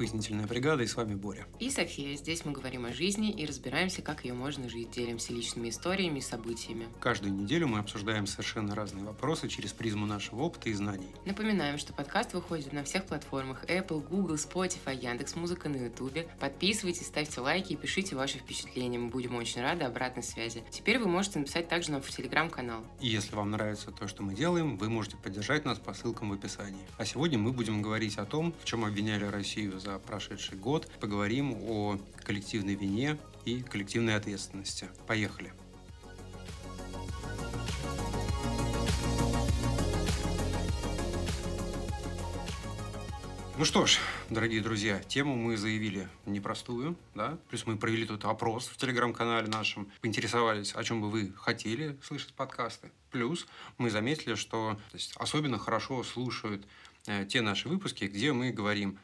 пояснительная 0.00 0.46
бригада, 0.46 0.82
и 0.82 0.86
с 0.86 0.96
вами 0.96 1.14
Боря. 1.14 1.46
И 1.58 1.68
София. 1.68 2.16
Здесь 2.16 2.46
мы 2.46 2.52
говорим 2.52 2.86
о 2.86 2.92
жизни 2.94 3.30
и 3.30 3.44
разбираемся, 3.44 4.00
как 4.00 4.24
ее 4.24 4.32
можно 4.32 4.66
жить. 4.66 4.92
Делимся 4.92 5.34
личными 5.34 5.68
историями 5.68 6.20
и 6.20 6.22
событиями. 6.22 6.88
Каждую 7.00 7.34
неделю 7.34 7.68
мы 7.68 7.80
обсуждаем 7.80 8.26
совершенно 8.26 8.74
разные 8.74 9.04
вопросы 9.04 9.46
через 9.46 9.74
призму 9.74 10.06
нашего 10.06 10.40
опыта 10.40 10.70
и 10.70 10.72
знаний. 10.72 11.10
Напоминаем, 11.26 11.76
что 11.76 11.92
подкаст 11.92 12.32
выходит 12.32 12.72
на 12.72 12.82
всех 12.82 13.04
платформах 13.04 13.66
Apple, 13.66 14.02
Google, 14.08 14.36
Spotify, 14.36 14.98
Яндекс 14.98 15.36
Музыка 15.36 15.68
на 15.68 15.76
YouTube. 15.76 16.26
Подписывайтесь, 16.40 17.06
ставьте 17.06 17.42
лайки 17.42 17.74
и 17.74 17.76
пишите 17.76 18.16
ваши 18.16 18.38
впечатления. 18.38 18.98
Мы 18.98 19.10
будем 19.10 19.34
очень 19.34 19.60
рады 19.60 19.84
обратной 19.84 20.22
связи. 20.22 20.64
Теперь 20.70 20.98
вы 20.98 21.08
можете 21.08 21.40
написать 21.40 21.68
также 21.68 21.90
нам 21.90 22.00
в 22.00 22.08
Телеграм-канал. 22.08 22.86
И 23.02 23.08
если 23.08 23.34
вам 23.34 23.50
нравится 23.50 23.90
то, 23.90 24.08
что 24.08 24.22
мы 24.22 24.32
делаем, 24.32 24.78
вы 24.78 24.88
можете 24.88 25.18
поддержать 25.18 25.66
нас 25.66 25.78
по 25.78 25.92
ссылкам 25.92 26.30
в 26.30 26.32
описании. 26.32 26.86
А 26.96 27.04
сегодня 27.04 27.38
мы 27.38 27.52
будем 27.52 27.82
говорить 27.82 28.16
о 28.16 28.24
том, 28.24 28.54
в 28.62 28.64
чем 28.64 28.86
обвиняли 28.86 29.26
Россию 29.26 29.78
за 29.78 29.89
прошедший 29.98 30.56
год. 30.56 30.90
Поговорим 31.00 31.54
о 31.68 31.98
коллективной 32.24 32.74
вине 32.74 33.18
и 33.44 33.62
коллективной 33.62 34.16
ответственности. 34.16 34.88
Поехали! 35.06 35.52
Ну 43.60 43.66
что 43.66 43.84
ж, 43.84 43.98
дорогие 44.30 44.62
друзья, 44.62 45.00
тему 45.00 45.36
мы 45.36 45.58
заявили 45.58 46.08
непростую, 46.24 46.96
да, 47.14 47.38
плюс 47.50 47.66
мы 47.66 47.76
провели 47.76 48.06
тут 48.06 48.24
опрос 48.24 48.66
в 48.68 48.78
телеграм-канале 48.78 49.48
нашем, 49.48 49.92
поинтересовались, 50.00 50.74
о 50.74 50.82
чем 50.82 51.02
бы 51.02 51.10
вы 51.10 51.34
хотели 51.36 51.94
слышать 52.02 52.32
подкасты. 52.32 52.90
Плюс 53.10 53.46
мы 53.76 53.90
заметили, 53.90 54.34
что 54.34 54.78
то 54.90 54.96
есть, 54.96 55.12
особенно 55.16 55.58
хорошо 55.58 56.02
слушают 56.04 56.66
э, 57.06 57.26
те 57.26 57.42
наши 57.42 57.68
выпуски, 57.68 58.06
где 58.06 58.32
мы 58.32 58.50
говорим 58.50 58.98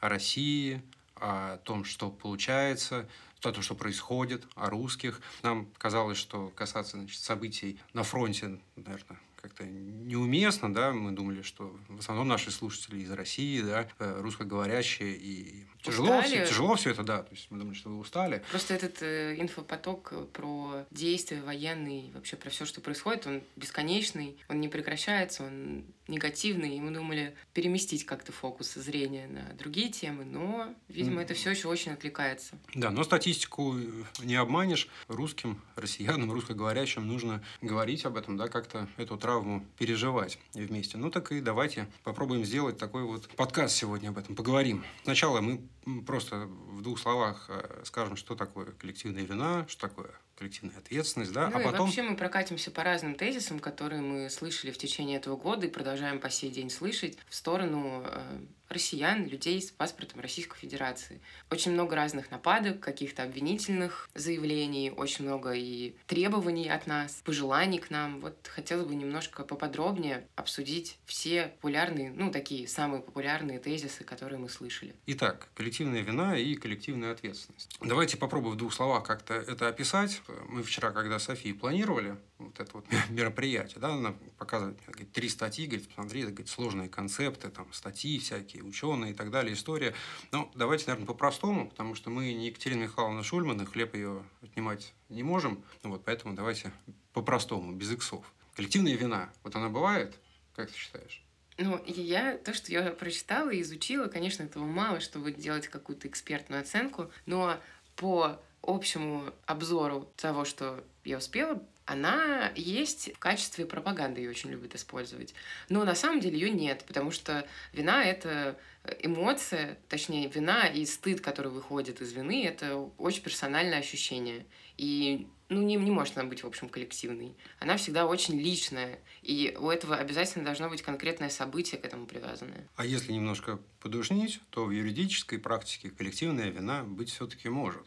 о 0.00 0.08
России, 0.08 0.82
о 1.16 1.58
том, 1.58 1.84
что 1.84 2.10
получается, 2.10 3.08
о 3.42 3.52
том, 3.52 3.62
что 3.62 3.74
происходит, 3.74 4.44
о 4.54 4.68
русских. 4.70 5.20
Нам 5.42 5.68
казалось, 5.78 6.18
что 6.18 6.48
касаться 6.54 6.96
значит, 6.96 7.20
событий 7.20 7.78
на 7.92 8.02
фронте, 8.02 8.58
наверное, 8.76 9.18
как-то 9.40 9.64
неуместно, 9.64 10.72
да, 10.72 10.92
мы 10.92 11.12
думали, 11.12 11.42
что 11.42 11.74
в 11.88 12.00
основном 12.00 12.28
наши 12.28 12.50
слушатели 12.50 13.00
из 13.00 13.10
России, 13.10 13.62
да, 13.62 13.88
э, 13.98 14.20
русскоговорящие, 14.20 15.16
и 15.16 15.64
тяжело, 15.82 16.20
все, 16.20 16.46
тяжело 16.46 16.74
все 16.76 16.90
это, 16.90 17.02
да, 17.02 17.22
то 17.22 17.32
есть 17.32 17.50
мы 17.50 17.58
думали, 17.58 17.74
что 17.74 17.88
вы 17.88 17.98
устали. 17.98 18.42
Просто 18.50 18.74
этот 18.74 19.02
э, 19.02 19.36
инфопоток 19.38 20.12
про 20.32 20.84
действия 20.90 21.40
военные, 21.40 22.10
вообще 22.12 22.36
про 22.36 22.50
все, 22.50 22.66
что 22.66 22.80
происходит, 22.80 23.26
он 23.26 23.42
бесконечный, 23.56 24.36
он 24.48 24.60
не 24.60 24.68
прекращается, 24.68 25.44
он 25.44 25.84
негативный, 26.08 26.76
и 26.76 26.80
мы 26.80 26.90
думали 26.90 27.36
переместить 27.52 28.04
как-то 28.04 28.32
фокус 28.32 28.74
зрения 28.74 29.28
на 29.28 29.54
другие 29.54 29.90
темы, 29.90 30.24
но, 30.24 30.74
видимо, 30.88 31.20
mm. 31.20 31.24
это 31.24 31.34
все 31.34 31.50
еще 31.50 31.68
очень 31.68 31.92
отвлекается. 31.92 32.58
Да, 32.74 32.90
но 32.90 33.04
статистику 33.04 33.76
не 34.22 34.34
обманешь. 34.34 34.88
Русским, 35.08 35.60
россиянам, 35.76 36.32
русскоговорящим 36.32 37.06
нужно 37.06 37.42
говорить 37.62 38.04
об 38.04 38.16
этом, 38.16 38.36
да, 38.36 38.48
как-то 38.48 38.88
эту 38.96 39.16
травму 39.16 39.66
переживать 39.78 40.38
вместе. 40.54 40.96
Ну 40.98 41.10
так 41.10 41.32
и 41.32 41.40
давайте 41.40 41.88
попробуем 42.02 42.44
сделать 42.44 42.78
такой 42.78 43.04
вот 43.04 43.28
подкаст 43.36 43.76
сегодня 43.76 44.08
об 44.08 44.18
этом, 44.18 44.34
поговорим. 44.34 44.84
Сначала 45.04 45.40
мы 45.40 45.60
просто 46.06 46.46
в 46.46 46.82
двух 46.82 46.98
словах 46.98 47.46
э, 47.48 47.82
скажем, 47.84 48.16
что 48.16 48.34
такое 48.34 48.66
коллективная 48.72 49.22
вина, 49.22 49.66
что 49.68 49.88
такое 49.88 50.10
коллективная 50.40 50.78
ответственность, 50.78 51.32
да, 51.32 51.50
ну 51.50 51.58
а 51.58 51.60
и 51.60 51.64
потом... 51.64 51.84
вообще 51.84 52.00
мы 52.00 52.16
прокатимся 52.16 52.70
по 52.70 52.82
разным 52.82 53.14
тезисам, 53.14 53.58
которые 53.58 54.00
мы 54.00 54.30
слышали 54.30 54.70
в 54.70 54.78
течение 54.78 55.18
этого 55.18 55.36
года 55.36 55.66
и 55.66 55.70
продолжаем 55.70 56.18
по 56.18 56.30
сей 56.30 56.50
день 56.50 56.70
слышать 56.70 57.18
в 57.28 57.34
сторону 57.34 58.02
э, 58.06 58.40
россиян, 58.70 59.26
людей 59.26 59.60
с 59.60 59.70
паспортом 59.70 60.20
Российской 60.20 60.58
Федерации. 60.58 61.20
Очень 61.50 61.72
много 61.72 61.96
разных 61.96 62.30
нападок, 62.30 62.80
каких-то 62.80 63.22
обвинительных 63.22 64.08
заявлений, 64.14 64.90
очень 64.90 65.24
много 65.24 65.52
и 65.52 65.94
требований 66.06 66.68
от 66.68 66.86
нас, 66.86 67.20
пожеланий 67.24 67.78
к 67.78 67.90
нам. 67.90 68.20
Вот 68.20 68.36
хотелось 68.48 68.86
бы 68.86 68.94
немножко 68.94 69.44
поподробнее 69.44 70.26
обсудить 70.36 70.98
все 71.04 71.48
популярные, 71.48 72.12
ну, 72.12 72.30
такие 72.30 72.66
самые 72.68 73.02
популярные 73.02 73.58
тезисы, 73.58 74.04
которые 74.04 74.38
мы 74.38 74.48
слышали. 74.48 74.94
Итак, 75.06 75.48
коллективная 75.54 76.00
вина 76.00 76.38
и 76.38 76.54
коллективная 76.54 77.12
ответственность. 77.12 77.76
Давайте 77.80 78.16
попробуем 78.16 78.54
в 78.54 78.58
двух 78.58 78.72
словах 78.72 79.04
как-то 79.04 79.34
это 79.34 79.68
описать. 79.68 80.22
Мы 80.48 80.62
вчера, 80.62 80.92
когда 80.92 81.18
Софии 81.18 81.52
планировали 81.52 82.16
вот 82.40 82.60
это 82.60 82.70
вот 82.74 82.86
мероприятие, 83.10 83.80
да, 83.80 83.94
она 83.94 84.14
показывает 84.38 84.78
говорит, 84.86 85.12
три 85.12 85.28
статьи, 85.28 85.66
говорит, 85.66 85.88
посмотри, 85.88 86.22
говорит, 86.22 86.48
сложные 86.48 86.88
концепты, 86.88 87.48
там, 87.50 87.72
статьи 87.72 88.18
всякие, 88.18 88.62
ученые 88.62 89.12
и 89.12 89.14
так 89.14 89.30
далее, 89.30 89.54
история. 89.54 89.94
Ну, 90.32 90.50
давайте, 90.54 90.86
наверное, 90.86 91.06
по-простому, 91.06 91.68
потому 91.68 91.94
что 91.94 92.10
мы 92.10 92.32
не 92.32 92.48
Екатерина 92.48 92.82
Михайловна 92.82 93.22
Шульман, 93.22 93.60
и 93.62 93.64
хлеб 93.64 93.94
ее 93.94 94.24
отнимать 94.42 94.92
не 95.08 95.22
можем, 95.22 95.62
ну, 95.82 95.90
вот 95.90 96.04
поэтому 96.04 96.34
давайте 96.34 96.72
по-простому, 97.12 97.72
без 97.72 97.92
иксов. 97.92 98.24
Коллективная 98.54 98.94
вина, 98.94 99.32
вот 99.42 99.54
она 99.56 99.68
бывает, 99.68 100.18
как 100.54 100.70
ты 100.70 100.76
считаешь? 100.76 101.22
Ну, 101.58 101.82
я, 101.86 102.38
то, 102.38 102.54
что 102.54 102.72
я 102.72 102.90
прочитала 102.90 103.50
и 103.50 103.60
изучила, 103.60 104.06
конечно, 104.06 104.42
этого 104.42 104.64
мало, 104.64 105.00
чтобы 105.00 105.32
делать 105.32 105.68
какую-то 105.68 106.08
экспертную 106.08 106.62
оценку, 106.62 107.10
но 107.26 107.60
по 107.96 108.40
общему 108.62 109.32
обзору 109.46 110.10
того, 110.16 110.44
что 110.44 110.84
я 111.04 111.18
успела 111.18 111.62
она 111.90 112.52
есть 112.54 113.12
в 113.16 113.18
качестве 113.18 113.66
пропаганды, 113.66 114.20
ее 114.20 114.30
очень 114.30 114.50
любят 114.50 114.76
использовать. 114.76 115.34
Но 115.68 115.84
на 115.84 115.96
самом 115.96 116.20
деле 116.20 116.38
ее 116.38 116.50
нет, 116.50 116.84
потому 116.86 117.10
что 117.10 117.44
вина— 117.72 118.04
это 118.04 118.56
эмоция, 119.00 119.76
точнее, 119.88 120.28
вина 120.28 120.68
и 120.68 120.86
стыд, 120.86 121.20
который 121.20 121.50
выходит 121.50 122.00
из 122.00 122.12
вины, 122.12 122.46
это 122.46 122.76
очень 122.96 123.22
персональное 123.22 123.80
ощущение. 123.80 124.46
И 124.76 125.26
ну, 125.48 125.62
не, 125.62 125.74
не 125.74 125.90
может 125.90 126.16
она 126.16 126.28
быть, 126.28 126.44
в 126.44 126.46
общем, 126.46 126.68
коллективной. 126.68 127.34
Она 127.58 127.76
всегда 127.76 128.06
очень 128.06 128.40
личная. 128.40 129.00
И 129.22 129.56
у 129.58 129.68
этого 129.68 129.96
обязательно 129.96 130.44
должно 130.44 130.68
быть 130.70 130.82
конкретное 130.82 131.28
событие 131.28 131.80
к 131.80 131.84
этому 131.84 132.06
привязанное. 132.06 132.68
А 132.76 132.86
если 132.86 133.12
немножко 133.12 133.58
подушнить, 133.80 134.40
то 134.50 134.64
в 134.64 134.70
юридической 134.70 135.40
практике 135.40 135.90
коллективная 135.90 136.50
вина 136.50 136.84
быть 136.84 137.10
все-таки 137.10 137.48
может. 137.48 137.84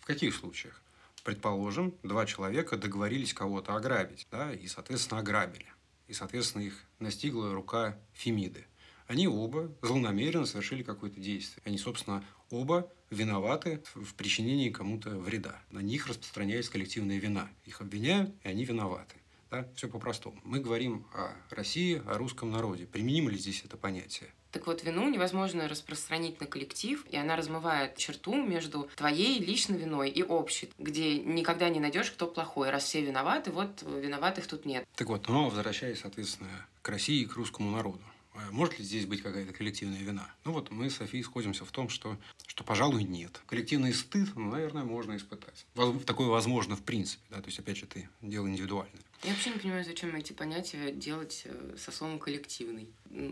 В 0.00 0.06
каких 0.06 0.34
случаях? 0.34 0.82
Предположим, 1.26 1.92
два 2.04 2.24
человека 2.24 2.76
договорились 2.76 3.34
кого-то 3.34 3.74
ограбить, 3.74 4.28
да, 4.30 4.52
и, 4.52 4.68
соответственно, 4.68 5.18
ограбили. 5.18 5.66
И, 6.06 6.12
соответственно, 6.12 6.62
их 6.62 6.84
настигла 7.00 7.52
рука 7.52 7.98
Фемиды. 8.12 8.64
Они 9.08 9.26
оба 9.26 9.72
злонамеренно 9.82 10.46
совершили 10.46 10.84
какое-то 10.84 11.18
действие. 11.18 11.60
Они, 11.66 11.78
собственно, 11.78 12.24
оба 12.48 12.88
виноваты 13.10 13.82
в 13.96 14.14
причинении 14.14 14.70
кому-то 14.70 15.18
вреда. 15.18 15.60
На 15.72 15.80
них 15.80 16.06
распространяется 16.06 16.70
коллективная 16.70 17.18
вина. 17.18 17.50
Их 17.64 17.80
обвиняют, 17.80 18.32
и 18.44 18.48
они 18.48 18.64
виноваты. 18.64 19.16
Да? 19.50 19.68
Все 19.74 19.88
по-простому. 19.88 20.40
Мы 20.44 20.60
говорим 20.60 21.06
о 21.14 21.30
России, 21.54 22.02
о 22.06 22.18
русском 22.18 22.50
народе. 22.50 22.86
Применимо 22.86 23.30
ли 23.30 23.38
здесь 23.38 23.62
это 23.64 23.76
понятие? 23.76 24.30
Так 24.50 24.66
вот, 24.66 24.82
вину 24.82 25.08
невозможно 25.08 25.68
распространить 25.68 26.40
на 26.40 26.46
коллектив, 26.46 27.04
и 27.10 27.16
она 27.16 27.36
размывает 27.36 27.96
черту 27.96 28.34
между 28.34 28.88
твоей 28.96 29.38
личной 29.38 29.76
виной 29.76 30.08
и 30.08 30.22
общей, 30.22 30.70
где 30.78 31.18
никогда 31.18 31.68
не 31.68 31.78
найдешь, 31.78 32.10
кто 32.10 32.26
плохой. 32.26 32.70
Раз 32.70 32.84
все 32.84 33.02
виноваты, 33.02 33.50
вот 33.50 33.82
виноватых 33.82 34.46
тут 34.46 34.64
нет. 34.64 34.86
Так 34.94 35.08
вот, 35.08 35.28
но 35.28 35.50
возвращаясь, 35.50 36.00
соответственно, 36.00 36.66
к 36.82 36.88
России 36.88 37.22
и 37.22 37.26
к 37.26 37.34
русскому 37.34 37.70
народу. 37.70 38.00
А 38.36 38.50
может 38.50 38.78
ли 38.78 38.84
здесь 38.84 39.06
быть 39.06 39.22
какая-то 39.22 39.52
коллективная 39.52 39.98
вина? 39.98 40.30
Ну 40.44 40.52
вот 40.52 40.70
мы 40.70 40.90
с 40.90 40.96
Софией 40.96 41.24
сходимся 41.24 41.64
в 41.64 41.70
том, 41.70 41.88
что, 41.88 42.16
что 42.46 42.64
пожалуй, 42.64 43.04
нет. 43.04 43.40
Коллективный 43.46 43.94
стыд, 43.94 44.28
ну, 44.36 44.50
наверное, 44.50 44.84
можно 44.84 45.16
испытать. 45.16 45.66
Такое 46.04 46.28
возможно 46.28 46.76
в 46.76 46.82
принципе. 46.82 47.22
Да? 47.30 47.40
То 47.40 47.46
есть, 47.46 47.58
опять 47.58 47.78
же, 47.78 47.86
ты 47.86 48.08
дело 48.20 48.46
индивидуальное. 48.46 49.02
Я 49.22 49.30
вообще 49.30 49.50
не 49.50 49.58
понимаю, 49.58 49.84
зачем 49.84 50.14
эти 50.14 50.32
понятия 50.32 50.92
делать 50.92 51.42
э, 51.44 51.74
со 51.78 51.90
словом 51.90 52.18
«коллективный». 52.18 52.88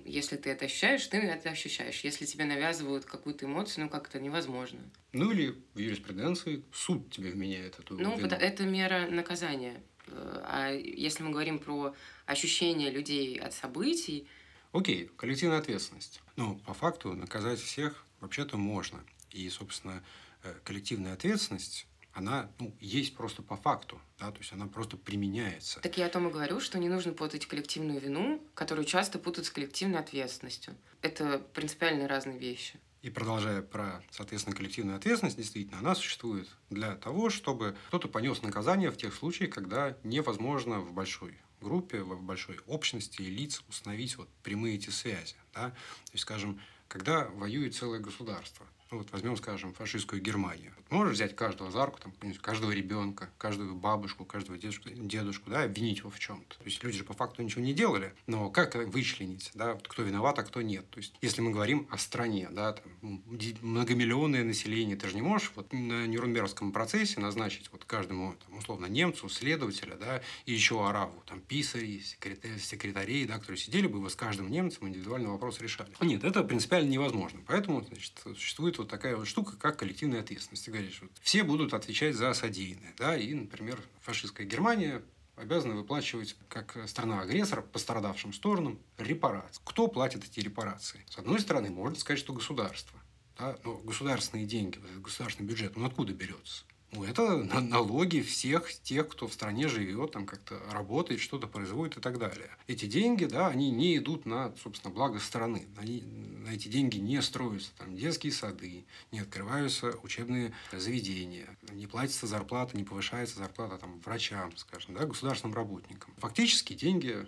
Если 0.07 0.37
ты 0.37 0.51
это 0.51 0.65
ощущаешь, 0.65 1.07
ты 1.07 1.19
это 1.19 1.51
ощущаешь. 1.51 2.01
Если 2.01 2.25
тебе 2.25 2.45
навязывают 2.47 3.05
какую-то 3.05 3.45
эмоцию, 3.47 3.85
ну 3.85 3.91
как 3.91 4.09
это 4.09 4.19
невозможно. 4.19 4.81
Ну 5.13 5.31
или 5.31 5.55
в 5.75 5.79
юриспруденции 5.79 6.65
суд 6.73 7.11
тебе 7.11 7.31
вменяет 7.31 7.79
эту 7.79 7.97
Ну, 7.99 8.17
вину. 8.17 8.29
это 8.29 8.63
мера 8.65 9.07
наказания. 9.09 9.83
Э, 10.07 10.41
а 10.45 10.73
если 10.73 11.23
мы 11.23 11.31
говорим 11.31 11.59
про 11.59 11.95
ощущения 12.27 12.91
людей 12.91 13.39
от 13.39 13.53
событий, 13.53 14.27
Окей, 14.73 15.09
коллективная 15.17 15.59
ответственность. 15.59 16.21
Ну, 16.35 16.57
по 16.67 16.75
факту 16.75 17.13
наказать 17.13 17.61
всех 17.61 18.05
вообще-то 18.21 18.57
можно. 18.57 19.05
И, 19.31 19.49
собственно, 19.49 20.03
э, 20.43 20.53
коллективная 20.65 21.13
ответственность 21.13 21.87
она 22.15 22.51
ну, 22.59 22.75
есть 22.81 23.15
просто 23.17 23.43
по 23.43 23.57
факту, 23.57 24.01
да, 24.19 24.31
то 24.31 24.39
есть 24.39 24.53
она 24.53 24.67
просто 24.67 24.97
применяется. 24.97 25.81
Так 25.81 25.99
я 25.99 26.07
о 26.07 26.09
том 26.09 26.29
и 26.29 26.33
говорю, 26.33 26.61
что 26.61 26.79
не 26.79 26.89
нужно 26.89 27.13
путать 27.13 27.47
коллективную 27.47 28.01
вину, 28.01 28.41
которую 28.55 28.85
часто 28.87 29.19
путают 29.19 29.47
с 29.47 29.51
коллективной 29.51 29.99
ответственностью. 29.99 30.75
Это 31.03 31.39
принципиально 31.53 32.09
разные 32.09 32.39
вещи. 32.39 32.79
И 33.03 33.11
продолжая 33.11 33.61
про, 33.61 34.03
соответственно, 34.11 34.57
коллективную 34.57 34.97
ответственность, 34.97 35.37
действительно, 35.37 35.79
она 35.79 35.95
существует 35.95 36.49
для 36.71 36.97
того, 36.97 37.29
чтобы 37.29 37.77
кто-то 37.89 38.09
понес 38.09 38.41
наказание 38.41 38.91
в 38.91 38.97
тех 38.97 39.13
случаях, 39.15 39.51
когда 39.51 39.99
невозможно 40.05 40.81
в 40.81 40.93
большой 40.93 41.37
группе, 41.61 42.01
в 42.01 42.23
большой 42.23 42.61
общности 42.67 43.21
лиц 43.21 43.63
установить 43.69 44.17
вот 44.17 44.31
прямые 44.43 44.77
эти 44.77 44.89
связи. 44.91 45.37
Да? 45.53 45.71
То 45.71 46.13
есть, 46.13 46.23
скажем, 46.23 46.61
когда 46.89 47.27
воюет 47.29 47.75
целое 47.75 47.99
государство. 47.99 48.67
Вот 48.97 49.11
возьмем, 49.13 49.37
скажем, 49.37 49.73
фашистскую 49.75 50.23
Германию. 50.23 50.73
Можешь 50.91 51.15
взять 51.15 51.35
каждого 51.35 51.71
за 51.71 51.87
руку, 51.87 51.99
там, 52.01 52.13
каждого 52.41 52.71
ребенка, 52.71 53.31
каждую 53.39 53.75
бабушку, 53.75 54.25
каждого 54.25 54.57
дедушку, 54.57 54.91
дедушку, 54.91 55.51
да, 55.51 55.65
обвинить 55.65 55.99
его 55.99 56.11
в 56.11 56.19
чем-то. 56.19 56.59
То 56.59 56.65
есть 56.65 56.83
люди 56.85 56.99
же 56.99 57.05
по 57.05 57.15
факту 57.15 57.43
ничего 57.43 57.63
не 57.63 57.73
делали, 57.73 58.15
но 58.27 58.51
как 58.51 58.75
вычленить, 58.75 59.51
да, 59.55 59.75
кто 59.75 60.03
виноват, 60.03 60.39
а 60.39 60.45
кто 60.45 60.63
нет. 60.63 60.89
То 60.91 60.99
есть 60.99 61.15
если 61.21 61.41
мы 61.41 61.51
говорим 61.51 61.89
о 61.91 61.99
стране, 61.99 62.49
да, 62.51 62.75
там, 62.75 63.23
многомиллионное 63.63 64.45
население, 64.45 64.97
ты 64.97 65.09
же 65.09 65.17
не 65.17 65.23
можешь 65.23 65.51
вот 65.57 65.73
на 65.73 66.07
Нюрнбергском 66.07 66.71
процессе 66.71 67.19
назначить 67.19 67.71
вот 67.73 67.85
каждому, 67.85 68.35
там, 68.47 68.59
условно, 68.59 68.87
немцу, 68.87 69.29
следователя, 69.29 69.97
да, 69.97 70.23
и 70.47 70.53
еще 70.53 70.87
араву, 70.87 71.23
там, 71.27 71.41
писарей, 71.41 72.01
секретарей, 72.01 72.59
секретарей, 72.59 73.25
да, 73.25 73.39
которые 73.39 73.59
сидели 73.59 73.87
бы 73.89 74.09
с 74.09 74.15
каждым 74.15 74.51
немцем 74.51 74.87
индивидуальный 74.89 75.31
вопрос 75.31 75.61
решали. 75.61 75.91
Нет, 76.01 76.23
это 76.23 76.45
принципиально 76.45 76.89
невозможно. 76.89 77.41
Поэтому, 77.47 77.83
значит, 77.83 78.13
существует 78.37 78.79
вот 78.85 78.91
такая 78.91 79.17
вот 79.17 79.27
штука, 79.27 79.57
как 79.57 79.79
коллективная 79.79 80.21
ответственность. 80.21 80.65
Ты 80.65 80.71
говоришь, 80.71 81.01
вот, 81.01 81.11
все 81.23 81.43
будут 81.43 81.75
отвечать 81.75 82.15
за 82.15 82.33
содеянное. 82.35 82.95
Да? 82.97 83.17
И, 83.17 83.33
например, 83.35 83.81
фашистская 84.01 84.47
Германия 84.47 85.03
обязана 85.37 85.75
выплачивать 85.75 86.37
как 86.49 86.77
страна-агрессор 86.87 87.63
пострадавшим 87.63 88.33
сторонам 88.33 88.79
репарации. 88.99 89.61
Кто 89.65 89.89
платит 89.89 90.25
эти 90.25 90.41
репарации? 90.41 91.05
С 91.09 91.19
одной 91.19 91.41
стороны, 91.41 91.71
можно 91.71 91.99
сказать, 91.99 92.21
что 92.21 92.33
государство. 92.33 92.99
Да? 93.39 93.57
Но 93.65 93.79
государственные 93.79 94.47
деньги, 94.47 94.79
государственный 94.99 95.49
бюджет, 95.49 95.77
он 95.77 95.85
откуда 95.85 96.13
берется? 96.13 96.65
Ну, 96.95 97.05
это 97.05 97.39
налоги 97.61 98.21
всех 98.21 98.73
тех, 98.83 99.09
кто 99.09 99.27
в 99.27 99.33
стране 99.33 99.69
живет, 99.69 100.13
там 100.13 100.27
как-то 100.27 100.61
работает, 100.71 101.21
что-то 101.21 101.47
производит 101.49 101.97
и 101.97 102.01
так 102.01 102.19
далее. 102.19 102.51
Эти 102.69 102.87
деньги, 102.87 103.25
да, 103.25 103.49
они 103.49 103.71
не 103.71 103.97
идут 103.97 104.27
на, 104.27 104.55
собственно, 104.63 104.95
благо 104.95 105.19
страны. 105.19 105.67
Они, 105.77 106.03
на 106.03 106.51
эти 106.51 106.69
деньги 106.69 106.99
не 106.99 107.21
строятся 107.23 107.71
там 107.79 107.97
детские 107.97 108.33
сады, 108.33 108.85
не 109.11 109.21
открываются 109.21 109.97
учебные 110.03 110.53
заведения, 110.73 111.49
не 111.73 111.87
платится 111.87 112.27
зарплата, 112.27 112.77
не 112.77 112.85
повышается 112.85 113.39
зарплата 113.39 113.79
там 113.79 114.01
врачам, 114.01 114.57
скажем, 114.57 114.95
да, 114.95 115.05
государственным 115.05 115.55
работникам. 115.55 116.15
Фактически 116.19 116.75
деньги 116.75 117.27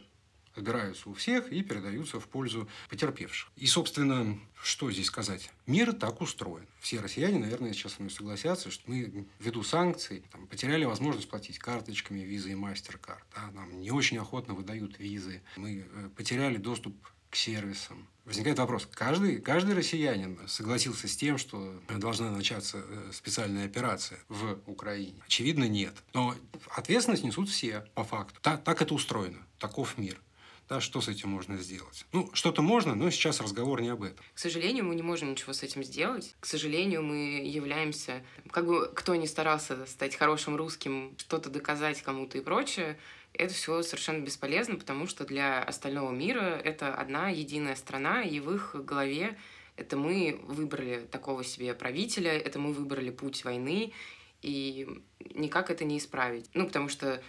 отбираются 0.56 1.08
у 1.08 1.14
всех 1.14 1.52
и 1.52 1.62
передаются 1.62 2.20
в 2.20 2.26
пользу 2.28 2.68
потерпевших. 2.88 3.50
И, 3.56 3.66
собственно, 3.66 4.38
что 4.62 4.90
здесь 4.90 5.06
сказать? 5.06 5.50
Мир 5.66 5.92
так 5.92 6.20
устроен. 6.20 6.66
Все 6.80 7.00
россияне, 7.00 7.38
наверное, 7.38 7.72
сейчас 7.72 7.94
со 7.94 8.02
мной 8.02 8.10
согласятся, 8.10 8.70
что 8.70 8.90
мы 8.90 9.26
ввиду 9.38 9.62
санкций 9.62 10.24
там, 10.32 10.46
потеряли 10.46 10.84
возможность 10.84 11.28
платить 11.28 11.58
карточками 11.58 12.20
визы 12.20 12.52
и 12.52 12.54
мастер-карт. 12.54 13.24
Да? 13.34 13.50
Нам 13.52 13.80
не 13.80 13.90
очень 13.90 14.18
охотно 14.18 14.54
выдают 14.54 14.98
визы. 14.98 15.42
Мы 15.56 15.86
э, 15.90 16.10
потеряли 16.16 16.56
доступ 16.56 16.96
к 17.30 17.36
сервисам. 17.36 18.08
Возникает 18.24 18.58
вопрос, 18.58 18.88
каждый, 18.92 19.40
каждый 19.40 19.76
россиянин 19.76 20.40
согласился 20.48 21.06
с 21.06 21.16
тем, 21.16 21.38
что 21.38 21.80
должна 21.88 22.30
начаться 22.30 22.82
э, 22.84 23.10
специальная 23.12 23.66
операция 23.66 24.18
в 24.28 24.58
Украине? 24.66 25.22
Очевидно, 25.26 25.68
нет. 25.68 25.94
Но 26.12 26.34
ответственность 26.74 27.22
несут 27.22 27.48
все, 27.48 27.86
по 27.94 28.02
факту. 28.02 28.40
Так, 28.42 28.64
так 28.64 28.82
это 28.82 28.94
устроено. 28.94 29.46
Таков 29.58 29.96
мир. 29.96 30.20
Да, 30.68 30.80
что 30.80 31.00
с 31.00 31.08
этим 31.08 31.28
можно 31.28 31.56
сделать? 31.58 32.04
Ну, 32.12 32.28
что-то 32.32 32.60
можно, 32.60 32.96
но 32.96 33.08
сейчас 33.10 33.40
разговор 33.40 33.80
не 33.80 33.88
об 33.88 34.02
этом. 34.02 34.24
К 34.34 34.38
сожалению, 34.38 34.84
мы 34.84 34.96
не 34.96 35.02
можем 35.02 35.30
ничего 35.30 35.52
с 35.52 35.62
этим 35.62 35.84
сделать. 35.84 36.34
К 36.40 36.46
сожалению, 36.46 37.02
мы 37.04 37.42
являемся, 37.44 38.24
как 38.50 38.66
бы 38.66 38.90
кто 38.92 39.14
ни 39.14 39.26
старался 39.26 39.86
стать 39.86 40.16
хорошим 40.16 40.56
русским, 40.56 41.14
что-то 41.18 41.50
доказать 41.50 42.02
кому-то 42.02 42.38
и 42.38 42.40
прочее, 42.40 42.98
это 43.32 43.54
все 43.54 43.82
совершенно 43.82 44.24
бесполезно, 44.24 44.76
потому 44.76 45.06
что 45.06 45.24
для 45.24 45.62
остального 45.62 46.10
мира 46.10 46.60
это 46.64 46.94
одна 46.94 47.28
единая 47.28 47.76
страна, 47.76 48.22
и 48.22 48.40
в 48.40 48.52
их 48.52 48.74
голове 48.74 49.38
это 49.76 49.96
мы 49.96 50.40
выбрали 50.44 51.06
такого 51.10 51.44
себе 51.44 51.74
правителя, 51.74 52.32
это 52.32 52.58
мы 52.58 52.72
выбрали 52.72 53.10
путь 53.10 53.44
войны, 53.44 53.92
и 54.42 54.88
никак 55.34 55.70
это 55.70 55.84
не 55.84 55.98
исправить. 55.98 56.48
Ну, 56.54 56.66
потому 56.66 56.88
что 56.88 57.22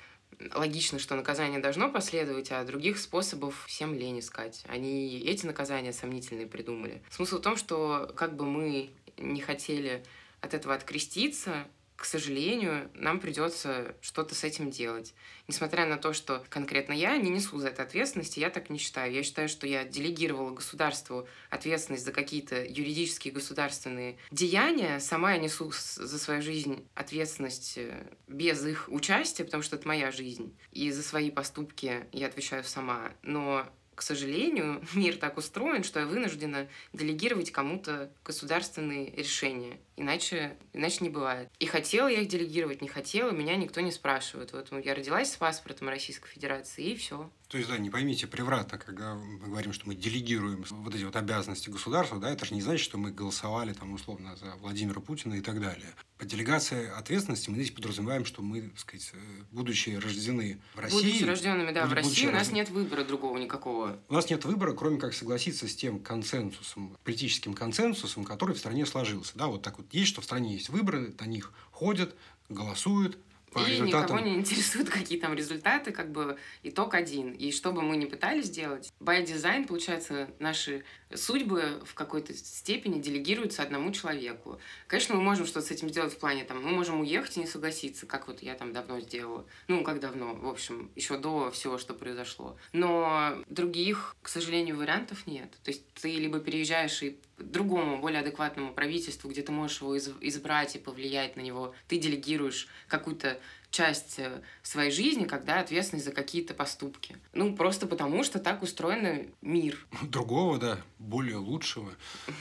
логично, 0.54 1.00
что 1.00 1.16
наказание 1.16 1.60
должно 1.60 1.89
последовать, 1.89 2.51
а 2.51 2.63
других 2.63 2.98
способов 2.98 3.66
всем 3.68 3.94
лень 3.94 4.19
искать. 4.19 4.63
Они 4.68 5.19
эти 5.19 5.45
наказания 5.45 5.94
сомнительные 5.94 6.48
придумали. 6.48 7.01
Смысл 7.10 7.38
в 7.38 7.42
том, 7.42 7.56
что 7.56 8.12
как 8.16 8.36
бы 8.36 8.45
мы 8.45 8.92
не 9.18 9.42
хотели 9.42 10.04
от 10.42 10.54
этого 10.54 10.75
откреститься, 10.75 11.68
к 11.98 12.06
сожалению, 12.06 12.92
нам 12.94 13.20
придется 13.20 13.96
что-то 14.02 14.36
с 14.36 14.44
этим 14.44 14.70
делать. 14.70 15.16
Несмотря 15.48 15.88
на 15.88 15.98
то, 15.98 16.14
что 16.14 16.46
конкретно 16.48 16.94
я 16.94 17.18
не 17.18 17.32
несу 17.32 17.58
за 17.58 17.70
это 17.70 17.82
ответственности, 17.82 18.40
я 18.40 18.52
так 18.52 18.70
не 18.70 18.78
считаю. 18.78 19.12
Я 19.12 19.24
считаю, 19.24 19.50
что 19.50 19.66
я 19.66 19.84
делегировала 19.84 20.52
государству 20.52 21.28
ответственность 21.50 22.06
за 22.06 22.12
какие-то 22.12 22.64
юридические 22.64 23.34
государственные 23.34 24.18
деяния. 24.30 25.00
Сама 25.00 25.34
я 25.34 25.40
несу 25.40 25.72
за 25.72 26.20
свою 26.20 26.44
жизнь 26.44 26.88
ответственность 26.94 27.80
э, 27.80 28.06
без 28.28 28.64
их 28.64 28.90
участия, 28.90 29.44
потому 29.44 29.64
что 29.64 29.76
это 29.76 29.88
моя 29.88 30.12
жизнь. 30.12 30.56
И 30.72 30.92
за 30.92 31.02
свои 31.02 31.32
поступки 31.32 32.06
я 32.12 32.28
отвечаю 32.28 32.64
сама. 32.64 33.12
Но 33.24 33.68
к 33.98 34.04
сожалению, 34.04 34.82
мир 34.94 35.18
так 35.18 35.38
устроен, 35.38 35.84
что 35.84 36.00
я 36.00 36.06
вынуждена 36.06 36.70
делегировать 36.94 37.52
кому-то 37.52 38.12
государственные 38.24 39.12
решения. 39.16 39.80
Иначе, 39.98 40.56
иначе 40.74 41.00
не 41.02 41.10
бывает. 41.10 41.50
И 41.60 41.66
хотела 41.66 42.08
я 42.08 42.22
их 42.22 42.28
делегировать, 42.28 42.84
не 42.84 42.88
хотела, 42.88 43.32
меня 43.32 43.56
никто 43.56 43.82
не 43.82 43.92
спрашивает. 43.92 44.54
Вот 44.54 44.72
я 44.86 44.94
родилась 44.94 45.34
с 45.34 45.36
паспортом 45.36 45.90
Российской 45.90 46.30
Федерации, 46.30 46.92
и 46.92 46.96
все. 46.96 47.32
То 47.48 47.58
есть, 47.58 47.70
да, 47.70 47.78
не 47.78 47.90
поймите 47.90 48.28
превратно, 48.28 48.78
когда 48.78 49.16
мы 49.16 49.48
говорим, 49.48 49.72
что 49.72 49.88
мы 49.88 49.96
делегируем 49.96 50.66
вот 50.70 50.94
эти 50.94 51.04
вот 51.04 51.16
обязанности 51.16 51.70
государства, 51.70 52.20
да, 52.20 52.30
это 52.30 52.46
же 52.46 52.54
не 52.54 52.62
значит, 52.62 52.84
что 52.84 52.98
мы 52.98 53.10
голосовали 53.10 53.72
там 53.72 53.94
условно 53.94 54.36
за 54.36 54.56
Владимира 54.58 55.00
Путина 55.00 55.36
и 55.36 55.42
так 55.42 55.62
далее. 55.62 55.88
По 56.18 56.26
делегации 56.26 56.90
ответственности 56.90 57.50
мы 57.50 57.56
здесь 57.56 57.72
подразумеваем, 57.72 58.26
что 58.26 58.42
мы, 58.42 58.64
так 58.64 58.80
сказать, 58.80 59.12
э, 59.14 59.18
будучи 59.52 59.92
рождены 59.92 60.60
в 60.74 60.80
России... 60.80 60.98
Будучи 60.98 61.24
рожденными, 61.24 61.72
да, 61.72 61.86
в 61.86 61.94
России 61.94 62.28
у 62.28 62.32
нас 62.32 62.52
нет 62.52 62.70
выбора 62.70 63.06
другого 63.06 63.38
никакого. 63.38 63.98
У 64.10 64.14
нас 64.14 64.30
нет 64.30 64.44
выбора, 64.44 64.74
кроме 64.74 65.00
как 65.00 65.14
согласиться 65.14 65.68
с 65.68 65.76
тем 65.76 66.00
консенсусом, 66.00 66.98
политическим 67.04 67.54
консенсусом, 67.54 68.26
который 68.26 68.56
в 68.56 68.58
стране 68.58 68.86
сложился. 68.86 69.38
Да, 69.38 69.48
вот 69.48 69.62
так 69.62 69.78
вот 69.78 69.87
есть, 69.92 70.10
что 70.10 70.22
в 70.22 70.24
стране 70.24 70.54
есть 70.54 70.69
выборы, 70.69 71.13
на 71.19 71.25
них 71.25 71.51
ходят, 71.72 72.16
голосуют, 72.50 73.18
по 73.51 73.60
и 73.60 73.72
результатам... 73.72 74.18
никого 74.18 74.30
не 74.30 74.36
интересуют, 74.36 74.89
какие 74.92 75.19
там 75.19 75.33
результаты, 75.33 75.92
как 75.92 76.12
бы 76.12 76.38
итог 76.64 76.94
один. 76.94 77.31
И 77.31 77.52
что 77.52 77.71
бы 77.71 77.81
мы 77.81 77.97
ни 77.97 78.06
пытались 78.06 78.45
сделать, 78.45 78.92
by 79.00 79.26
design, 79.26 79.66
получается, 79.68 80.30
наши 80.40 80.83
судьбы 81.14 81.81
в 81.85 81.94
какой-то 81.94 82.33
степени 82.33 83.02
делегируются 83.02 83.64
одному 83.64 83.92
человеку. 83.92 84.59
Конечно, 84.87 85.16
мы 85.16 85.21
можем 85.21 85.45
что-то 85.45 85.66
с 85.66 85.71
этим 85.71 85.90
сделать 85.90 86.14
в 86.14 86.18
плане, 86.18 86.44
там, 86.44 86.64
мы 86.64 86.71
можем 86.71 87.02
уехать 87.02 87.37
и 87.37 87.40
не 87.40 87.47
согласиться, 87.47 88.06
как 88.06 88.28
вот 88.28 88.42
я 88.42 88.56
там 88.56 88.73
давно 88.73 88.99
сделала. 88.99 89.45
Ну, 89.68 89.83
как 89.83 89.99
давно, 89.99 90.33
в 90.33 90.47
общем, 90.47 90.92
еще 90.95 91.18
до 91.18 91.52
всего, 91.52 91.78
что 91.78 91.94
произошло. 91.94 92.57
Но 92.73 93.44
других, 93.47 94.16
к 94.21 94.30
сожалению, 94.30 94.78
вариантов 94.78 95.28
нет. 95.28 95.52
То 95.64 95.71
есть 95.71 95.83
ты 95.94 96.16
либо 96.16 96.40
переезжаешь 96.40 97.02
и 97.04 97.19
другому, 97.37 97.99
более 97.99 98.21
адекватному 98.21 98.73
правительству, 98.73 99.30
где 99.30 99.42
ты 99.42 99.52
можешь 99.52 99.81
его 99.81 99.97
избрать 99.97 100.76
и 100.76 100.80
повлиять 100.80 101.35
на 101.35 101.42
него, 101.42 101.73
ты 101.87 101.97
делегируешь 101.97 102.68
какую-то 102.87 103.40
часть 103.69 104.19
э, 104.19 104.42
своей 104.64 104.92
жизни, 104.92 105.26
когда 105.26 105.59
ответственность 105.59 106.06
за 106.06 106.11
какие-то 106.11 106.54
поступки. 106.54 107.18
Ну, 107.33 107.56
просто 107.56 107.85
потому, 107.85 108.23
что 108.23 108.40
так 108.40 108.64
устроен 108.64 109.33
мир. 109.42 109.85
Другого, 110.04 110.57
да, 110.57 110.80
более 110.99 111.37
лучшего. 111.37 111.92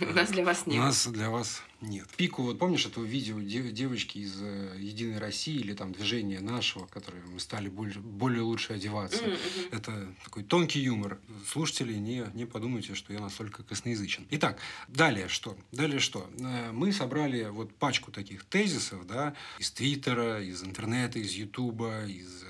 Нас 0.00 0.30
для 0.30 0.44
вас 0.44 0.66
нет. 0.66 0.78
Нас 0.78 1.06
для 1.06 1.30
вас 1.30 1.62
нет. 1.80 2.08
Пику, 2.16 2.42
вот 2.42 2.58
помнишь 2.58 2.86
этого 2.86 3.04
видео 3.04 3.38
девочки 3.40 4.18
из 4.18 4.40
э, 4.40 4.76
Единой 4.78 5.18
России 5.18 5.54
или 5.54 5.75
там 5.75 5.92
движения 5.92 6.40
нашего, 6.40 6.86
которое 6.86 7.22
мы 7.25 7.38
стали 7.38 7.68
более, 7.68 8.00
более 8.00 8.42
лучше 8.42 8.72
одеваться. 8.72 9.22
Mm-hmm. 9.22 9.68
Это 9.76 10.14
такой 10.25 10.42
тонкий 10.42 10.80
юмор. 10.80 11.18
Слушатели, 11.46 11.94
не, 11.94 12.25
не 12.34 12.46
подумайте, 12.46 12.94
что 12.94 13.12
я 13.12 13.20
настолько 13.20 13.62
косноязычен. 13.62 14.26
Итак, 14.30 14.58
далее 14.88 15.28
что? 15.28 15.56
Далее 15.72 16.00
что? 16.00 16.28
Э, 16.38 16.72
мы 16.72 16.92
собрали 16.92 17.44
вот 17.50 17.75
пачку 17.75 18.10
таких 18.10 18.44
тезисов, 18.44 19.06
да, 19.06 19.34
из 19.58 19.70
Твиттера, 19.70 20.42
из 20.42 20.62
интернета, 20.62 21.18
из 21.18 21.32
Ютуба, 21.32 22.06
из 22.06 22.44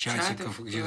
чатиков, 0.00 0.56
Чатов, 0.56 0.60
где, 0.64 0.84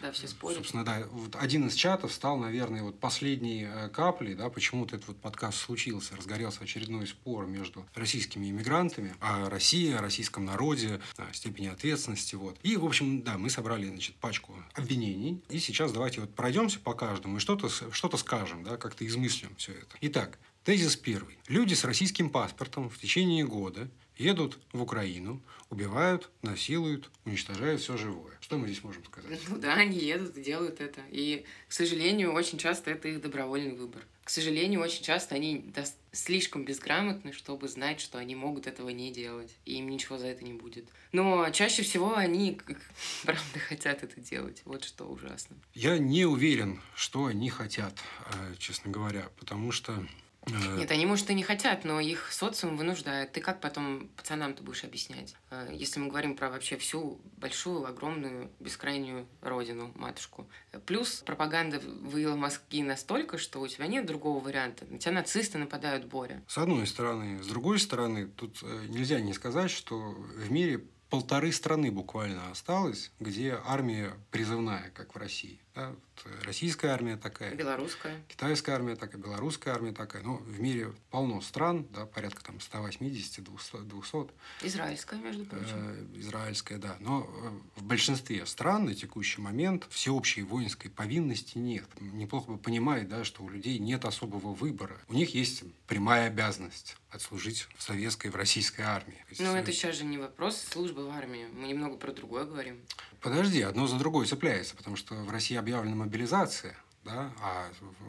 да, 0.00 0.12
все 0.12 0.28
спорят. 0.28 0.58
собственно, 0.58 0.84
да, 0.84 1.02
вот 1.10 1.34
один 1.34 1.66
из 1.66 1.74
чатов 1.74 2.12
стал, 2.12 2.38
наверное, 2.38 2.84
вот 2.84 3.00
последней 3.00 3.66
э, 3.68 3.88
каплей, 3.88 4.34
да, 4.34 4.50
почему 4.50 4.82
вот 4.82 4.92
этот 4.92 5.08
вот 5.08 5.20
подкаст 5.20 5.58
случился, 5.58 6.14
разгорелся 6.16 6.62
очередной 6.62 7.08
спор 7.08 7.46
между 7.46 7.84
российскими 7.94 8.50
иммигрантами 8.50 9.16
о 9.18 9.50
России, 9.50 9.92
о 9.92 10.00
российском 10.00 10.44
народе, 10.44 11.00
о 11.16 11.32
степени 11.32 11.66
ответственности, 11.66 12.36
вот. 12.36 12.56
И, 12.62 12.76
в 12.76 12.84
общем, 12.84 13.22
да, 13.22 13.36
мы 13.36 13.50
собрали, 13.50 13.88
значит, 13.88 14.14
пачку 14.16 14.54
обвинений, 14.74 15.42
и 15.48 15.58
сейчас 15.58 15.90
давайте 15.90 16.20
вот 16.20 16.32
пройдемся 16.32 16.78
по 16.78 16.94
каждому 16.94 17.38
и 17.38 17.40
что-то 17.40 17.68
что 17.68 18.16
скажем, 18.16 18.62
да, 18.62 18.76
как-то 18.76 19.04
измыслим 19.04 19.56
все 19.56 19.72
это. 19.72 19.96
Итак, 20.02 20.38
Тезис 20.64 20.94
первый. 20.94 21.36
Люди 21.48 21.74
с 21.74 21.82
российским 21.82 22.30
паспортом 22.30 22.88
в 22.88 22.96
течение 22.96 23.44
года 23.44 23.88
едут 24.22 24.58
в 24.72 24.80
Украину, 24.80 25.40
убивают, 25.68 26.30
насилуют, 26.42 27.10
уничтожают 27.24 27.80
все 27.80 27.96
живое. 27.96 28.32
Что 28.40 28.58
мы 28.58 28.66
здесь 28.66 28.84
можем 28.84 29.04
сказать? 29.04 29.40
Ну 29.48 29.58
да, 29.58 29.74
они 29.74 29.98
едут 29.98 30.36
и 30.36 30.42
делают 30.42 30.80
это. 30.80 31.00
И, 31.10 31.44
к 31.68 31.72
сожалению, 31.72 32.32
очень 32.32 32.58
часто 32.58 32.90
это 32.90 33.08
их 33.08 33.20
добровольный 33.20 33.74
выбор. 33.74 34.02
К 34.24 34.30
сожалению, 34.30 34.80
очень 34.80 35.02
часто 35.02 35.34
они 35.34 35.72
слишком 36.12 36.64
безграмотны, 36.64 37.32
чтобы 37.32 37.66
знать, 37.66 38.00
что 38.00 38.18
они 38.18 38.36
могут 38.36 38.68
этого 38.68 38.90
не 38.90 39.10
делать, 39.12 39.50
и 39.64 39.78
им 39.78 39.88
ничего 39.88 40.16
за 40.16 40.28
это 40.28 40.44
не 40.44 40.52
будет. 40.52 40.84
Но 41.10 41.50
чаще 41.50 41.82
всего 41.82 42.14
они, 42.14 42.60
правда, 43.24 43.58
хотят 43.58 44.04
это 44.04 44.20
делать. 44.20 44.62
Вот 44.64 44.84
что 44.84 45.06
ужасно. 45.06 45.56
Я 45.74 45.98
не 45.98 46.24
уверен, 46.24 46.80
что 46.94 47.26
они 47.26 47.50
хотят, 47.50 47.94
э, 48.26 48.54
честно 48.58 48.92
говоря, 48.92 49.28
потому 49.38 49.72
что 49.72 50.06
Нет, 50.46 50.90
они, 50.90 51.06
может, 51.06 51.30
и 51.30 51.34
не 51.34 51.42
хотят, 51.42 51.84
но 51.84 52.00
их 52.00 52.32
социум 52.32 52.76
вынуждает. 52.76 53.32
Ты 53.32 53.40
как 53.40 53.60
потом 53.60 54.08
пацанам-то 54.16 54.62
будешь 54.62 54.84
объяснять? 54.84 55.34
Э, 55.50 55.68
если 55.72 56.00
мы 56.00 56.08
говорим 56.08 56.36
про 56.36 56.50
вообще 56.50 56.76
всю 56.76 57.20
большую, 57.36 57.86
огромную, 57.86 58.50
бескрайнюю 58.58 59.26
родину, 59.40 59.92
матушку. 59.94 60.48
Плюс 60.86 61.22
пропаганда 61.24 61.80
выила 61.80 62.34
мозги 62.34 62.82
настолько, 62.82 63.38
что 63.38 63.60
у 63.60 63.68
тебя 63.68 63.86
нет 63.86 64.04
другого 64.06 64.42
варианта. 64.42 64.84
На 64.86 64.98
тебя 64.98 65.12
нацисты 65.12 65.58
нападают, 65.58 66.06
Боря. 66.06 66.42
С 66.48 66.58
одной 66.58 66.86
стороны. 66.86 67.42
С 67.42 67.46
другой 67.46 67.78
стороны, 67.78 68.26
тут 68.26 68.58
э, 68.62 68.86
нельзя 68.88 69.20
не 69.20 69.34
сказать, 69.34 69.70
что 69.70 69.96
в 69.96 70.50
мире 70.50 70.84
полторы 71.08 71.52
страны 71.52 71.92
буквально 71.92 72.50
осталось, 72.50 73.12
где 73.20 73.58
армия 73.66 74.12
призывная, 74.30 74.90
как 74.94 75.14
в 75.14 75.18
России. 75.18 75.61
Да? 75.74 75.88
Вот 75.88 76.26
э, 76.26 76.44
российская 76.44 76.88
армия 76.88 77.16
такая. 77.16 77.54
Белорусская. 77.54 78.22
Китайская 78.28 78.72
армия 78.72 78.96
такая, 78.96 79.20
белорусская 79.20 79.72
армия 79.72 79.92
такая. 79.92 80.22
Но 80.22 80.36
в 80.36 80.60
мире 80.60 80.92
полно 81.10 81.40
стран, 81.40 81.86
да, 81.92 82.04
порядка 82.04 82.44
там 82.44 82.60
180, 82.60 83.42
200. 83.42 83.76
200. 83.84 84.30
Израильская, 84.62 85.16
между 85.16 85.44
прочим. 85.46 85.74
Э, 85.74 86.06
израильская, 86.18 86.78
да. 86.78 86.96
Но 87.00 87.22
э, 87.22 87.80
в 87.80 87.84
большинстве 87.84 88.44
стран 88.44 88.84
на 88.84 88.94
текущий 88.94 89.40
момент 89.40 89.86
всеобщей 89.88 90.42
воинской 90.42 90.90
повинности 90.90 91.56
нет. 91.56 91.88
Неплохо 92.00 92.52
бы 92.52 92.58
понимать, 92.58 93.08
да, 93.08 93.24
что 93.24 93.42
у 93.42 93.48
людей 93.48 93.78
нет 93.78 94.04
особого 94.04 94.52
выбора. 94.54 94.98
У 95.08 95.14
них 95.14 95.34
есть 95.34 95.64
прямая 95.86 96.26
обязанность 96.26 96.96
отслужить 97.10 97.68
в 97.76 97.82
советской, 97.82 98.28
в 98.28 98.36
российской 98.36 98.82
армии. 98.82 99.18
Ну, 99.38 99.54
это 99.54 99.72
сейчас 99.72 99.96
же 99.96 100.04
не 100.04 100.18
вопрос 100.18 100.56
службы 100.56 101.06
в 101.06 101.10
армии. 101.10 101.46
Мы 101.52 101.68
немного 101.68 101.96
про 101.96 102.12
другое 102.12 102.44
говорим. 102.44 102.80
Подожди, 103.22 103.62
одно 103.62 103.86
за 103.86 103.98
другое 103.98 104.26
цепляется, 104.26 104.74
потому 104.74 104.96
что 104.96 105.14
в 105.14 105.30
России 105.30 105.56
объявлена 105.56 105.94
мобилизация, 105.94 106.76
да, 107.04 107.32
а 107.40 107.68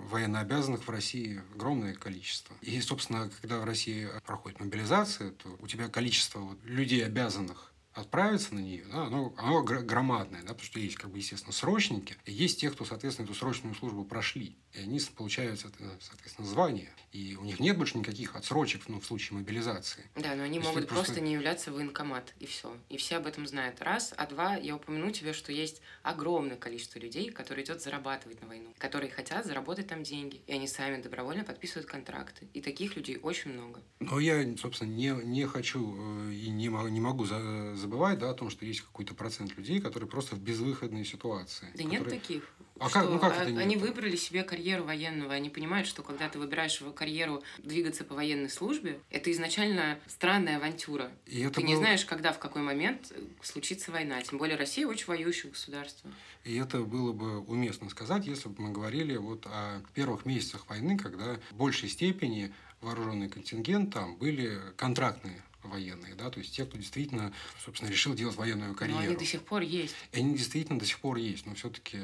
военнообязанных 0.10 0.88
в 0.88 0.90
России 0.90 1.42
огромное 1.54 1.94
количество. 1.94 2.56
И, 2.62 2.82
собственно, 2.82 3.30
когда 3.42 3.60
в 3.60 3.64
России 3.64 4.10
проходит 4.26 4.60
мобилизация, 4.60 5.32
то 5.32 5.56
у 5.60 5.68
тебя 5.68 5.88
количество 5.88 6.40
вот 6.40 6.58
людей, 6.64 7.06
обязанных 7.06 7.73
отправиться 7.94 8.56
на 8.56 8.60
нее, 8.60 8.86
да, 8.92 9.06
оно, 9.06 9.34
оно 9.38 9.64
громадное, 9.64 10.42
да, 10.42 10.50
потому 10.50 10.66
что 10.66 10.80
есть, 10.80 10.96
как 10.96 11.12
бы, 11.12 11.18
естественно, 11.18 11.54
срочники, 11.54 12.16
и 12.26 12.32
есть 12.32 12.60
те, 12.60 12.70
кто, 12.70 12.86
соответственно, 12.86 13.26
эту 13.26 13.36
срочную 13.36 13.76
службу 13.76 14.04
прошли, 14.04 14.58
и 14.74 14.80
они 14.80 15.00
получают, 15.16 15.60
соответственно, 15.60 16.48
звание, 16.48 16.92
и 17.12 17.36
у 17.36 17.44
них 17.44 17.60
нет 17.60 17.78
больше 17.78 17.98
никаких 17.98 18.36
отсрочек, 18.36 18.84
ну, 18.88 19.00
в 19.00 19.06
случае 19.06 19.38
мобилизации. 19.38 20.04
Да, 20.16 20.36
но 20.36 20.44
они 20.44 20.58
Если 20.58 20.68
могут 20.68 20.88
просто... 20.88 21.06
просто 21.06 21.22
не 21.22 21.34
являться 21.34 21.72
в 21.72 21.76
военкомат, 21.76 22.34
и 22.40 22.48
все. 22.48 22.76
И 22.90 22.98
все 22.98 23.18
об 23.18 23.28
этом 23.28 23.46
знают. 23.46 23.82
Раз, 23.82 24.14
а 24.18 24.26
два, 24.26 24.56
я 24.56 24.76
упомяну 24.76 25.12
тебе, 25.12 25.34
что 25.34 25.52
есть 25.52 25.82
огромное 26.02 26.58
количество 26.58 26.98
людей, 26.98 27.30
которые 27.30 27.66
идет 27.66 27.82
зарабатывать 27.82 28.42
на 28.42 28.48
войну, 28.48 28.74
которые 28.80 29.12
хотят 29.12 29.46
заработать 29.46 29.88
там 29.88 30.04
деньги, 30.04 30.42
и 30.48 30.54
они 30.54 30.68
сами 30.68 31.02
добровольно 31.02 31.44
подписывают 31.44 31.88
контракты. 31.88 32.48
И 32.54 32.62
таких 32.62 32.96
людей 32.96 33.20
очень 33.22 33.54
много. 33.54 33.82
Но 34.00 34.20
я, 34.20 34.44
собственно, 34.58 34.90
не, 34.90 35.10
не 35.24 35.46
хочу 35.46 35.96
э, 35.98 36.34
и 36.34 36.50
не, 36.50 36.68
не 36.90 37.00
могу 37.00 37.26
за 37.26 37.83
забывать 37.84 38.20
да, 38.20 38.30
о 38.30 38.34
том, 38.34 38.50
что 38.50 38.66
есть 38.66 38.82
какой-то 38.82 39.14
процент 39.14 39.56
людей, 39.58 39.82
которые 39.82 40.10
просто 40.10 40.36
в 40.36 40.40
безвыходной 40.40 41.06
ситуации. 41.06 41.68
Да 41.76 41.84
которые... 41.84 42.00
нет 42.00 42.10
таких. 42.10 42.44
А 42.80 42.90
что, 42.90 43.00
как, 43.00 43.10
ну 43.10 43.20
как 43.20 43.34
а, 43.38 43.44
это 43.44 43.60
Они 43.60 43.78
выбрали 43.78 44.16
себе 44.16 44.44
карьеру 44.44 44.86
военного. 44.86 45.34
Они 45.34 45.50
понимают, 45.50 45.88
что 45.88 46.02
когда 46.02 46.28
ты 46.30 46.40
выбираешь 46.40 46.82
карьеру 46.96 47.44
двигаться 47.60 48.04
по 48.04 48.16
военной 48.16 48.50
службе, 48.50 49.00
это 49.10 49.32
изначально 49.32 50.00
странная 50.08 50.58
авантюра. 50.58 51.12
И 51.28 51.42
это 51.42 51.56
ты 51.56 51.62
был... 51.62 51.68
не 51.68 51.76
знаешь, 51.76 52.06
когда, 52.06 52.34
в 52.34 52.40
какой 52.40 52.62
момент 52.62 53.12
э, 53.12 53.22
случится 53.42 53.92
война. 53.92 54.22
Тем 54.24 54.40
более 54.40 54.58
Россия 54.58 54.88
очень 54.88 55.06
воюющее 55.08 55.52
государство. 55.52 56.10
И 56.46 56.56
это 56.56 56.82
было 56.82 57.12
бы 57.12 57.40
уместно 57.42 57.90
сказать, 57.90 58.26
если 58.26 58.50
бы 58.50 58.64
мы 58.64 58.72
говорили 58.72 59.18
вот 59.18 59.46
о 59.46 59.82
первых 59.94 60.26
месяцах 60.26 60.68
войны, 60.70 60.98
когда 60.98 61.38
в 61.52 61.56
большей 61.56 61.90
степени 61.90 62.54
вооруженный 62.82 63.30
контингент 63.30 63.94
там 63.94 64.16
были 64.18 64.60
контрактные 64.78 65.42
военные, 65.70 66.16
да, 66.16 66.30
то 66.30 66.40
есть 66.40 66.56
те, 66.56 66.66
кто 66.66 66.78
действительно, 66.78 67.34
собственно, 67.64 67.90
решил 67.90 68.14
делать 68.14 68.36
военную 68.36 68.76
карьеру. 68.76 69.02
Но 69.02 69.08
они 69.08 69.16
до 69.16 69.26
сих 69.26 69.42
пор 69.44 69.62
есть. 69.62 69.96
И 70.12 70.20
они 70.20 70.38
действительно 70.38 70.80
до 70.80 70.86
сих 70.86 71.00
пор 71.00 71.18
есть, 71.18 71.46
но 71.46 71.56
все-таки 71.56 72.00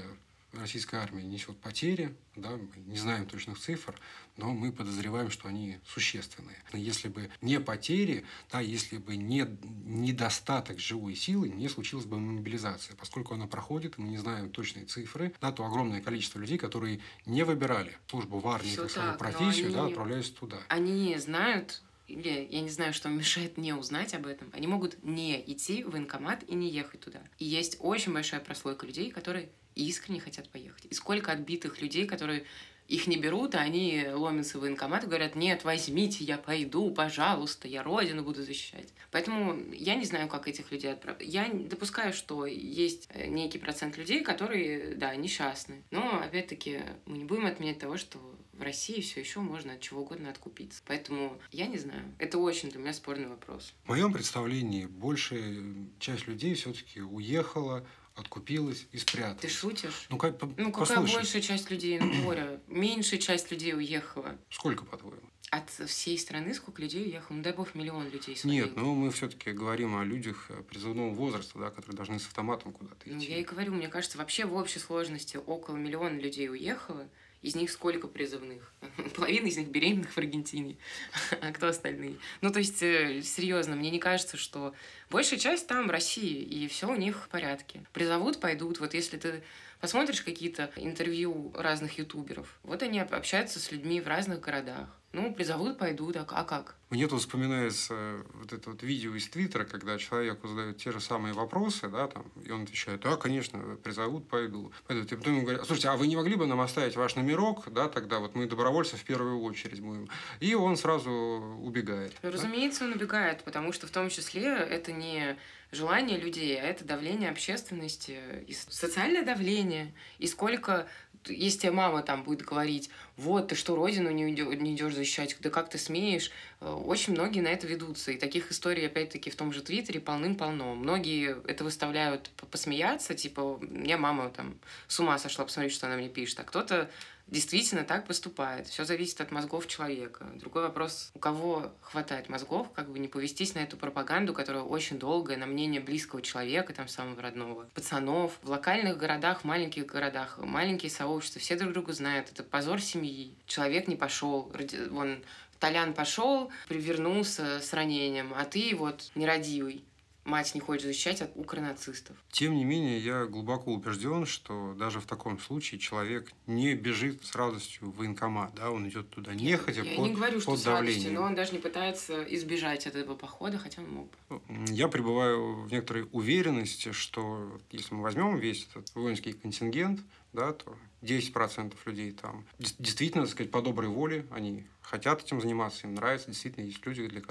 российская 0.53 0.97
армия 0.97 1.23
несет 1.23 1.57
потери, 1.57 2.15
да, 2.35 2.51
мы 2.51 2.69
не 2.87 2.97
знаем 2.97 3.25
точных 3.25 3.59
цифр, 3.59 3.99
но 4.37 4.53
мы 4.53 4.71
подозреваем, 4.71 5.29
что 5.29 5.47
они 5.47 5.77
существенные. 5.85 6.57
Если 6.73 7.07
бы 7.07 7.29
не 7.41 7.59
потери, 7.59 8.25
да, 8.51 8.59
если 8.59 8.97
бы 8.97 9.15
не 9.15 9.45
недостаток 9.85 10.79
живой 10.79 11.15
силы, 11.15 11.49
не 11.49 11.69
случилась 11.69 12.05
бы 12.05 12.19
мобилизация. 12.19 12.95
Поскольку 12.95 13.33
она 13.33 13.47
проходит, 13.47 13.97
мы 13.97 14.07
не 14.07 14.17
знаем 14.17 14.49
точные 14.49 14.85
цифры, 14.85 15.33
да, 15.41 15.51
то 15.51 15.65
огромное 15.65 16.01
количество 16.01 16.39
людей, 16.39 16.57
которые 16.57 16.99
не 17.25 17.43
выбирали 17.43 17.95
службу 18.07 18.39
в 18.39 18.47
армии 18.47 18.69
Все 18.69 18.83
как 18.83 18.91
свою 18.91 19.17
профессию, 19.17 19.67
они, 19.67 19.75
да, 19.75 19.85
отправляются 19.85 20.33
туда. 20.33 20.57
Они 20.69 21.17
знают 21.17 21.81
или 22.09 22.47
я 22.49 22.61
не 22.61 22.69
знаю, 22.69 22.93
что 22.93 23.09
мешает 23.09 23.57
не 23.57 23.73
узнать 23.73 24.13
об 24.13 24.25
этом, 24.25 24.49
они 24.53 24.67
могут 24.67 25.03
не 25.03 25.41
идти 25.51 25.83
в 25.83 25.91
военкомат 25.91 26.43
и 26.47 26.55
не 26.55 26.69
ехать 26.69 27.01
туда. 27.01 27.21
И 27.37 27.45
есть 27.45 27.77
очень 27.79 28.13
большая 28.13 28.39
прослойка 28.39 28.85
людей, 28.85 29.11
которые 29.11 29.49
искренне 29.75 30.19
хотят 30.19 30.49
поехать. 30.49 30.85
И 30.89 30.93
сколько 30.93 31.31
отбитых 31.31 31.81
людей, 31.81 32.05
которые 32.05 32.45
их 32.89 33.05
не 33.05 33.17
берут, 33.17 33.53
а 33.53 33.59
они 33.59 34.07
ломятся 34.11 34.57
в 34.57 34.61
военкомат 34.61 35.03
и 35.03 35.07
говорят, 35.07 35.35
нет, 35.35 35.63
возьмите, 35.63 36.23
я 36.23 36.39
пойду, 36.39 36.91
пожалуйста, 36.91 37.67
я 37.67 37.83
родину 37.83 38.23
буду 38.23 38.43
защищать. 38.43 38.89
Поэтому 39.11 39.55
я 39.71 39.93
не 39.93 40.05
знаю, 40.05 40.27
как 40.27 40.47
этих 40.47 40.71
людей 40.71 40.91
отправить. 40.91 41.31
Я 41.31 41.47
допускаю, 41.53 42.13
что 42.13 42.47
есть 42.47 43.07
э, 43.13 43.27
некий 43.27 43.59
процент 43.59 43.95
людей, 43.95 44.23
которые, 44.23 44.95
да, 44.95 45.15
несчастны. 45.15 45.83
Но, 45.91 46.19
опять-таки, 46.19 46.81
мы 47.05 47.19
не 47.19 47.25
будем 47.25 47.45
отменять 47.45 47.77
того, 47.77 47.95
что 47.97 48.19
в 48.59 48.61
России 48.61 48.99
все 48.99 49.21
еще 49.21 49.39
можно 49.39 49.73
от 49.73 49.81
чего 49.81 50.01
угодно 50.01 50.29
откупиться. 50.29 50.81
Поэтому 50.85 51.39
я 51.51 51.67
не 51.67 51.77
знаю. 51.77 52.03
Это 52.19 52.37
очень 52.37 52.69
для 52.69 52.79
меня 52.79 52.93
спорный 52.93 53.27
вопрос. 53.27 53.73
В 53.85 53.89
моем 53.89 54.11
представлении 54.11 54.85
большая 54.85 55.63
часть 55.99 56.27
людей 56.27 56.53
все-таки 56.55 57.01
уехала, 57.01 57.87
откупилась 58.15 58.85
и 58.91 58.97
спряталась. 58.97 59.41
Ты 59.41 59.47
шутишь? 59.47 60.07
Ну, 60.09 60.17
как, 60.17 60.35
ну 60.57 60.73
какая 60.73 60.97
послушай. 60.97 61.15
большая 61.15 61.41
часть 61.41 61.71
людей, 61.71 61.99
ну, 61.99 62.23
Боря, 62.23 62.59
меньшая 62.67 63.19
часть 63.19 63.49
людей 63.49 63.73
уехала. 63.73 64.37
Сколько, 64.49 64.83
по-твоему? 64.83 65.21
От 65.51 65.69
всей 65.69 66.19
страны 66.19 66.53
сколько 66.53 66.81
людей 66.81 67.05
уехало? 67.05 67.37
Ну, 67.37 67.43
дай 67.43 67.53
бог, 67.53 67.73
миллион 67.73 68.09
людей 68.09 68.35
свалил. 68.35 68.65
Нет, 68.65 68.75
ну 68.75 68.93
мы 68.93 69.09
все-таки 69.11 69.51
говорим 69.51 69.95
о 69.95 70.03
людях 70.03 70.47
э, 70.49 70.61
призывного 70.63 71.11
возраста, 71.11 71.57
да, 71.57 71.69
которые 71.69 71.95
должны 71.95 72.19
с 72.19 72.27
автоматом 72.27 72.73
куда-то 72.73 73.09
идти. 73.09 73.15
Ну, 73.15 73.21
я 73.21 73.37
и 73.37 73.43
говорю, 73.43 73.73
мне 73.73 73.87
кажется, 73.87 74.17
вообще 74.17 74.45
в 74.45 74.53
общей 74.53 74.79
сложности 74.79 75.37
около 75.37 75.77
миллиона 75.77 76.19
людей 76.19 76.49
уехало. 76.49 77.07
Из 77.41 77.55
них 77.55 77.72
сколько 77.72 78.08
призывных? 78.08 78.74
Половина 79.15 79.48
из 79.48 79.58
них 79.58 79.69
беременных 79.69 80.12
в 80.12 80.17
Аргентине. 80.17 80.77
а 81.41 81.51
кто 81.53 81.67
остальные? 81.67 82.17
Ну, 82.41 82.51
то 82.51 82.60
есть, 82.60 82.84
э, 82.84 83.22
серьезно, 83.22 83.75
мне 83.75 83.89
не 83.91 84.00
кажется, 84.00 84.36
что 84.36 84.74
большая 85.10 85.39
часть 85.39 85.67
там 85.67 85.89
России, 85.89 86.41
и 86.41 86.67
все 86.67 86.89
у 86.89 86.96
них 86.96 87.25
в 87.25 87.29
порядке. 87.29 87.86
Призовут, 87.93 88.39
пойдут. 88.39 88.79
Вот 88.79 88.93
если 88.93 89.17
ты 89.17 89.43
посмотришь 89.79 90.22
какие-то 90.22 90.72
интервью 90.75 91.53
разных 91.55 91.98
ютуберов, 91.98 92.60
вот 92.63 92.84
они 92.84 93.00
общаются 93.00 93.60
с 93.60 93.72
людьми 93.72 94.01
в 94.01 94.08
разных 94.08 94.41
городах. 94.41 94.99
Ну, 95.11 95.33
призовут, 95.33 95.79
пойду, 95.79 96.11
так, 96.11 96.31
а 96.33 96.43
как? 96.43 96.75
Мне 96.91 97.07
тут 97.07 97.19
вспоминается 97.19 98.23
вот 98.33 98.53
это 98.53 98.69
вот 98.69 98.83
видео 98.83 99.15
из 99.15 99.27
Твиттера, 99.27 99.63
когда 99.63 99.97
человеку 99.97 100.47
задают 100.47 100.77
те 100.77 100.91
же 100.91 101.01
самые 101.01 101.33
вопросы, 101.33 101.87
да, 101.87 102.07
там, 102.07 102.25
и 102.43 102.51
он 102.51 102.63
отвечает, 102.63 103.01
да, 103.01 103.15
конечно, 103.15 103.59
призовут, 103.83 104.27
пойду. 104.27 104.71
пойду. 104.87 105.03
И 105.03 105.15
потом 105.15 105.33
ему 105.33 105.43
говорят, 105.43 105.65
слушайте, 105.65 105.89
а 105.89 105.97
вы 105.97 106.07
не 106.07 106.15
могли 106.15 106.35
бы 106.35 106.45
нам 106.45 106.61
оставить 106.61 106.95
ваш 106.95 107.15
номерок, 107.15 107.71
да, 107.71 107.89
тогда 107.89 108.19
вот 108.19 108.35
мы 108.35 108.47
добровольцы 108.47 108.97
в 108.97 109.03
первую 109.03 109.41
очередь 109.41 109.81
будем. 109.81 110.07
И 110.39 110.53
он 110.53 110.77
сразу 110.77 111.11
убегает. 111.11 112.13
Разумеется, 112.21 112.81
да? 112.81 112.85
он 112.87 112.93
убегает, 112.93 113.43
потому 113.43 113.71
что 113.71 113.87
в 113.87 113.91
том 113.91 114.09
числе 114.09 114.47
это 114.47 114.91
не 114.91 115.37
желание 115.71 116.17
людей, 116.17 116.59
а 116.59 116.63
это 116.63 116.83
давление 116.83 117.29
общественности, 117.29 118.19
и 118.47 118.53
социальное 118.53 119.23
давление, 119.23 119.93
и 120.17 120.27
сколько 120.27 120.87
если 121.27 121.59
тебе 121.59 121.71
мама 121.71 122.01
там 122.01 122.23
будет 122.23 122.41
говорить, 122.41 122.89
вот, 123.17 123.49
ты 123.49 123.55
что, 123.55 123.75
родину 123.75 124.09
не, 124.11 124.23
не 124.31 124.75
идешь 124.75 124.93
защищать, 124.93 125.35
да 125.41 125.49
как 125.49 125.69
ты 125.69 125.77
смеешь, 125.77 126.31
э, 126.61 126.71
очень 126.71 127.13
многие 127.13 127.41
на 127.41 127.49
это 127.49 127.67
ведутся. 127.67 128.11
И 128.11 128.17
таких 128.17 128.51
историй, 128.51 128.85
опять-таки, 128.85 129.29
в 129.29 129.35
том 129.35 129.51
же 129.51 129.61
Твиттере 129.61 129.99
полным-полно. 129.99 130.75
Многие 130.75 131.38
это 131.47 131.63
выставляют 131.63 132.29
посмеяться, 132.51 133.13
типа, 133.13 133.57
мне 133.61 133.97
мама 133.97 134.29
там 134.29 134.57
с 134.88 134.99
ума 134.99 135.17
сошла, 135.17 135.45
посмотри, 135.45 135.69
что 135.69 135.88
она 135.88 135.97
мне 135.97 136.09
пишет. 136.09 136.39
А 136.39 136.43
кто-то 136.43 136.89
действительно 137.29 137.83
так 137.83 138.05
поступает. 138.05 138.67
Все 138.67 138.86
зависит 138.86 139.21
от 139.21 139.31
мозгов 139.31 139.67
человека. 139.67 140.25
Другой 140.36 140.63
вопрос, 140.63 141.12
у 141.13 141.19
кого 141.19 141.71
хватает 141.81 142.29
мозгов, 142.29 142.71
как 142.74 142.89
бы 142.89 143.00
не 143.00 143.07
повестись 143.07 143.55
на 143.55 143.59
эту 143.59 143.77
пропаганду, 143.77 144.33
которая 144.33 144.63
очень 144.63 145.00
долгая, 145.00 145.38
на 145.38 145.45
мнение 145.45 145.81
близкого 145.81 146.21
человека, 146.21 146.74
там 146.74 146.88
самого 146.88 147.21
родного, 147.21 147.67
пацанов. 147.74 148.38
В 148.41 148.50
локальных 148.50 148.98
городах, 148.98 149.43
маленьких 149.43 149.86
городах, 149.86 150.38
маленькие 150.39 150.89
сообщества, 150.89 151.41
все 151.41 151.55
друг 151.55 151.74
друга 151.74 151.93
знают. 151.93 152.29
Это 152.31 152.43
позор 152.43 152.81
семьи. 152.81 153.33
Человек 153.45 153.88
не 153.88 153.95
пошел, 153.95 154.51
вон 154.89 155.24
Толян 155.59 155.93
пошел, 155.93 156.51
привернулся 156.67 157.59
с 157.59 157.74
ранением, 157.74 158.33
а 158.36 158.45
ты 158.45 158.75
вот 158.75 159.12
нерадивый 159.15 159.83
мать 160.29 160.55
не 160.55 160.62
хочет 160.62 160.83
защищать 160.83 161.21
от 161.21 161.31
укронацистов. 161.36 162.15
Тем 162.31 162.55
не 162.55 162.63
менее, 162.63 163.00
я 163.00 163.25
глубоко 163.25 163.74
убежден, 163.74 164.25
что 164.25 164.74
даже 164.77 165.00
в 165.00 165.05
таком 165.05 165.39
случае 165.39 165.79
человек 165.79 166.31
не 166.48 166.75
бежит 166.75 167.25
с 167.25 167.36
радостью 167.36 167.89
в 167.89 167.98
военкомат, 167.98 168.53
да, 168.55 168.71
он 168.71 168.88
идет 168.88 169.09
туда 169.09 169.33
нехотя 169.33 169.81
я 169.81 169.95
под, 169.95 170.07
не 170.07 170.13
говорю, 170.13 170.39
что 170.39 170.51
под 170.51 170.59
с 170.59 170.63
давлением. 170.63 170.88
радостью, 170.88 171.13
но 171.13 171.21
он 171.24 171.36
даже 171.36 171.51
не 171.51 171.59
пытается 171.59 172.24
избежать 172.24 172.88
от 172.88 172.95
этого 172.95 173.15
похода, 173.15 173.57
хотя 173.57 173.81
он 173.81 173.89
мог 173.89 174.07
бы. 174.29 174.41
Я 174.69 174.88
пребываю 174.88 175.63
в 175.63 175.71
некоторой 175.71 176.07
уверенности, 176.12 176.91
что 176.91 177.59
если 177.71 177.93
мы 177.93 178.03
возьмем 178.03 178.38
весь 178.38 178.67
этот 178.71 178.93
воинский 178.95 179.33
контингент, 179.33 180.01
да, 180.33 180.53
то 180.53 180.75
10% 181.01 181.74
людей 181.86 182.12
там 182.12 182.45
действительно, 182.57 183.24
так 183.24 183.31
сказать, 183.31 183.51
по 183.51 183.62
доброй 183.62 183.89
воле, 183.89 184.25
они 184.31 184.65
хотят 184.89 185.24
этим 185.24 185.39
заниматься, 185.39 185.86
им 185.86 185.93
нравится. 185.93 186.27
Действительно, 186.27 186.65
есть 186.65 186.84
люди, 186.86 187.05
для, 187.08 187.22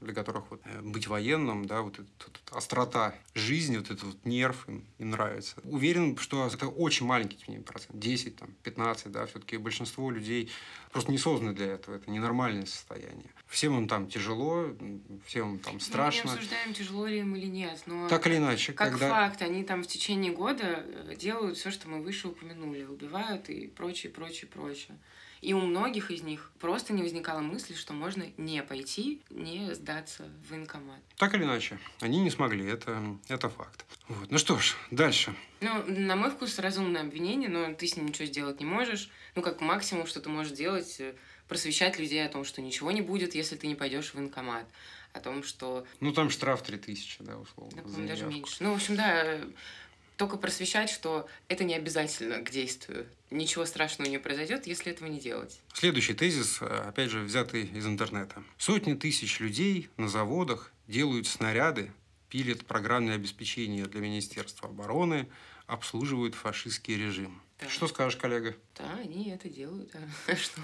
для 0.00 0.14
которых 0.14 0.50
вот 0.50 0.60
э, 0.64 0.80
быть 0.82 1.06
военным, 1.06 1.64
да, 1.64 1.80
вот 1.80 1.94
эта 1.94 2.08
вот 2.26 2.40
острота 2.50 3.14
жизни, 3.34 3.78
вот 3.78 3.90
этот 3.90 4.04
вот 4.04 4.24
нерв 4.26 4.68
им, 4.68 4.84
им 4.98 5.10
нравится. 5.10 5.56
Уверен, 5.64 6.18
что 6.18 6.46
это 6.46 6.68
очень 6.68 7.06
маленький 7.06 7.58
процент, 7.60 7.98
10, 7.98 8.36
там, 8.36 8.50
15, 8.62 9.10
да, 9.10 9.24
все-таки 9.26 9.56
большинство 9.56 10.10
людей 10.10 10.50
просто 10.92 11.10
не 11.10 11.16
созданы 11.16 11.54
для 11.54 11.66
этого, 11.68 11.96
это 11.96 12.10
ненормальное 12.10 12.66
состояние. 12.66 13.30
Всем 13.46 13.78
им 13.78 13.88
там 13.88 14.06
тяжело, 14.06 14.66
всем 15.24 15.54
им 15.54 15.58
там 15.58 15.80
страшно. 15.80 16.24
Мы 16.24 16.30
не 16.32 16.36
обсуждаем, 16.36 16.74
тяжело 16.74 17.06
ли 17.06 17.20
им 17.20 17.34
или 17.34 17.46
нет, 17.46 17.82
но... 17.86 18.08
Так 18.08 18.26
или 18.26 18.36
иначе. 18.36 18.74
Как 18.74 18.90
когда... 18.90 19.08
факт, 19.08 19.40
они 19.40 19.64
там 19.64 19.82
в 19.82 19.86
течение 19.86 20.32
года 20.32 20.84
э, 20.86 21.14
делают 21.16 21.56
все, 21.56 21.70
что 21.70 21.88
мы 21.88 22.02
выше 22.02 22.28
упомянули, 22.28 22.84
убивают 22.84 23.48
и 23.48 23.68
прочее, 23.68 24.12
прочее, 24.12 24.50
прочее. 24.50 24.98
И 25.40 25.54
у 25.54 25.60
многих 25.60 26.10
из 26.10 26.22
них 26.22 26.50
просто 26.60 26.92
не 26.92 27.02
возникало 27.02 27.40
мысли, 27.40 27.74
что 27.74 27.94
можно 27.94 28.26
не 28.36 28.62
пойти, 28.62 29.22
не 29.30 29.74
сдаться 29.74 30.24
в 30.24 30.50
военкомат. 30.50 31.00
Так 31.16 31.34
или 31.34 31.44
иначе, 31.44 31.78
они 32.00 32.20
не 32.20 32.30
смогли, 32.30 32.66
это, 32.66 33.02
это 33.28 33.48
факт. 33.48 33.86
Вот. 34.08 34.30
Ну 34.30 34.38
что 34.38 34.58
ж, 34.58 34.76
дальше. 34.90 35.34
Ну, 35.60 35.82
на 35.86 36.16
мой 36.16 36.30
вкус, 36.30 36.58
разумное 36.58 37.02
обвинение, 37.02 37.48
но 37.48 37.72
ты 37.74 37.86
с 37.86 37.96
ним 37.96 38.06
ничего 38.06 38.26
сделать 38.26 38.60
не 38.60 38.66
можешь. 38.66 39.10
Ну, 39.34 39.42
как 39.42 39.60
максимум, 39.60 40.06
что 40.06 40.20
ты 40.20 40.28
можешь 40.28 40.52
делать, 40.52 40.96
э, 41.00 41.14
просвещать 41.48 41.98
людей 41.98 42.24
о 42.24 42.28
том, 42.28 42.44
что 42.44 42.60
ничего 42.60 42.90
не 42.90 43.00
будет, 43.00 43.34
если 43.34 43.56
ты 43.56 43.66
не 43.66 43.74
пойдешь 43.74 44.10
в 44.10 44.14
военкомат. 44.16 44.66
О 45.12 45.20
том, 45.20 45.42
что... 45.42 45.86
Ну, 46.00 46.12
там 46.12 46.30
штраф 46.30 46.62
3000, 46.62 47.16
да, 47.20 47.38
условно. 47.38 47.82
Да, 47.82 48.06
даже 48.06 48.26
меньше. 48.26 48.56
Ну, 48.60 48.72
в 48.72 48.76
общем, 48.76 48.96
да, 48.96 49.40
только 50.20 50.36
просвещать, 50.36 50.90
что 50.90 51.26
это 51.48 51.64
не 51.64 51.74
обязательно 51.74 52.44
к 52.44 52.50
действию. 52.50 53.06
Ничего 53.30 53.64
страшного 53.64 54.06
не 54.06 54.18
произойдет, 54.18 54.66
если 54.66 54.92
этого 54.92 55.08
не 55.08 55.18
делать. 55.18 55.62
Следующий 55.72 56.12
тезис, 56.12 56.58
э, 56.60 56.66
опять 56.66 57.10
же, 57.10 57.20
взятый 57.20 57.64
из 57.64 57.86
интернета. 57.86 58.42
Сотни 58.58 58.92
тысяч 58.92 59.40
людей 59.40 59.88
на 59.96 60.10
заводах 60.10 60.72
делают 60.88 61.26
снаряды, 61.26 61.90
пилят 62.28 62.66
программное 62.66 63.14
обеспечение 63.14 63.86
для 63.86 64.02
Министерства 64.02 64.68
обороны, 64.68 65.26
обслуживают 65.66 66.34
фашистский 66.34 66.98
режим. 66.98 67.40
Да. 67.58 67.70
Что 67.70 67.88
скажешь, 67.88 68.20
коллега? 68.20 68.54
Да, 68.76 68.98
они 69.00 69.30
это 69.30 69.48
делают. 69.48 69.90
А 70.26 70.36
что? 70.36 70.60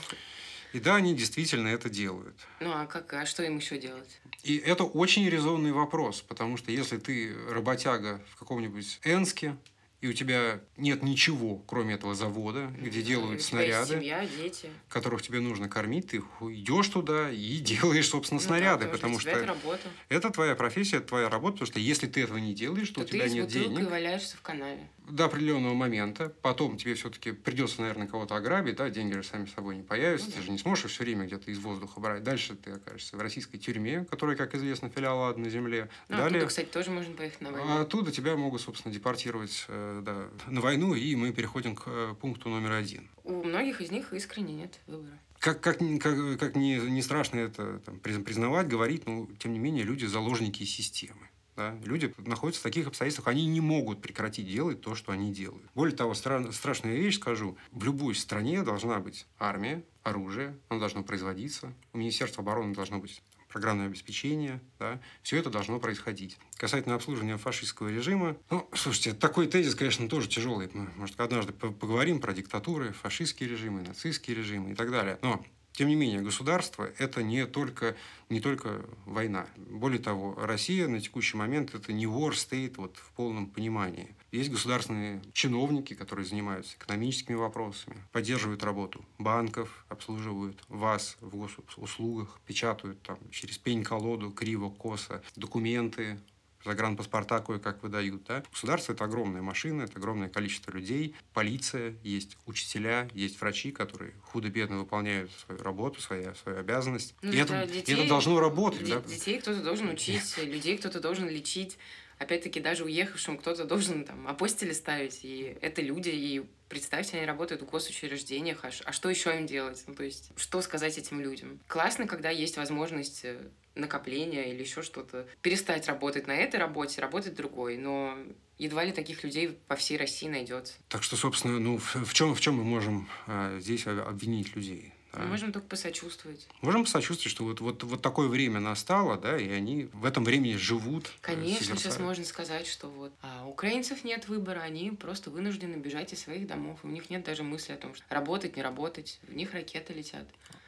И 0.76 0.78
да, 0.78 0.96
они 0.96 1.14
действительно 1.14 1.68
это 1.68 1.88
делают. 1.88 2.36
Ну 2.60 2.70
а 2.70 2.84
как, 2.84 3.10
а 3.14 3.24
что 3.24 3.42
им 3.42 3.56
еще 3.56 3.78
делать? 3.78 4.20
И 4.42 4.58
это 4.58 4.84
очень 4.84 5.26
резонный 5.26 5.72
вопрос, 5.72 6.20
потому 6.20 6.58
что 6.58 6.70
если 6.70 6.98
ты 6.98 7.34
работяга 7.48 8.20
в 8.34 8.36
каком-нибудь 8.36 9.00
Энске, 9.02 9.56
и 10.00 10.08
у 10.08 10.12
тебя 10.12 10.60
нет 10.76 11.02
ничего, 11.02 11.56
кроме 11.66 11.94
этого 11.94 12.14
завода, 12.14 12.66
где 12.78 13.00
да, 13.00 13.06
делают 13.06 13.42
снаряды, 13.42 13.94
семья, 13.94 14.26
дети. 14.26 14.68
которых 14.88 15.22
тебе 15.22 15.40
нужно 15.40 15.68
кормить, 15.68 16.08
ты 16.08 16.22
идешь 16.40 16.88
туда 16.88 17.30
и 17.30 17.58
делаешь, 17.60 18.08
собственно, 18.08 18.40
ну, 18.40 18.46
снаряды, 18.46 18.84
да, 18.84 18.90
потому, 18.90 19.18
потому 19.18 19.20
что, 19.20 19.30
это, 19.30 19.46
работа. 19.46 19.88
это 20.08 20.30
твоя 20.30 20.54
профессия, 20.54 20.98
это 20.98 21.08
твоя 21.08 21.28
работа, 21.30 21.54
потому 21.54 21.66
что 21.66 21.80
если 21.80 22.06
ты 22.06 22.22
этого 22.22 22.36
не 22.36 22.54
делаешь, 22.54 22.88
то, 22.90 22.96
то 22.96 23.02
у 23.02 23.04
тебя 23.04 23.28
нет 23.28 23.48
денег. 23.48 23.78
Ты 23.78 23.86
валяешься 23.86 24.36
в 24.36 24.42
канаве. 24.42 24.88
До 25.08 25.26
определенного 25.26 25.74
момента, 25.74 26.32
потом 26.42 26.76
тебе 26.76 26.94
все-таки 26.94 27.32
придется, 27.32 27.80
наверное, 27.80 28.08
кого-то 28.08 28.36
ограбить, 28.36 28.76
да, 28.76 28.90
деньги 28.90 29.14
же 29.14 29.22
сами 29.22 29.46
собой 29.46 29.76
не 29.76 29.82
появятся, 29.82 30.26
ну, 30.26 30.32
ты 30.32 30.38
да. 30.38 30.44
же 30.44 30.50
не 30.50 30.58
сможешь 30.58 30.90
все 30.90 31.04
время 31.04 31.26
где-то 31.26 31.50
из 31.50 31.58
воздуха 31.58 32.00
брать. 32.00 32.22
Дальше 32.22 32.56
ты 32.56 32.72
окажешься 32.72 33.16
в 33.16 33.20
российской 33.20 33.58
тюрьме, 33.58 34.04
которая, 34.10 34.36
как 34.36 34.54
известно, 34.54 34.90
филиал 34.90 35.22
ада 35.22 35.38
на 35.38 35.48
земле. 35.48 35.88
Ну, 36.08 36.16
Далее, 36.16 36.38
оттуда, 36.38 36.46
кстати, 36.46 36.66
тоже 36.66 36.90
можно 36.90 37.14
поехать 37.14 37.40
на 37.40 37.52
войну. 37.52 37.66
А 37.68 37.80
оттуда 37.82 38.10
тебя 38.10 38.36
могут, 38.36 38.60
собственно, 38.60 38.92
депортировать 38.92 39.64
э, 39.68 39.85
да, 40.02 40.28
на 40.46 40.60
войну, 40.60 40.94
и 40.94 41.14
мы 41.16 41.32
переходим 41.32 41.74
к 41.74 41.84
э, 41.86 42.14
пункту 42.20 42.48
номер 42.48 42.72
один. 42.72 43.08
У 43.24 43.42
многих 43.42 43.80
из 43.80 43.90
них 43.90 44.12
искренне 44.12 44.54
нет 44.54 44.80
выбора. 44.86 45.18
Как, 45.38 45.60
как, 45.60 45.78
как, 45.78 46.38
как 46.38 46.56
не, 46.56 46.76
не 46.78 47.02
страшно 47.02 47.38
это 47.38 47.78
там, 47.80 47.98
признавать, 48.00 48.68
говорить, 48.68 49.06
но 49.06 49.28
тем 49.38 49.52
не 49.52 49.58
менее 49.58 49.84
люди 49.84 50.06
заложники 50.06 50.64
системы. 50.64 51.28
Да? 51.56 51.74
Люди 51.84 52.14
находятся 52.18 52.60
в 52.60 52.64
таких 52.64 52.86
обстоятельствах, 52.86 53.28
они 53.28 53.46
не 53.46 53.60
могут 53.60 54.02
прекратить 54.02 54.46
делать 54.46 54.82
то, 54.82 54.94
что 54.94 55.12
они 55.12 55.32
делают. 55.32 55.66
Более 55.74 55.96
того, 55.96 56.12
стра- 56.12 56.52
страшная 56.52 56.94
вещь 56.94 57.16
скажу. 57.16 57.56
В 57.72 57.84
любой 57.84 58.14
стране 58.14 58.62
должна 58.62 59.00
быть 59.00 59.26
армия, 59.38 59.82
оружие, 60.02 60.56
оно 60.68 60.80
должно 60.80 61.02
производиться. 61.02 61.72
У 61.92 61.98
Министерства 61.98 62.42
обороны 62.42 62.74
должно 62.74 62.98
быть 62.98 63.22
программное 63.48 63.86
обеспечение, 63.86 64.60
да, 64.78 65.00
все 65.22 65.38
это 65.38 65.50
должно 65.50 65.78
происходить. 65.78 66.38
Касательно 66.56 66.94
обслуживания 66.94 67.36
фашистского 67.36 67.88
режима, 67.88 68.36
ну, 68.50 68.68
слушайте, 68.74 69.12
такой 69.12 69.46
тезис, 69.46 69.74
конечно, 69.74 70.08
тоже 70.08 70.28
тяжелый. 70.28 70.70
Мы, 70.72 70.88
может, 70.96 71.18
однажды 71.20 71.52
поговорим 71.52 72.20
про 72.20 72.32
диктатуры, 72.32 72.92
фашистские 72.92 73.48
режимы, 73.48 73.82
нацистские 73.82 74.36
режимы 74.36 74.72
и 74.72 74.74
так 74.74 74.90
далее. 74.90 75.18
Но 75.22 75.44
тем 75.76 75.88
не 75.88 75.94
менее, 75.94 76.22
государство– 76.22 76.90
это 76.98 77.22
не 77.22 77.44
только, 77.46 77.96
не 78.30 78.40
только 78.40 78.86
война. 79.04 79.46
Более 79.56 79.98
того, 79.98 80.34
Россия 80.34 80.88
на 80.88 81.02
текущий 81.02 81.36
момент– 81.36 81.74
это 81.74 81.92
не 81.92 82.06
war 82.06 82.30
state 82.30 82.76
вот, 82.78 82.96
в 82.96 83.12
полном 83.12 83.46
понимании. 83.46 84.14
Есть 84.32 84.50
государственные 84.50 85.20
чиновники, 85.34 85.92
которые 85.92 86.24
занимаются 86.24 86.76
экономическими 86.78 87.36
вопросами, 87.36 87.96
поддерживают 88.10 88.64
работу 88.64 89.04
банков, 89.18 89.84
обслуживают 89.90 90.58
вас 90.68 91.18
в 91.20 91.36
госуслугах, 91.36 92.40
печатают 92.46 93.02
там 93.02 93.18
через 93.30 93.58
пень-колоду, 93.58 94.30
криво, 94.30 94.70
косо 94.70 95.22
документы, 95.36 96.18
загранпаспорта 96.66 97.40
кое-как 97.40 97.82
выдают. 97.82 98.24
Да? 98.24 98.42
Государство– 98.50 98.92
это 98.94 99.04
огромная 99.04 99.42
машина, 99.42 99.82
это 99.82 99.98
огромное 99.98 100.28
количество 100.28 100.70
людей, 100.70 101.14
полиция, 101.32 101.94
есть 102.02 102.36
учителя, 102.46 103.08
есть 103.14 103.40
врачи, 103.40 103.72
которые 103.72 104.12
худо-бедно 104.24 104.78
выполняют 104.78 105.30
свою 105.46 105.62
работу, 105.62 106.00
свою, 106.00 106.34
свою 106.34 106.58
обязанность. 106.58 107.14
Ну, 107.22 107.32
и, 107.32 107.36
это, 107.36 107.66
детей, 107.66 107.94
и 107.94 107.98
это 107.98 108.08
должно 108.08 108.38
работать. 108.40 108.84
Де- 108.84 108.96
да? 108.96 109.00
Детей 109.00 109.40
кто-то 109.40 109.62
должен 109.62 109.88
учить, 109.88 110.36
людей 110.38 110.76
кто-то 110.76 111.00
должен 111.00 111.28
лечить. 111.28 111.78
Опять-таки, 112.18 112.60
даже 112.60 112.84
уехавшим 112.84 113.36
кто-то 113.36 113.64
должен 113.64 114.04
там 114.04 114.26
апостили 114.26 114.72
ставить. 114.72 115.20
И 115.22 115.56
это 115.60 115.82
люди, 115.82 116.08
и 116.08 116.46
Представьте, 116.68 117.18
они 117.18 117.26
работают 117.26 117.62
в 117.62 117.66
госучреждениях, 117.66 118.64
а, 118.64 118.70
а 118.84 118.92
что 118.92 119.08
еще 119.08 119.36
им 119.36 119.46
делать? 119.46 119.84
Ну, 119.86 119.94
то 119.94 120.02
есть, 120.02 120.32
что 120.34 120.60
сказать 120.62 120.98
этим 120.98 121.20
людям? 121.20 121.60
Классно, 121.68 122.08
когда 122.08 122.30
есть 122.30 122.56
возможность 122.56 123.20
э, 123.22 123.38
накопления 123.76 124.50
или 124.52 124.62
еще 124.62 124.82
что-то. 124.82 125.26
Перестать 125.42 125.86
работать 125.86 126.26
на 126.26 126.34
этой 126.34 126.58
работе, 126.58 127.00
работать 127.00 127.34
другой, 127.34 127.76
но 127.76 128.16
едва 128.58 128.84
ли 128.84 128.92
таких 128.92 129.22
людей 129.22 129.58
по 129.68 129.76
всей 129.76 129.96
России 129.96 130.28
найдется. 130.28 130.74
Так 130.88 131.02
что, 131.02 131.16
собственно, 131.16 131.60
ну, 131.60 131.78
в, 131.78 131.94
в 131.94 132.14
чем 132.14 132.34
в 132.34 132.40
чем 132.40 132.56
мы 132.56 132.64
можем 132.64 133.08
э, 133.26 133.58
здесь 133.60 133.86
обвинить 133.86 134.56
людей? 134.56 134.92
Мы 135.16 135.24
а. 135.24 135.26
можем 135.26 135.52
только 135.52 135.66
посочувствовать. 135.68 136.46
Можем 136.60 136.84
посочувствовать, 136.84 137.30
что 137.30 137.44
вот, 137.44 137.60
вот, 137.60 137.82
вот 137.82 138.02
такое 138.02 138.28
время 138.28 138.60
настало, 138.60 139.16
да, 139.16 139.38
и 139.38 139.48
они 139.48 139.88
в 139.92 140.04
этом 140.04 140.24
времени 140.24 140.56
живут. 140.56 141.06
Э, 141.06 141.10
Конечно, 141.20 141.58
созерцают. 141.58 141.80
сейчас 141.80 141.98
можно 141.98 142.24
сказать, 142.24 142.66
что 142.66 142.88
вот 142.88 143.12
а 143.22 143.46
украинцев 143.46 144.04
нет 144.04 144.28
выбора, 144.28 144.60
они 144.60 144.90
просто 144.90 145.30
вынуждены 145.30 145.76
бежать 145.76 146.12
из 146.12 146.20
своих 146.20 146.46
домов. 146.46 146.80
У 146.82 146.88
них 146.88 147.10
нет 147.10 147.24
даже 147.24 147.42
мысли 147.42 147.72
о 147.72 147.76
том, 147.76 147.94
что 147.94 148.04
работать, 148.10 148.56
не 148.56 148.62
работать. 148.62 149.18
В 149.28 149.34
них 149.34 149.54
ракеты 149.54 149.94
летят. 149.94 150.26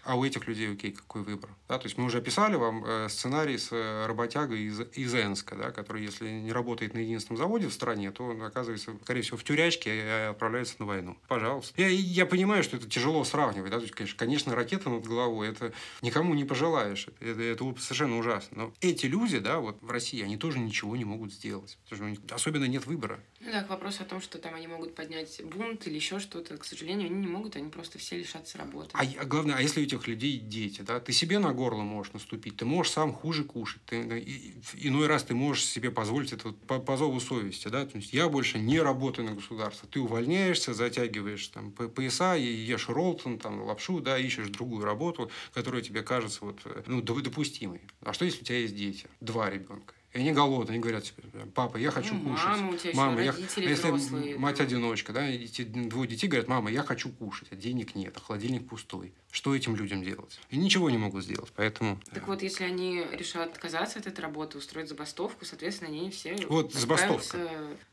А 0.08 0.16
у 0.16 0.24
этих 0.24 0.46
людей, 0.48 0.72
окей, 0.72 0.92
какой 0.92 1.22
выбор? 1.22 1.50
Да, 1.68 1.78
то 1.78 1.84
есть 1.84 1.98
мы 1.98 2.06
уже 2.06 2.18
описали 2.18 2.54
вам 2.54 2.82
э, 2.82 3.08
сценарий 3.10 3.58
с 3.58 3.68
э, 3.72 4.06
работягой 4.06 4.62
из, 4.62 4.80
из 4.94 5.14
Энска, 5.14 5.54
да, 5.54 5.70
который, 5.70 6.02
если 6.02 6.26
не 6.30 6.50
работает 6.50 6.94
на 6.94 6.98
единственном 6.98 7.36
заводе 7.36 7.68
в 7.68 7.74
стране, 7.74 8.10
то 8.10 8.24
он 8.24 8.42
оказывается, 8.42 8.96
скорее 9.02 9.20
всего, 9.20 9.36
в 9.36 9.44
тюрячке 9.44 9.94
и 9.94 10.30
отправляется 10.30 10.76
на 10.78 10.86
войну. 10.86 11.18
Пожалуйста. 11.28 11.78
Я, 11.78 11.88
я 11.88 12.24
понимаю, 12.24 12.62
что 12.62 12.78
это 12.78 12.88
тяжело 12.88 13.22
сравнивать. 13.24 13.70
Да? 13.70 13.80
То 13.80 13.82
есть, 13.82 14.16
конечно, 14.16 14.37
конечно, 14.38 14.54
ракета 14.54 14.88
над 14.88 15.04
головой, 15.04 15.48
это 15.48 15.72
никому 16.00 16.34
не 16.34 16.44
пожелаешь. 16.44 17.08
Это, 17.20 17.42
это 17.42 17.74
совершенно 17.80 18.18
ужасно. 18.18 18.56
Но 18.56 18.74
эти 18.80 19.06
люди, 19.06 19.38
да, 19.38 19.58
вот 19.58 19.78
в 19.80 19.90
России, 19.90 20.22
они 20.22 20.36
тоже 20.36 20.60
ничего 20.60 20.96
не 20.96 21.04
могут 21.04 21.32
сделать. 21.32 21.76
Потому 21.84 21.96
что 21.96 22.04
у 22.04 22.08
них 22.08 22.18
особенно 22.30 22.64
нет 22.66 22.86
выбора. 22.86 23.20
Ну 23.40 23.52
да, 23.52 23.62
к 23.62 23.70
вопросу 23.70 24.02
о 24.02 24.06
том, 24.06 24.20
что 24.20 24.38
там 24.38 24.54
они 24.54 24.66
могут 24.66 24.94
поднять 24.94 25.40
бунт 25.44 25.86
или 25.86 25.94
еще 25.94 26.18
что-то, 26.18 26.56
к 26.56 26.64
сожалению, 26.64 27.06
они 27.06 27.20
не 27.20 27.26
могут, 27.26 27.56
они 27.56 27.70
просто 27.70 27.98
все 27.98 28.18
лишатся 28.18 28.58
работы. 28.58 28.90
А, 28.94 29.02
а 29.02 29.24
главное, 29.24 29.56
а 29.56 29.62
если 29.62 29.80
у 29.80 29.84
этих 29.84 30.06
людей 30.08 30.38
дети, 30.38 30.82
да, 30.82 30.98
ты 30.98 31.12
себе 31.12 31.38
на 31.38 31.52
горло 31.52 31.82
можешь 31.82 32.12
наступить, 32.12 32.56
ты 32.56 32.64
можешь 32.64 32.92
сам 32.92 33.12
хуже 33.12 33.44
кушать, 33.44 33.80
ты, 33.86 34.18
и, 34.18 34.54
иной 34.74 35.06
раз 35.06 35.22
ты 35.22 35.34
можешь 35.34 35.64
себе 35.64 35.90
позволить 35.90 36.32
это 36.32 36.48
вот 36.48 36.60
по, 36.66 36.80
по 36.80 36.96
зову 36.96 37.20
совести, 37.20 37.68
да, 37.68 37.86
то 37.86 37.96
есть 37.96 38.12
я 38.12 38.28
больше 38.28 38.58
не 38.58 38.80
работаю 38.80 39.28
на 39.28 39.34
государство, 39.34 39.88
ты 39.88 40.00
увольняешься, 40.00 40.74
затягиваешь 40.74 41.46
там 41.48 41.70
пояса, 41.70 42.36
и 42.36 42.44
ешь 42.44 42.88
роллтон, 42.88 43.38
там 43.38 43.62
лапшу, 43.62 44.00
да, 44.00 44.18
ищешь 44.28 44.48
другую 44.48 44.84
работу, 44.84 45.30
которая 45.52 45.82
тебе 45.82 46.02
кажется 46.02 46.44
вот, 46.44 46.60
ну, 46.86 47.02
допустимой. 47.02 47.80
А 48.02 48.12
что 48.12 48.24
если 48.24 48.42
у 48.42 48.44
тебя 48.44 48.58
есть 48.58 48.76
дети, 48.76 49.08
два 49.20 49.50
ребенка? 49.50 49.94
И 50.18 50.20
они 50.20 50.32
голодные, 50.32 50.74
они 50.74 50.82
говорят 50.82 51.14
папа, 51.54 51.76
я 51.76 51.92
хочу 51.92 52.14
ну, 52.14 52.30
кушать. 52.30 52.48
Мама, 52.48 52.70
у 52.72 52.76
тебя 52.76 52.92
мама, 52.94 53.22
я... 53.22 53.30
а 53.30 53.38
если 53.38 53.72
взрослые, 53.72 54.36
мать-одиночка, 54.36 55.12
да, 55.12 55.28
эти 55.28 55.62
двое 55.62 56.08
детей 56.08 56.26
говорят, 56.26 56.48
мама, 56.48 56.72
я 56.72 56.82
хочу 56.82 57.10
кушать, 57.10 57.46
а 57.52 57.54
денег 57.54 57.94
нет, 57.94 58.14
а 58.16 58.20
холодильник 58.20 58.66
пустой. 58.66 59.12
Что 59.30 59.54
этим 59.54 59.76
людям 59.76 60.02
делать? 60.02 60.40
И 60.50 60.56
ничего 60.56 60.90
не 60.90 60.98
могут 60.98 61.22
сделать, 61.22 61.52
поэтому... 61.54 62.00
Так 62.12 62.26
вот, 62.26 62.42
если 62.42 62.64
они 62.64 63.04
решат 63.12 63.52
отказаться 63.52 64.00
от 64.00 64.08
этой 64.08 64.20
работы, 64.20 64.58
устроить 64.58 64.88
забастовку, 64.88 65.44
соответственно, 65.44 65.90
они 65.90 66.10
все 66.10 66.34
вот, 66.48 66.72
забастовка. 66.72 67.38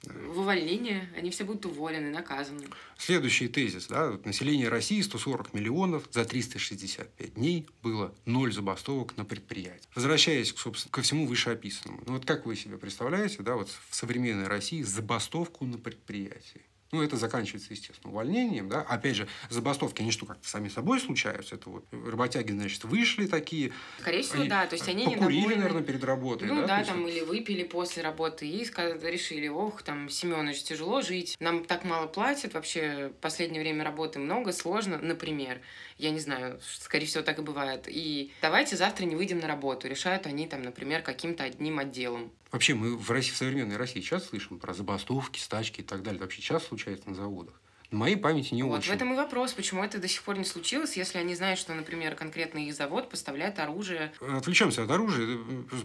в 0.03 0.39
увольнение, 0.39 1.07
они 1.15 1.29
все 1.29 1.43
будут 1.43 1.67
уволены, 1.67 2.09
наказаны. 2.09 2.63
Следующий 2.97 3.49
тезис, 3.49 3.85
да, 3.85 4.17
население 4.23 4.69
России 4.69 5.01
140 5.01 5.53
миллионов, 5.53 6.07
за 6.11 6.25
365 6.25 7.35
дней 7.35 7.67
было 7.83 8.15
ноль 8.25 8.51
забастовок 8.51 9.15
на 9.17 9.25
предприятии. 9.25 9.87
Возвращаясь, 9.93 10.55
собственно, 10.55 10.91
ко 10.91 11.03
всему 11.03 11.27
вышеописанному. 11.27 12.01
Ну 12.07 12.14
вот 12.15 12.25
как 12.25 12.45
вы 12.45 12.55
себе 12.55 12.77
представляете, 12.77 13.43
да, 13.43 13.55
вот 13.55 13.69
в 13.89 13.95
современной 13.95 14.47
России 14.47 14.81
забастовку 14.81 15.65
на 15.65 15.77
предприятии? 15.77 16.61
Ну, 16.91 17.01
это 17.01 17.17
заканчивается, 17.17 17.73
естественно, 17.73 18.11
увольнением. 18.11 18.69
Да? 18.69 18.81
Опять 18.81 19.15
же, 19.15 19.27
забастовки, 19.49 20.01
они 20.01 20.11
что, 20.11 20.25
как-то 20.25 20.47
сами 20.47 20.69
собой 20.69 20.99
случаются? 20.99 21.55
Это 21.55 21.69
вот 21.69 21.85
работяги, 21.91 22.51
значит, 22.51 22.83
вышли 22.83 23.25
такие. 23.25 23.73
Скорее 23.99 24.21
всего, 24.21 24.41
они 24.41 24.49
да. 24.49 24.65
То 24.67 24.75
есть, 24.75 24.87
они 24.87 25.05
покурили, 25.05 25.39
недовольны. 25.39 25.55
наверное, 25.55 25.83
перед 25.83 26.03
работой. 26.03 26.47
Ну, 26.47 26.61
да, 26.61 26.79
да 26.79 26.83
там, 26.83 27.07
или 27.07 27.21
выпили 27.21 27.63
после 27.63 28.03
работы 28.03 28.47
и 28.47 28.63
решили, 28.63 29.47
ох, 29.47 29.81
там, 29.81 30.09
Семенович, 30.09 30.63
тяжело 30.63 31.01
жить, 31.01 31.35
нам 31.39 31.65
так 31.65 31.83
мало 31.85 32.07
платят, 32.07 32.53
вообще, 32.53 33.11
в 33.17 33.21
последнее 33.21 33.61
время 33.61 33.83
работы 33.83 34.19
много, 34.19 34.51
сложно, 34.51 34.99
например. 34.99 35.61
Я 35.97 36.11
не 36.11 36.19
знаю, 36.19 36.59
скорее 36.61 37.05
всего, 37.05 37.23
так 37.23 37.39
и 37.39 37.41
бывает. 37.41 37.85
И 37.87 38.31
давайте 38.41 38.75
завтра 38.75 39.05
не 39.05 39.15
выйдем 39.15 39.39
на 39.39 39.47
работу. 39.47 39.87
Решают 39.87 40.27
они, 40.27 40.47
там, 40.47 40.61
например, 40.61 41.01
каким-то 41.01 41.43
одним 41.43 41.79
отделом. 41.79 42.31
Вообще, 42.51 42.73
мы 42.73 42.95
в, 42.95 43.11
России, 43.11 43.31
в 43.31 43.37
современной 43.37 43.75
России 43.75 43.99
сейчас 43.99 44.27
слышим 44.27 44.59
про 44.59 44.73
забастовки, 44.73 45.39
стачки 45.39 45.81
и 45.81 45.83
так 45.83 46.03
далее. 46.03 46.21
Вообще 46.21 46.41
часто 46.41 46.74
случается 46.75 47.09
на 47.09 47.15
заводах. 47.15 47.53
На 47.91 47.99
моей 47.99 48.15
памяти 48.15 48.55
не 48.55 48.63
вот 48.63 48.79
очень. 48.79 48.91
в 48.91 48.95
этом 48.95 49.13
и 49.13 49.15
вопрос, 49.15 49.53
почему 49.53 49.83
это 49.83 49.99
до 49.99 50.07
сих 50.07 50.23
пор 50.23 50.37
не 50.37 50.43
случилось, 50.43 50.97
если 50.97 51.19
они 51.19 51.35
знают, 51.35 51.59
что, 51.59 51.73
например, 51.73 52.15
конкретно 52.15 52.57
их 52.57 52.73
завод 52.73 53.09
поставляет 53.09 53.59
оружие. 53.59 54.11
Отвлечемся 54.19 54.83
от 54.83 54.91
оружия, 54.91 55.37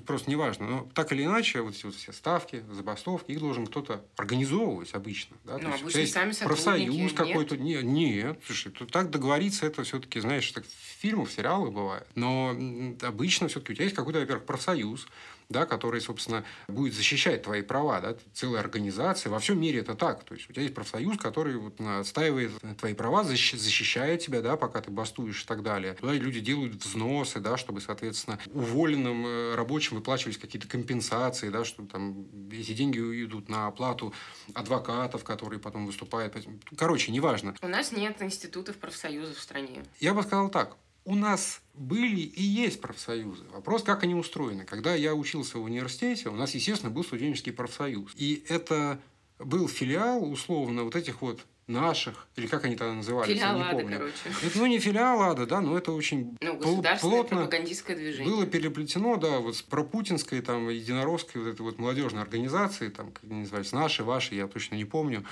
просто 0.06 0.30
неважно. 0.30 0.66
Но 0.66 0.88
так 0.94 1.12
или 1.12 1.24
иначе, 1.24 1.60
вот 1.60 1.74
эти 1.74 1.84
вот 1.84 1.94
все 1.94 2.12
ставки, 2.12 2.64
забастовки, 2.72 3.32
их 3.32 3.38
должен 3.38 3.66
кто-то 3.66 4.02
организовывать 4.16 4.94
обычно. 4.94 5.36
Да? 5.44 5.58
Ну, 5.58 5.70
есть, 5.70 5.82
обычно 5.82 6.06
сами 6.06 6.32
Профсоюз 6.46 7.12
какой-то. 7.12 7.58
Нет, 7.58 7.84
нет. 7.84 8.40
Слушай, 8.46 8.72
так 8.90 9.10
договориться, 9.10 9.66
это 9.66 9.84
все-таки, 9.84 10.20
знаешь, 10.20 10.50
так 10.50 10.64
в 10.64 11.00
фильмах, 11.00 11.28
в 11.28 11.32
сериалах 11.32 11.70
бывает. 11.70 12.06
Но 12.14 12.56
обычно 13.02 13.48
все-таки 13.48 13.72
у 13.72 13.76
тебя 13.76 13.84
есть 13.84 13.96
какой-то, 13.96 14.20
во-первых, 14.20 14.46
профсоюз, 14.46 15.06
да, 15.50 15.66
который, 15.66 16.00
собственно, 16.00 16.44
будет 16.68 16.94
защищать 16.94 17.42
твои 17.42 17.62
права, 17.62 18.00
да, 18.00 18.16
целая 18.32 18.60
организация. 18.60 19.30
Во 19.30 19.40
всем 19.40 19.60
мире 19.60 19.80
это 19.80 19.94
так. 19.94 20.24
То 20.24 20.34
есть 20.34 20.48
у 20.48 20.52
тебя 20.52 20.62
есть 20.62 20.74
профсоюз, 20.74 21.18
который 21.18 21.56
вот 21.56 21.80
отстаивает 21.80 22.52
твои 22.78 22.94
права, 22.94 23.24
защищает 23.24 24.20
тебя, 24.20 24.40
да, 24.40 24.56
пока 24.56 24.80
ты 24.80 24.90
бастуешь 24.90 25.42
и 25.42 25.46
так 25.46 25.62
далее. 25.62 25.94
Туда 25.94 26.12
люди 26.12 26.40
делают 26.40 26.74
взносы, 26.82 27.40
да, 27.40 27.56
чтобы, 27.56 27.80
соответственно, 27.80 28.38
уволенным 28.52 29.26
э, 29.26 29.54
рабочим 29.56 29.96
выплачивались 29.96 30.38
какие-то 30.38 30.68
компенсации, 30.68 31.48
да, 31.50 31.64
чтобы 31.64 31.88
там 31.88 32.26
эти 32.52 32.72
деньги 32.72 32.98
идут 33.24 33.48
на 33.48 33.66
оплату 33.66 34.14
адвокатов, 34.54 35.24
которые 35.24 35.58
потом 35.58 35.86
выступают. 35.86 36.36
Короче, 36.76 37.10
неважно. 37.10 37.56
У 37.60 37.68
нас 37.68 37.90
нет 37.90 38.22
институтов 38.22 38.76
профсоюзов 38.76 39.36
в 39.36 39.40
стране. 39.40 39.82
Я 39.98 40.14
бы 40.14 40.22
сказал 40.22 40.48
так 40.48 40.76
у 41.04 41.14
нас 41.14 41.60
были 41.74 42.20
и 42.20 42.42
есть 42.42 42.80
профсоюзы. 42.80 43.44
Вопрос, 43.52 43.82
как 43.82 44.02
они 44.02 44.14
устроены. 44.14 44.64
Когда 44.64 44.94
я 44.94 45.14
учился 45.14 45.58
в 45.58 45.64
университете, 45.64 46.28
у 46.28 46.36
нас, 46.36 46.54
естественно, 46.54 46.90
был 46.90 47.04
студенческий 47.04 47.52
профсоюз. 47.52 48.12
И 48.16 48.44
это 48.48 49.00
был 49.38 49.68
филиал, 49.68 50.30
условно, 50.30 50.84
вот 50.84 50.96
этих 50.96 51.22
вот 51.22 51.46
наших, 51.70 52.28
или 52.36 52.46
как 52.46 52.64
они 52.64 52.76
тогда 52.76 52.94
назывались, 52.94 53.32
филиал 53.32 53.58
я 53.58 53.64
не 53.64 53.72
помню. 53.72 53.98
короче. 53.98 54.14
Это, 54.42 54.58
ну, 54.58 54.66
не 54.66 54.78
филиал 54.78 55.22
АДА, 55.22 55.46
да, 55.46 55.60
но 55.60 55.78
это 55.78 55.92
очень 55.92 56.36
ну, 56.40 56.58
плотно 57.00 57.38
пропагандистское 57.38 57.96
движение. 57.96 58.32
было 58.32 58.46
переплетено, 58.46 59.16
да, 59.16 59.38
вот 59.38 59.56
с 59.56 59.62
пропутинской, 59.62 60.40
там, 60.40 60.68
единоросской 60.68 61.42
вот 61.42 61.54
этой 61.54 61.62
вот 61.62 61.78
молодежной 61.78 62.22
организацией, 62.22 62.90
там, 62.90 63.12
как 63.12 63.24
они 63.24 63.40
назывались, 63.40 63.72
наши, 63.72 64.04
ваши, 64.04 64.34
я 64.34 64.46
точно 64.46 64.74
не 64.74 64.84
помню. 64.84 65.24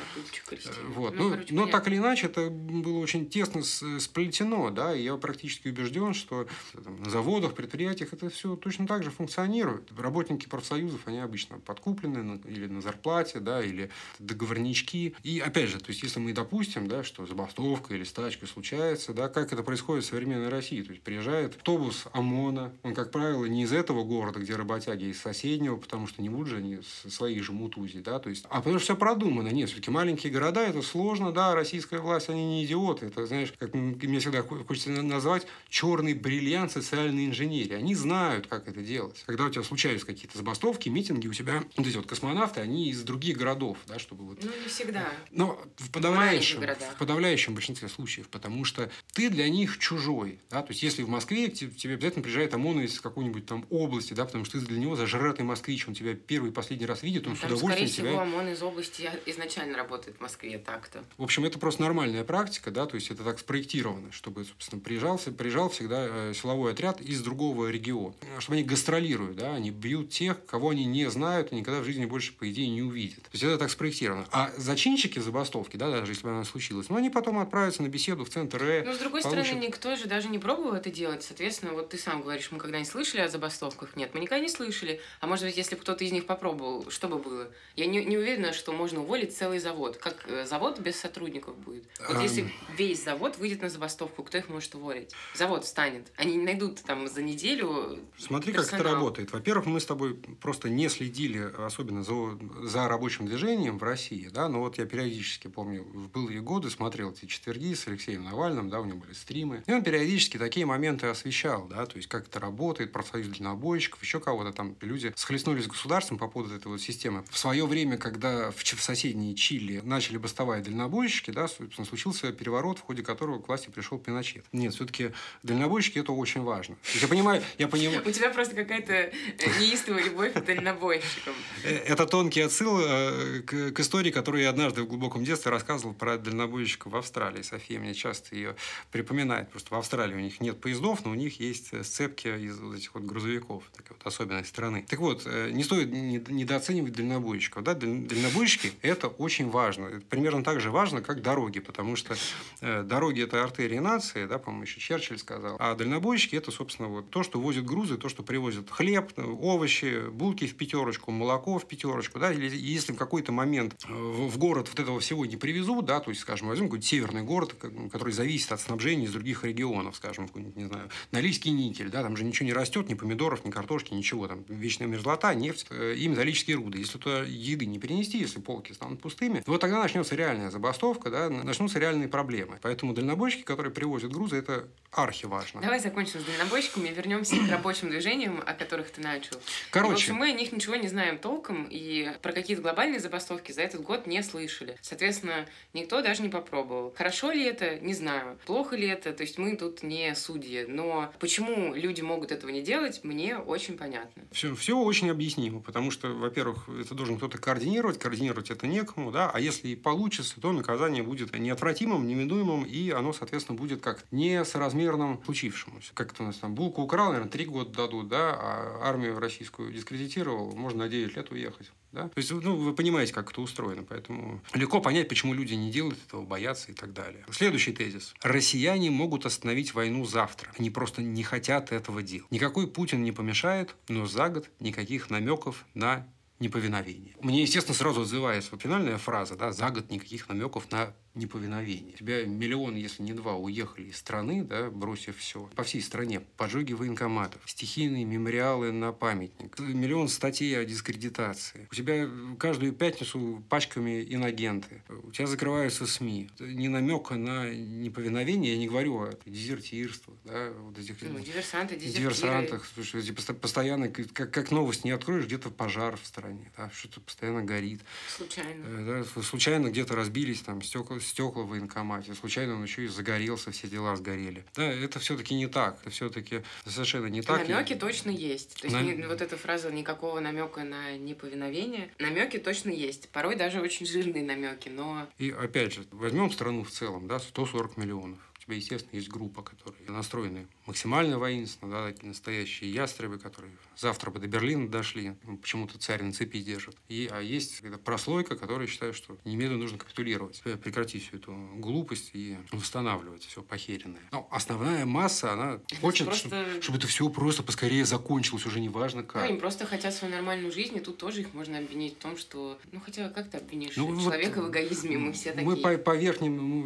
Вот. 0.95 1.15
Ну, 1.15 1.25
ну, 1.25 1.31
короче, 1.31 1.55
но 1.55 1.67
так 1.67 1.87
или 1.89 1.97
иначе, 1.97 2.27
это 2.27 2.49
было 2.49 2.99
очень 2.99 3.29
тесно 3.29 3.63
сплетено, 3.63 4.71
да, 4.71 4.95
и 4.95 5.03
я 5.03 5.17
практически 5.17 5.69
убежден, 5.69 6.15
что 6.15 6.47
там, 6.73 7.03
на 7.03 7.11
заводах, 7.11 7.55
предприятиях 7.55 8.13
это 8.13 8.31
все 8.31 8.57
точно 8.57 8.87
так 8.87 9.03
же 9.03 9.11
функционирует. 9.11 9.91
Работники 9.99 10.49
профсоюзов, 10.49 11.01
они 11.07 11.19
обычно 11.19 11.59
подкуплены 11.59 12.41
или 12.45 12.67
на 12.67 12.81
зарплате, 12.81 13.41
да, 13.41 13.63
или 13.63 13.91
договорнички. 14.19 15.15
И 15.23 15.41
опять 15.41 15.71
же, 15.71 15.79
то 15.79 15.91
есть, 15.91 16.03
если 16.03 16.21
мы 16.21 16.28
допустим, 16.33 16.89
да, 16.89 17.05
что 17.05 17.27
забастовка 17.27 17.95
или 17.95 18.05
стачка 18.05 18.47
случается, 18.47 19.13
да, 19.13 19.29
как 19.29 19.53
это 19.53 19.63
происходит 19.63 20.05
в 20.05 20.09
современной 20.09 20.49
России. 20.49 20.83
То 20.83 20.91
есть 20.91 21.03
приезжает 21.03 21.57
автобус 21.57 22.05
ОМОНа, 22.13 22.73
он, 22.83 22.95
как 22.95 23.11
правило, 23.11 23.45
не 23.45 23.63
из 23.63 23.73
этого 23.73 24.05
города, 24.05 24.41
где 24.41 24.57
работяги, 24.57 25.05
а 25.05 25.09
из 25.09 25.21
соседнего, 25.21 25.77
потому 25.77 26.07
что 26.07 26.23
не 26.23 26.29
будут 26.29 26.49
же 26.49 26.57
они 26.57 26.81
своих 27.09 27.43
же 27.45 27.53
мутузить, 27.53 28.03
да, 28.03 28.19
то 28.19 28.31
есть, 28.31 28.45
а 28.51 28.59
потому 28.59 28.79
что 28.79 28.85
все 28.85 28.97
продумано. 28.97 29.49
Нет, 29.49 29.69
все-таки 29.69 29.91
маленькие 29.91 30.33
города, 30.33 30.61
это 30.61 30.83
сложно, 30.83 31.33
да, 31.33 31.55
российская 31.55 31.99
власть, 31.99 32.29
они 32.29 32.45
не 32.45 32.65
идиоты. 32.65 33.07
Это, 33.07 33.27
знаешь, 33.27 33.53
как 33.59 33.75
мне 33.75 34.19
всегда 34.19 34.43
хочется 34.43 34.91
назвать 34.91 35.47
черный 35.69 36.15
бриллиант 36.15 36.73
социальной 36.73 37.27
инженерии. 37.27 37.75
Они 37.75 37.95
знают, 37.95 38.47
как 38.47 38.69
это 38.69 38.81
делать. 38.81 39.23
Когда 39.27 39.45
у 39.45 39.51
тебя 39.51 39.63
случаются 39.63 40.07
какие-то 40.07 40.37
забастовки, 40.37 40.89
митинги, 40.89 41.29
у 41.29 41.33
тебя 41.33 41.65
вот 41.77 41.87
эти 41.87 41.97
вот 41.97 42.07
космонавты, 42.07 42.61
они 42.61 42.91
из 42.91 43.03
других 43.03 43.39
городов, 43.39 43.79
да, 43.87 43.99
чтобы 43.99 44.25
вот... 44.25 44.43
Ну, 44.43 44.51
не 44.63 44.69
всегда. 44.69 45.09
Но 45.31 45.61
в 45.77 45.91
подавляющем, 45.91 46.18
в 46.19 46.99
подавляющем 46.99 47.55
большинстве 47.55 47.89
случаев, 47.89 48.29
потому 48.29 48.65
что 48.65 48.91
ты 49.13 49.31
для 49.31 49.49
них 49.49 49.79
чужой. 49.79 50.39
Да? 50.51 50.63
То 50.63 50.71
есть, 50.71 50.83
если 50.83 51.03
в 51.03 51.09
Москве 51.09 51.49
к 51.49 51.55
тебе 51.55 51.95
обязательно 51.95 52.23
приезжает 52.23 52.55
ОМОН 52.55 52.81
из 52.83 53.01
какой-нибудь 53.01 53.47
там 53.47 53.67
области, 53.71 54.15
да, 54.15 54.25
потому 54.25 54.45
что 54.45 54.61
ты 54.61 54.67
для 54.67 54.79
него 54.79 54.97
зажратый 54.97 55.45
москвич, 55.45 55.87
он 55.89 55.95
тебя 55.95 56.15
первый 56.15 56.51
и 56.51 56.53
последний 56.53 56.87
раз 56.87 57.03
видит, 57.03 57.27
он 57.27 57.33
ну, 57.33 57.37
с 57.37 57.45
удовольствием 57.45 57.89
скорее 57.89 58.11
всего, 58.11 58.21
ОМОН 58.21 58.49
из 58.49 58.63
области 58.63 59.11
изначально 59.27 59.77
работает 59.77 60.17
в 60.17 60.21
Москве 60.21 60.59
так-то. 60.59 61.05
В 61.17 61.23
общем, 61.23 61.45
это 61.45 61.59
просто 61.59 61.83
нормальная 61.83 62.25
практика, 62.25 62.71
да, 62.71 62.87
то 62.87 62.97
есть 62.97 63.11
это 63.11 63.25
так 63.25 63.39
спроектировано, 63.39 64.13
чтобы, 64.13 64.45
собственно, 64.45 64.81
приезжал, 64.81 65.19
приезжал 65.19 65.69
всегда 65.69 66.07
э, 66.09 66.33
силовой 66.35 66.73
отряд 66.73 67.01
из 67.01 67.23
другого 67.23 67.71
региона, 67.71 68.15
чтобы 68.39 68.57
они 68.57 68.65
гастролируют, 68.65 69.37
да, 69.37 69.55
они 69.55 69.71
бьют 69.71 70.11
тех, 70.11 70.45
кого 70.47 70.71
они 70.71 70.85
не 70.85 71.09
знают 71.11 71.53
и 71.53 71.57
никогда 71.57 71.81
в 71.81 71.85
жизни 71.85 72.05
больше, 72.05 72.33
по 72.33 72.51
идее, 72.51 72.69
не 72.69 72.83
увидят. 72.83 73.23
То 73.25 73.31
есть 73.33 73.45
это 73.45 73.59
так 73.59 73.71
спроектировано. 73.71 74.27
А 74.33 74.51
зачинщики 74.57 75.19
забастовки, 75.19 75.77
да, 75.77 75.98
даже 76.01 76.13
если 76.13 76.25
бы 76.25 76.31
она 76.31 76.45
случилась, 76.45 76.89
ну, 76.89 76.97
они 76.97 77.11
потом 77.11 77.39
отправятся 77.39 77.83
на 77.83 77.89
беседу 77.89 78.25
в 78.25 78.31
центр 78.31 78.59
Э. 78.69 78.85
Но, 78.85 78.93
с 78.93 78.99
другой 78.99 79.23
получат... 79.23 79.47
стороны, 79.47 79.67
никто 79.67 79.97
же 79.97 80.07
даже 80.07 80.29
не 80.29 80.39
пробовал 80.39 80.75
это 80.75 80.91
делать. 80.91 81.23
Соответственно, 81.23 81.73
вот 81.73 81.91
ты 81.91 81.99
сам 81.99 82.23
говоришь, 82.23 82.51
мы 82.51 82.59
когда-нибудь 82.59 82.91
слышали 82.91 83.23
о 83.23 83.29
забастовках? 83.29 83.97
Нет, 83.97 84.11
мы 84.15 84.21
никогда 84.21 84.43
не 84.43 84.49
слышали. 84.49 85.01
А 85.21 85.27
может 85.27 85.45
быть, 85.45 85.57
если 85.57 85.75
бы 85.75 85.81
кто-то 85.81 86.05
из 86.05 86.13
них 86.13 86.27
попробовал, 86.27 86.91
что 86.91 87.09
бы 87.09 87.19
было? 87.19 87.49
Я 87.77 87.87
не, 87.87 88.05
не 88.05 88.17
уверена, 88.17 88.53
что 88.53 88.73
можно 88.73 89.01
уволить 89.01 89.37
целый 89.37 89.59
завод. 89.59 89.97
Как 89.97 90.25
э, 90.27 90.45
завод 90.45 90.79
без 90.81 90.97
сотрудников 90.97 91.57
будет? 91.57 91.85
Вот 92.09 92.23
если 92.23 92.53
весь 92.77 93.03
завод 93.03 93.39
выйдет 93.39 93.63
на 93.63 93.69
забастовку, 93.69 94.23
кто 94.23 94.39
их 94.39 94.49
может 94.49 94.75
уволить? 94.75 95.13
Завод 95.35 95.65
встанет. 95.65 96.11
Они 96.17 96.37
не 96.37 96.45
найдут 96.45 96.83
там 96.83 97.09
за 97.09 97.23
неделю 97.23 97.99
Смотри, 98.19 98.53
персонал. 98.53 98.71
как 98.71 98.81
это 98.81 98.95
работает. 98.95 99.33
Во-первых, 99.33 99.67
мы 99.67 99.81
с 99.81 99.87
тобой 99.87 100.15
просто 100.15 100.69
не 100.69 100.89
следили, 100.89 101.51
особенно 101.59 102.03
за, 102.03 102.39
за 102.63 102.89
рабочим 102.89 103.27
движением 103.27 103.79
в 103.79 103.83
России, 103.83 104.29
да, 104.33 104.49
но 104.49 104.61
вот 104.61 104.79
я 104.79 104.87
периодически 104.87 105.49
помню, 105.49 105.87
в 105.93 106.09
былые 106.11 106.41
годы 106.41 106.71
смотрел 106.71 107.11
эти 107.13 107.27
четверги 107.27 107.75
с 107.75 107.87
Алексеем 107.87 108.25
Навальным, 108.25 108.71
да, 108.71 108.81
у 108.81 108.85
него 108.85 108.99
были 108.99 109.13
стримы. 109.13 109.63
И 109.67 109.73
он 109.73 109.83
периодически 109.83 110.39
такие 110.39 110.67
моменты 110.67 111.07
освещал, 111.07 111.67
да, 111.69 111.87
то 111.87 111.97
есть 111.97 112.09
как 112.09 112.27
это 112.27 112.41
работает, 112.41 112.93
профсоюз 112.93 113.29
дальнобойщиков, 113.29 114.03
еще 114.03 114.21
кого-то 114.21 114.53
там. 114.53 114.77
Люди 114.81 115.13
схлестнулись 115.17 115.65
с 115.65 115.69
государством 115.69 116.19
по 116.19 116.29
поводу 116.29 116.55
этой 116.55 116.69
вот 116.69 116.81
системы. 116.81 117.25
В 117.31 117.39
свое 117.39 117.67
время, 117.67 117.97
когда 117.97 118.51
в, 118.51 118.57
в 118.57 118.83
соседней 118.83 119.35
Чили 119.35 119.81
начали 119.85 120.17
бастовать 120.17 120.65
дальнобойщики, 120.65 121.31
да, 121.31 121.49
собственно, 121.49 121.87
случился 121.87 122.33
переворот, 122.33 122.79
в 122.79 122.83
ходе 122.83 123.03
которого 123.03 123.41
к 123.41 123.49
власти 123.49 123.71
пришел 123.71 123.99
Пиночет. 123.99 124.45
Нет, 124.53 124.75
все-таки 124.75 125.13
дальнобойщики 125.43 125.99
это 125.99 126.13
очень 126.13 126.43
важно. 126.43 126.77
Я 127.01 127.09
понимаю, 127.09 127.43
я 127.59 127.69
понимаю. 127.69 128.03
У 128.07 128.11
тебя 128.11 128.31
просто 128.31 128.55
какая-то 128.55 128.93
э, 128.93 129.13
неистовая 129.61 130.05
любовь 130.05 130.33
к 130.33 130.45
дальнобойщикам. 130.45 131.35
Э, 131.65 131.71
это 131.71 132.07
тонкий 132.07 132.41
отсыл 132.41 132.81
э, 132.81 133.41
к, 133.43 133.73
к 133.73 133.81
истории, 133.81 134.11
которую 134.11 134.43
я 134.43 134.51
однажды 134.51 134.83
в 134.83 134.87
глубоком 134.87 135.25
детстве 135.25 135.51
рассказывал 135.51 135.78
про 135.99 136.19
дальнобойщика 136.19 136.89
в 136.89 136.97
Австралии. 136.97 137.43
София 137.43 137.79
мне 137.79 137.95
часто 137.95 138.35
ее 138.35 138.57
припоминает. 138.91 139.51
Просто 139.51 139.75
в 139.75 139.79
Австралии 139.79 140.15
у 140.15 140.21
них 140.21 140.41
нет 140.41 140.61
поездов, 140.61 141.05
но 141.05 141.11
у 141.11 141.15
них 141.15 141.41
есть 141.41 141.85
сцепки 141.85 142.29
из 142.29 142.59
вот 142.59 142.77
этих 142.77 142.95
вот 142.95 143.05
грузовиков. 143.05 143.65
Такая 143.77 143.97
вот 143.97 144.07
особенность 144.07 144.49
страны. 144.49 144.85
Так 144.89 144.99
вот, 144.99 145.27
не 145.27 145.65
стоит 145.65 145.91
недооценивать 145.91 146.93
дальнобойщиков. 146.93 147.63
Да? 147.63 147.75
Дальнобойщики– 147.75 148.73
это 148.83 149.09
очень 149.09 149.51
важно. 149.51 149.87
Это 149.87 150.01
примерно 150.07 150.43
так 150.45 150.61
же 150.61 150.71
важно, 150.71 151.03
как 151.03 151.23
дороги, 151.23 151.61
потому 151.61 151.97
что 151.97 152.17
дороги– 152.61 153.23
это 153.25 153.45
артерии 153.45 153.79
нации, 153.79 154.27
да, 154.27 154.39
по-моему, 154.39 154.65
еще 154.65 154.81
Черчилль 154.81 155.19
сказал. 155.19 155.57
А 155.59 155.75
дальнобойщики– 155.75 156.35
это, 156.37 156.51
собственно, 156.51 156.89
вот 156.89 157.11
то, 157.11 157.23
что 157.23 157.41
возит 157.41 157.65
грузы, 157.65 157.97
то, 157.99 158.09
что 158.09 158.23
привозят 158.23 158.71
хлеб, 158.71 159.13
овощи, 159.17 160.09
булки 160.11 160.47
в 160.47 160.57
пятерочку, 160.57 161.11
молоко 161.11 161.59
в 161.59 161.67
пятерочку, 161.67 162.19
да, 162.19 162.33
или 162.33 162.57
если 162.57 162.93
в 162.93 162.97
какой-то 162.97 163.33
момент 163.33 163.85
э, 163.87 163.93
в 163.93 164.39
город 164.39 164.69
вот 164.69 164.81
этого 164.81 165.01
всего 165.01 165.27
не 165.27 165.37
привезут, 165.37 165.68
да, 165.83 166.01
то 166.01 166.11
есть, 166.11 166.23
скажем, 166.23 166.49
возьмем 166.49 166.69
какой-то 166.69 166.87
северный 166.87 167.23
город, 167.23 167.55
который 167.93 168.13
зависит 168.13 168.53
от 168.53 168.61
снабжения 168.61 169.07
из 169.07 169.13
других 169.13 169.45
регионов, 169.45 169.97
скажем, 169.97 170.29
не 170.35 170.67
знаю, 170.67 170.91
Норильский 171.13 171.51
никель, 171.51 171.91
да, 171.91 172.03
там 172.03 172.17
же 172.17 172.25
ничего 172.25 172.47
не 172.47 172.53
растет, 172.53 172.89
ни 172.89 172.95
помидоров, 172.95 173.45
ни 173.45 173.51
картошки, 173.51 173.95
ничего, 173.95 174.29
там 174.29 174.45
вечная 174.49 174.87
мерзлота, 174.87 175.35
нефть 175.35 175.67
э, 175.71 175.95
и 175.95 176.09
металлические 176.09 176.57
руды. 176.57 176.79
Если 176.79 176.99
туда 176.99 177.23
еды 177.23 177.67
не 177.67 177.79
перенести, 177.79 178.19
если 178.19 178.41
полки 178.41 178.73
станут 178.73 179.01
пустыми, 179.01 179.43
вот 179.47 179.61
тогда 179.61 179.81
начнется 179.81 180.15
реальная 180.15 180.51
забастовка, 180.51 181.11
да, 181.11 181.31
начнутся 181.31 181.79
реальные 181.79 182.09
проблемы. 182.09 182.59
Поэтому 182.63 182.95
дальнобойщики, 182.95 183.43
которые 183.43 183.73
привозят 183.73 184.13
грузы, 184.13 184.37
это 184.37 184.69
архиважно. 184.91 185.61
Давай 185.61 185.81
закончим 185.81 186.21
с 186.21 186.25
дальнобойщиками 186.25 186.89
и 186.89 186.95
вернемся 186.95 187.37
к 187.37 187.51
рабочим 187.51 187.91
движениям, 187.91 188.43
о 188.45 188.55
которых 188.55 188.91
ты 188.91 189.01
начал. 189.01 189.37
Короче. 189.71 189.93
В 189.93 189.95
общем, 189.95 190.15
мы 190.17 190.31
о 190.31 190.33
них 190.33 190.53
ничего 190.53 190.77
не 190.77 190.89
знаем 190.89 191.19
толком, 191.19 191.67
и 191.71 192.13
про 192.23 192.33
какие-то 192.33 192.63
глобальные 192.63 193.01
забастовки 193.01 193.53
за 193.53 193.63
этот 193.63 193.83
год 193.83 194.07
не 194.07 194.23
слышали. 194.23 194.77
Соответственно, 194.81 195.47
никто 195.73 196.03
даже 196.03 196.23
не 196.23 196.29
попробовал. 196.29 196.95
Хорошо 196.97 197.31
ли 197.31 197.45
это? 197.45 197.79
Не 197.81 197.95
знаю. 197.95 198.39
Плохо 198.47 198.77
ли 198.77 198.87
это? 198.87 199.13
То 199.13 199.23
есть 199.23 199.39
мы 199.39 199.57
тут 199.57 199.83
не 199.83 200.15
судьи. 200.15 200.65
Но 200.67 201.13
почему 201.19 201.75
люди 201.75 202.01
могут 202.01 202.33
этого 202.33 202.51
не 202.51 202.63
делать, 202.63 203.01
мне 203.05 203.39
очень 203.39 203.77
понятно. 203.77 204.23
Все, 204.33 204.55
все 204.55 204.79
очень 204.79 205.11
объяснимо, 205.11 205.61
потому 205.61 205.91
что, 205.91 206.09
во-первых, 206.09 206.69
это 206.69 206.95
должен 206.95 207.17
кто-то 207.17 207.39
координировать, 207.39 207.99
координировать 207.99 208.51
это 208.51 208.67
некому, 208.67 209.11
да, 209.11 209.31
а 209.31 209.41
если 209.41 209.69
и 209.69 209.77
получится, 209.77 210.41
то 210.41 210.53
наказание 210.53 211.03
будет 211.03 211.37
неотвратимым, 211.37 212.07
неминуемым, 212.07 212.65
и 212.65 212.91
оно, 212.91 213.13
соответственно, 213.13 213.59
будет 213.59 213.81
как 213.81 214.05
несоразмерным 214.11 215.21
случившемуся. 215.25 215.93
Как 215.95 216.13
это 216.13 216.23
у 216.23 216.27
нас 216.27 216.37
там, 216.37 216.55
булку 216.55 216.83
украл, 216.83 217.09
наверное, 217.09 217.31
три 217.31 217.45
года 217.45 217.71
дадут, 217.71 218.09
да, 218.09 218.35
а 218.35 218.81
армию 218.83 219.19
российскую 219.19 219.73
дискредитировал, 219.73 220.55
можно 220.55 220.85
на 220.85 220.89
9 220.89 221.17
лет 221.17 221.31
уехать. 221.31 221.71
Да? 221.93 222.09
То 222.09 222.19
есть, 222.19 222.31
ну, 222.31 222.57
вы 222.57 222.75
понимаете, 222.75 223.13
как 223.13 223.31
это 223.31 223.41
устроено. 223.41 223.85
Поэтому 223.89 224.43
легко 224.55 224.81
понять, 224.81 225.09
почему 225.09 225.35
люди 225.35 225.55
не 225.55 225.71
делают 225.71 225.99
этого, 226.07 226.23
боятся 226.23 226.71
и 226.71 226.75
так 226.75 226.93
далее. 226.93 227.25
Следующий 227.31 227.73
тезис. 227.73 228.15
Россияне 228.23 228.91
могут 228.91 229.27
остановить 229.27 229.75
войну 229.75 230.05
завтра. 230.05 230.53
Они 230.59 230.71
просто 230.71 231.03
не 231.03 231.23
хотят 231.23 231.73
этого 231.73 232.03
делать. 232.03 232.31
Никакой 232.31 232.69
Путин 232.69 233.03
не 233.03 233.13
помешает, 233.13 233.75
но 233.89 234.07
за 234.07 234.29
год 234.29 234.51
никаких 234.61 235.11
намеков 235.11 235.65
на 235.75 236.07
неповиновение. 236.41 237.17
Мне, 237.21 237.43
естественно, 237.43 237.75
сразу 237.75 238.03
отзывается 238.03 238.57
финальная 238.59 238.99
фраза, 238.99 239.37
да, 239.37 239.53
за 239.53 239.71
год 239.71 239.91
никаких 239.91 240.29
намеков 240.29 240.71
на 240.71 240.95
неповиновение. 241.19 241.95
У 241.95 241.99
тебя 241.99 242.25
миллион, 242.25 242.77
если 242.77 243.03
не 243.03 243.13
два, 243.13 243.37
уехали 243.37 243.87
из 243.87 243.97
страны, 243.97 244.45
да, 244.45 244.71
бросив 244.71 245.19
все. 245.19 245.51
По 245.55 245.63
всей 245.63 245.83
стране. 245.83 246.21
Поджоги 246.37 246.73
военкоматов, 246.73 247.43
стихийные 247.47 248.05
мемориалы 248.05 248.73
на 248.73 248.93
памятник, 248.93 249.59
миллион 249.59 250.09
статей 250.09 250.59
о 250.59 250.65
дискредитации. 250.65 251.69
У 251.71 251.75
тебя 251.75 252.09
каждую 252.39 252.73
пятницу 252.73 253.43
пачками 253.49 254.05
инагенты. 254.09 254.83
У 255.03 255.13
тебя 255.13 255.27
закрываются 255.27 255.87
СМИ. 255.87 256.31
Не 256.39 256.69
намека 256.69 257.17
на 257.17 257.51
неповиновение, 257.51 258.53
я 258.53 258.59
не 258.59 258.69
говорю 258.69 259.03
о 259.03 259.11
дезертирстве, 259.27 260.15
да, 260.25 260.53
вот 260.61 260.79
этих 260.79 261.01
ну, 261.03 261.19
диверсанты, 261.19 261.77
диверсантах. 261.77 262.67
Слушай, 262.75 263.03
постоянно, 263.41 263.89
как, 263.89 264.31
как 264.31 264.51
новость 264.51 264.85
не 264.85 264.91
откроешь, 264.91 265.27
где-то 265.27 265.51
пожар 265.51 265.97
в 265.97 266.07
стране, 266.07 266.51
да, 266.57 266.71
что-то 266.71 267.01
постоянно 267.01 267.43
горит. 267.43 267.81
Случайно. 268.09 268.65
Э, 268.67 269.05
да, 269.15 269.23
случайно 269.23 269.69
где-то 269.69 269.95
разбились 269.95 270.41
там 270.43 270.63
стекла, 270.63 271.01
стекла 271.09 271.43
в 271.43 271.49
военкомате. 271.49 272.15
Случайно 272.15 272.55
он 272.55 272.63
еще 272.63 272.85
и 272.85 272.89
загорелся, 272.89 273.51
все 273.51 273.69
дела 273.69 273.97
сгорели. 273.97 274.45
Да, 274.55 274.65
это 274.65 274.99
все-таки 274.99 275.35
не 275.35 275.47
так. 275.47 275.79
Это 275.81 275.91
все-таки 275.91 276.43
совершенно 276.67 277.07
не 277.07 277.23
так. 277.23 277.49
Намеки 277.49 277.75
точно 277.75 278.11
есть. 278.11 278.61
То 278.61 278.67
есть 278.67 278.77
на... 278.77 278.83
не, 278.83 279.07
вот 279.07 279.21
эта 279.21 279.37
фраза 279.37 279.71
никакого 279.71 280.21
намека 280.21 280.65
на 280.65 280.97
неповиновение. 280.97 281.91
Намеки 281.99 282.39
точно 282.39 282.71
есть. 282.71 283.09
Порой 283.09 283.37
даже 283.37 283.61
очень 283.61 283.87
жирные 283.87 284.23
намеки, 284.23 284.69
но. 284.69 285.09
И 285.19 285.31
опять 285.31 285.75
же, 285.75 285.85
возьмем 285.91 286.31
страну 286.31 286.65
в 286.65 286.71
целом, 286.71 287.09
да, 287.09 287.19
140 287.19 287.77
миллионов 287.77 288.19
тебя, 288.49 288.57
естественно, 288.57 288.97
есть 288.97 289.09
группа, 289.09 289.43
которые 289.43 289.89
настроены 289.89 290.47
максимально 290.67 291.19
воинственно, 291.19 291.71
да, 291.71 291.93
такие 291.93 292.09
настоящие 292.09 292.73
ястребы, 292.73 293.19
которые 293.19 293.53
завтра 293.77 294.11
бы 294.11 294.19
до 294.19 294.27
Берлина 294.27 294.69
дошли, 294.69 295.15
почему-то 295.43 295.79
царь 295.79 296.03
на 296.03 296.13
цепи 296.13 296.41
держит. 296.41 296.77
И, 296.89 297.09
а 297.13 297.21
есть 297.21 297.63
прослойка, 297.85 298.37
которая 298.37 298.67
считает, 298.67 298.95
что 298.95 299.17
немедленно 299.25 299.63
нужно 299.63 299.79
капитулировать, 299.79 300.41
прекратить 300.63 301.07
всю 301.07 301.17
эту 301.17 301.33
глупость 301.57 302.11
и 302.15 302.39
восстанавливать 302.53 303.25
все 303.25 303.43
похеренное. 303.43 304.03
Но 304.13 304.27
основная 304.31 304.87
масса, 304.87 305.33
она 305.33 305.61
хочет, 305.81 306.07
просто... 306.07 306.29
чтобы, 306.29 306.63
чтобы 306.63 306.79
это 306.79 306.87
все 306.87 307.09
просто 307.11 307.43
поскорее 307.43 307.85
закончилось, 307.85 308.47
уже 308.47 308.61
не 308.61 308.69
важно 308.69 309.03
как. 309.03 309.23
Ну, 309.23 309.29
они 309.29 309.39
просто 309.39 309.67
хотят 309.67 309.95
свою 309.95 310.15
нормальную 310.15 310.53
жизнь, 310.53 310.77
и 310.77 310.81
тут 310.81 310.99
тоже 310.99 311.21
их 311.21 311.35
можно 311.35 311.59
обвинить 311.59 311.95
в 311.95 311.99
том, 311.99 312.17
что... 312.17 312.59
Ну, 312.73 312.81
хотя 312.81 313.11
как 313.11 313.31
ты 313.31 313.37
обвинишь 313.37 313.77
ну, 313.77 314.01
человека 314.01 314.41
вот 314.41 314.49
в 314.49 314.51
эгоизме? 314.51 314.97
Мы 314.99 315.13
все 315.13 315.33
такие. 315.33 315.47
Мы 315.47 315.57
по, 315.57 315.77
по 315.77 315.97
верхним, 315.97 316.37
ну, 316.37 316.63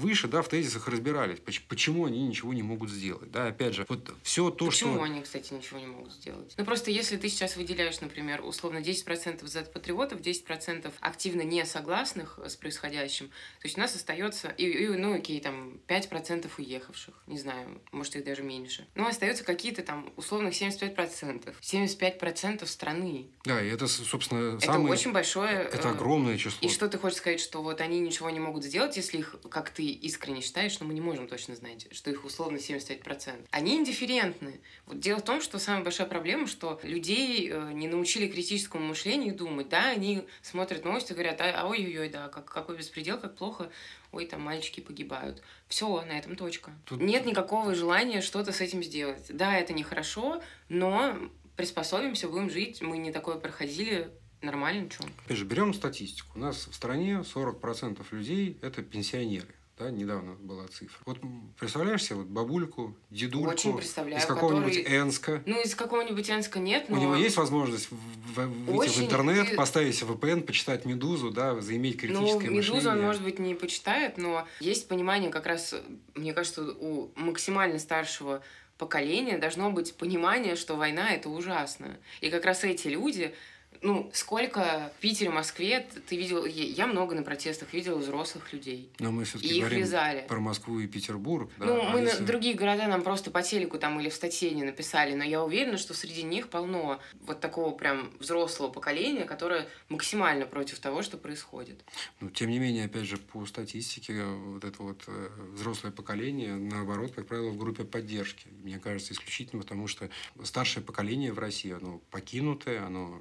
выше, 0.00 0.28
да, 0.28 0.42
в 0.42 0.48
тезисах 0.48 0.86
разбираемся 0.88 1.07
разбирались, 1.08 1.40
почему 1.68 2.06
они 2.06 2.22
ничего 2.22 2.52
не 2.52 2.62
могут 2.62 2.90
сделать. 2.90 3.30
Да, 3.30 3.48
опять 3.48 3.74
же, 3.74 3.86
вот 3.88 4.14
все 4.22 4.50
то, 4.50 4.66
почему 4.66 4.70
что... 4.70 4.86
Почему 4.88 5.02
они, 5.02 5.22
кстати, 5.22 5.52
ничего 5.54 5.78
не 5.78 5.86
могут 5.86 6.12
сделать? 6.12 6.54
Ну, 6.56 6.64
просто 6.64 6.90
если 6.90 7.16
ты 7.16 7.28
сейчас 7.28 7.56
выделяешь, 7.56 8.00
например, 8.00 8.44
условно 8.44 8.78
10% 8.78 9.46
за 9.46 9.62
патриотов, 9.62 10.20
10% 10.20 10.92
активно 11.00 11.42
не 11.42 11.64
согласных 11.64 12.38
с 12.44 12.56
происходящим, 12.56 13.28
то 13.28 13.64
есть 13.64 13.76
у 13.76 13.80
нас 13.80 13.94
остается, 13.94 14.48
и, 14.48 14.64
и 14.64 14.88
ну, 14.88 15.14
окей, 15.14 15.40
там, 15.40 15.80
5% 15.86 16.50
уехавших, 16.58 17.14
не 17.26 17.38
знаю, 17.38 17.80
может, 17.92 18.16
их 18.16 18.24
даже 18.24 18.42
меньше. 18.42 18.86
Но 18.94 19.06
остается 19.06 19.44
какие-то 19.44 19.82
там, 19.82 20.12
условных 20.16 20.54
75%. 20.54 21.54
75% 21.60 22.66
страны. 22.66 23.28
Да, 23.44 23.62
и 23.62 23.68
это, 23.68 23.86
собственно, 23.86 24.56
это 24.56 24.66
самое... 24.66 24.92
очень 24.92 25.12
большое... 25.12 25.68
Это 25.72 25.88
э, 25.88 25.90
огромное 25.92 26.36
число. 26.36 26.66
И 26.66 26.70
что 26.70 26.88
ты 26.88 26.98
хочешь 26.98 27.18
сказать, 27.18 27.40
что 27.40 27.62
вот 27.62 27.80
они 27.80 28.00
ничего 28.00 28.30
не 28.30 28.40
могут 28.40 28.64
сделать, 28.64 28.96
если 28.96 29.18
их, 29.18 29.36
как 29.50 29.70
ты 29.70 29.84
искренне 29.84 30.40
считаешь, 30.40 30.78
но 30.80 30.86
мы 30.86 30.94
не 30.98 31.04
можем 31.04 31.28
точно 31.28 31.54
знать, 31.54 31.86
что 31.92 32.10
их 32.10 32.24
условно 32.24 32.56
75%. 32.56 33.46
Они 33.50 33.76
индифферентны. 33.76 34.60
Вот 34.86 34.98
дело 34.98 35.18
в 35.18 35.24
том, 35.24 35.40
что 35.40 35.58
самая 35.58 35.84
большая 35.84 36.08
проблема, 36.08 36.46
что 36.48 36.80
людей 36.82 37.48
э, 37.50 37.72
не 37.72 37.86
научили 37.86 38.26
критическому 38.26 38.84
мышлению 38.84 39.34
думать. 39.34 39.68
Да, 39.68 39.90
они 39.90 40.26
смотрят 40.42 40.84
новости 40.84 41.12
и 41.12 41.14
говорят, 41.14 41.40
а 41.40 41.66
ой-ой-ой, 41.68 42.08
да, 42.08 42.28
как, 42.28 42.46
какой 42.46 42.76
беспредел, 42.76 43.18
как 43.18 43.36
плохо, 43.36 43.70
ой, 44.10 44.26
там 44.26 44.42
мальчики 44.42 44.80
погибают. 44.80 45.40
Все, 45.68 46.02
на 46.02 46.18
этом 46.18 46.34
точка. 46.34 46.72
Тут... 46.84 47.00
Нет 47.00 47.24
никакого 47.26 47.74
желания 47.74 48.20
что-то 48.20 48.52
с 48.52 48.60
этим 48.60 48.82
сделать. 48.82 49.26
Да, 49.28 49.56
это 49.56 49.72
нехорошо, 49.72 50.42
но 50.68 51.16
приспособимся, 51.56 52.28
будем 52.28 52.50
жить. 52.50 52.82
Мы 52.82 52.98
не 52.98 53.12
такое 53.12 53.36
проходили, 53.36 54.10
нормально, 54.42 54.90
что. 54.90 55.04
Опять 55.24 55.36
же, 55.36 55.44
берем 55.44 55.72
статистику. 55.74 56.30
У 56.34 56.38
нас 56.40 56.66
в 56.66 56.74
стране 56.74 57.22
40% 57.22 58.04
людей– 58.10 58.58
это 58.62 58.82
пенсионеры. 58.82 59.54
Да, 59.78 59.90
недавно 59.90 60.34
была 60.34 60.66
цифра. 60.66 60.98
Вот 61.06 61.18
представляешь 61.58 62.02
себе 62.02 62.16
вот 62.16 62.26
бабульку, 62.26 62.96
дедульку 63.10 63.50
Очень 63.50 63.76
представляю, 63.76 64.20
из 64.20 64.26
какого-нибудь 64.26 64.76
который... 64.76 64.98
Энска? 64.98 65.42
Ну, 65.46 65.62
из 65.62 65.74
какого-нибудь 65.74 66.30
Энска 66.30 66.58
нет, 66.58 66.88
но... 66.88 66.96
У 66.96 67.00
него 67.00 67.14
есть 67.14 67.36
возможность 67.36 67.88
выйти 67.90 68.70
Очень... 68.70 69.02
в 69.02 69.04
интернет, 69.04 69.56
поставить 69.56 70.02
VPN, 70.02 70.42
почитать 70.42 70.84
«Медузу», 70.84 71.30
да, 71.30 71.60
заиметь 71.60 71.94
ну, 71.94 72.00
критическое 72.00 72.50
ну, 72.50 72.56
«Медузу» 72.56 72.74
мышление. 72.74 72.98
он, 72.98 73.02
может 73.02 73.22
быть, 73.22 73.38
не 73.38 73.54
почитает, 73.54 74.18
но 74.18 74.46
есть 74.58 74.88
понимание 74.88 75.30
как 75.30 75.46
раз, 75.46 75.74
мне 76.14 76.32
кажется, 76.32 76.64
у 76.64 77.12
максимально 77.14 77.78
старшего 77.78 78.42
поколения 78.78 79.38
должно 79.38 79.70
быть 79.70 79.94
понимание, 79.94 80.56
что 80.56 80.76
война– 80.76 81.10
это 81.14 81.28
ужасно. 81.28 81.98
И 82.20 82.30
как 82.30 82.44
раз 82.44 82.64
эти 82.64 82.88
люди 82.88 83.34
Ну, 83.82 84.10
сколько 84.12 84.92
в 84.96 85.00
Питере, 85.00 85.30
Москве 85.30 85.86
ты 86.08 86.16
видел... 86.16 86.44
Я 86.44 86.86
много 86.86 87.14
на 87.14 87.22
протестах 87.22 87.72
видела 87.72 87.98
взрослых 87.98 88.52
людей. 88.52 88.90
Но 88.98 89.12
мы 89.12 89.24
все-таки 89.24 89.48
И 89.48 89.54
их 89.56 89.60
говорим 89.60 89.80
вязали. 89.80 90.24
про 90.28 90.40
Москву 90.40 90.80
и 90.80 90.86
Петербург. 90.86 91.50
Да? 91.58 91.66
Ну, 91.66 91.80
а 91.82 91.90
мы 91.90 92.00
если- 92.00 92.20
на 92.20 92.26
другие 92.26 92.54
города 92.54 92.86
нам 92.88 93.02
просто 93.02 93.30
по 93.30 93.42
телеку 93.42 93.78
там 93.78 94.00
или 94.00 94.08
в 94.08 94.14
статье 94.14 94.50
не 94.50 94.62
написали, 94.64 95.14
но 95.14 95.24
я 95.24 95.42
уверена, 95.44 95.78
что 95.78 95.94
среди 95.94 96.22
них 96.22 96.48
полно 96.48 97.00
вот 97.20 97.40
такого 97.40 97.74
прям 97.74 98.10
взрослого 98.18 98.70
поколения, 98.70 99.24
которое 99.24 99.68
максимально 99.88 100.46
против 100.46 100.78
того, 100.80 101.02
что 101.02 101.16
происходит. 101.16 101.84
Ну, 102.20 102.30
тем 102.30 102.50
не 102.50 102.58
менее, 102.58 102.86
опять 102.86 103.04
же, 103.04 103.16
по 103.16 103.44
статистике, 103.46 104.24
вот 104.24 104.64
это 104.64 104.82
вот 104.82 105.02
э, 105.06 105.28
взрослое 105.54 105.92
поколение, 105.92 106.54
наоборот, 106.56 107.12
как 107.14 107.26
правило, 107.26 107.50
в 107.50 107.58
группе 107.58 107.84
поддержки. 107.84 108.48
Мне 108.62 108.78
кажется, 108.78 109.12
исключительно 109.12 109.62
потому, 109.62 109.86
что 109.86 110.08
старшее 110.42 110.82
поколение 110.84 111.32
в 111.32 111.38
России, 111.38 111.72
оно 111.72 112.00
покинутое, 112.10 112.84
оно 112.84 113.18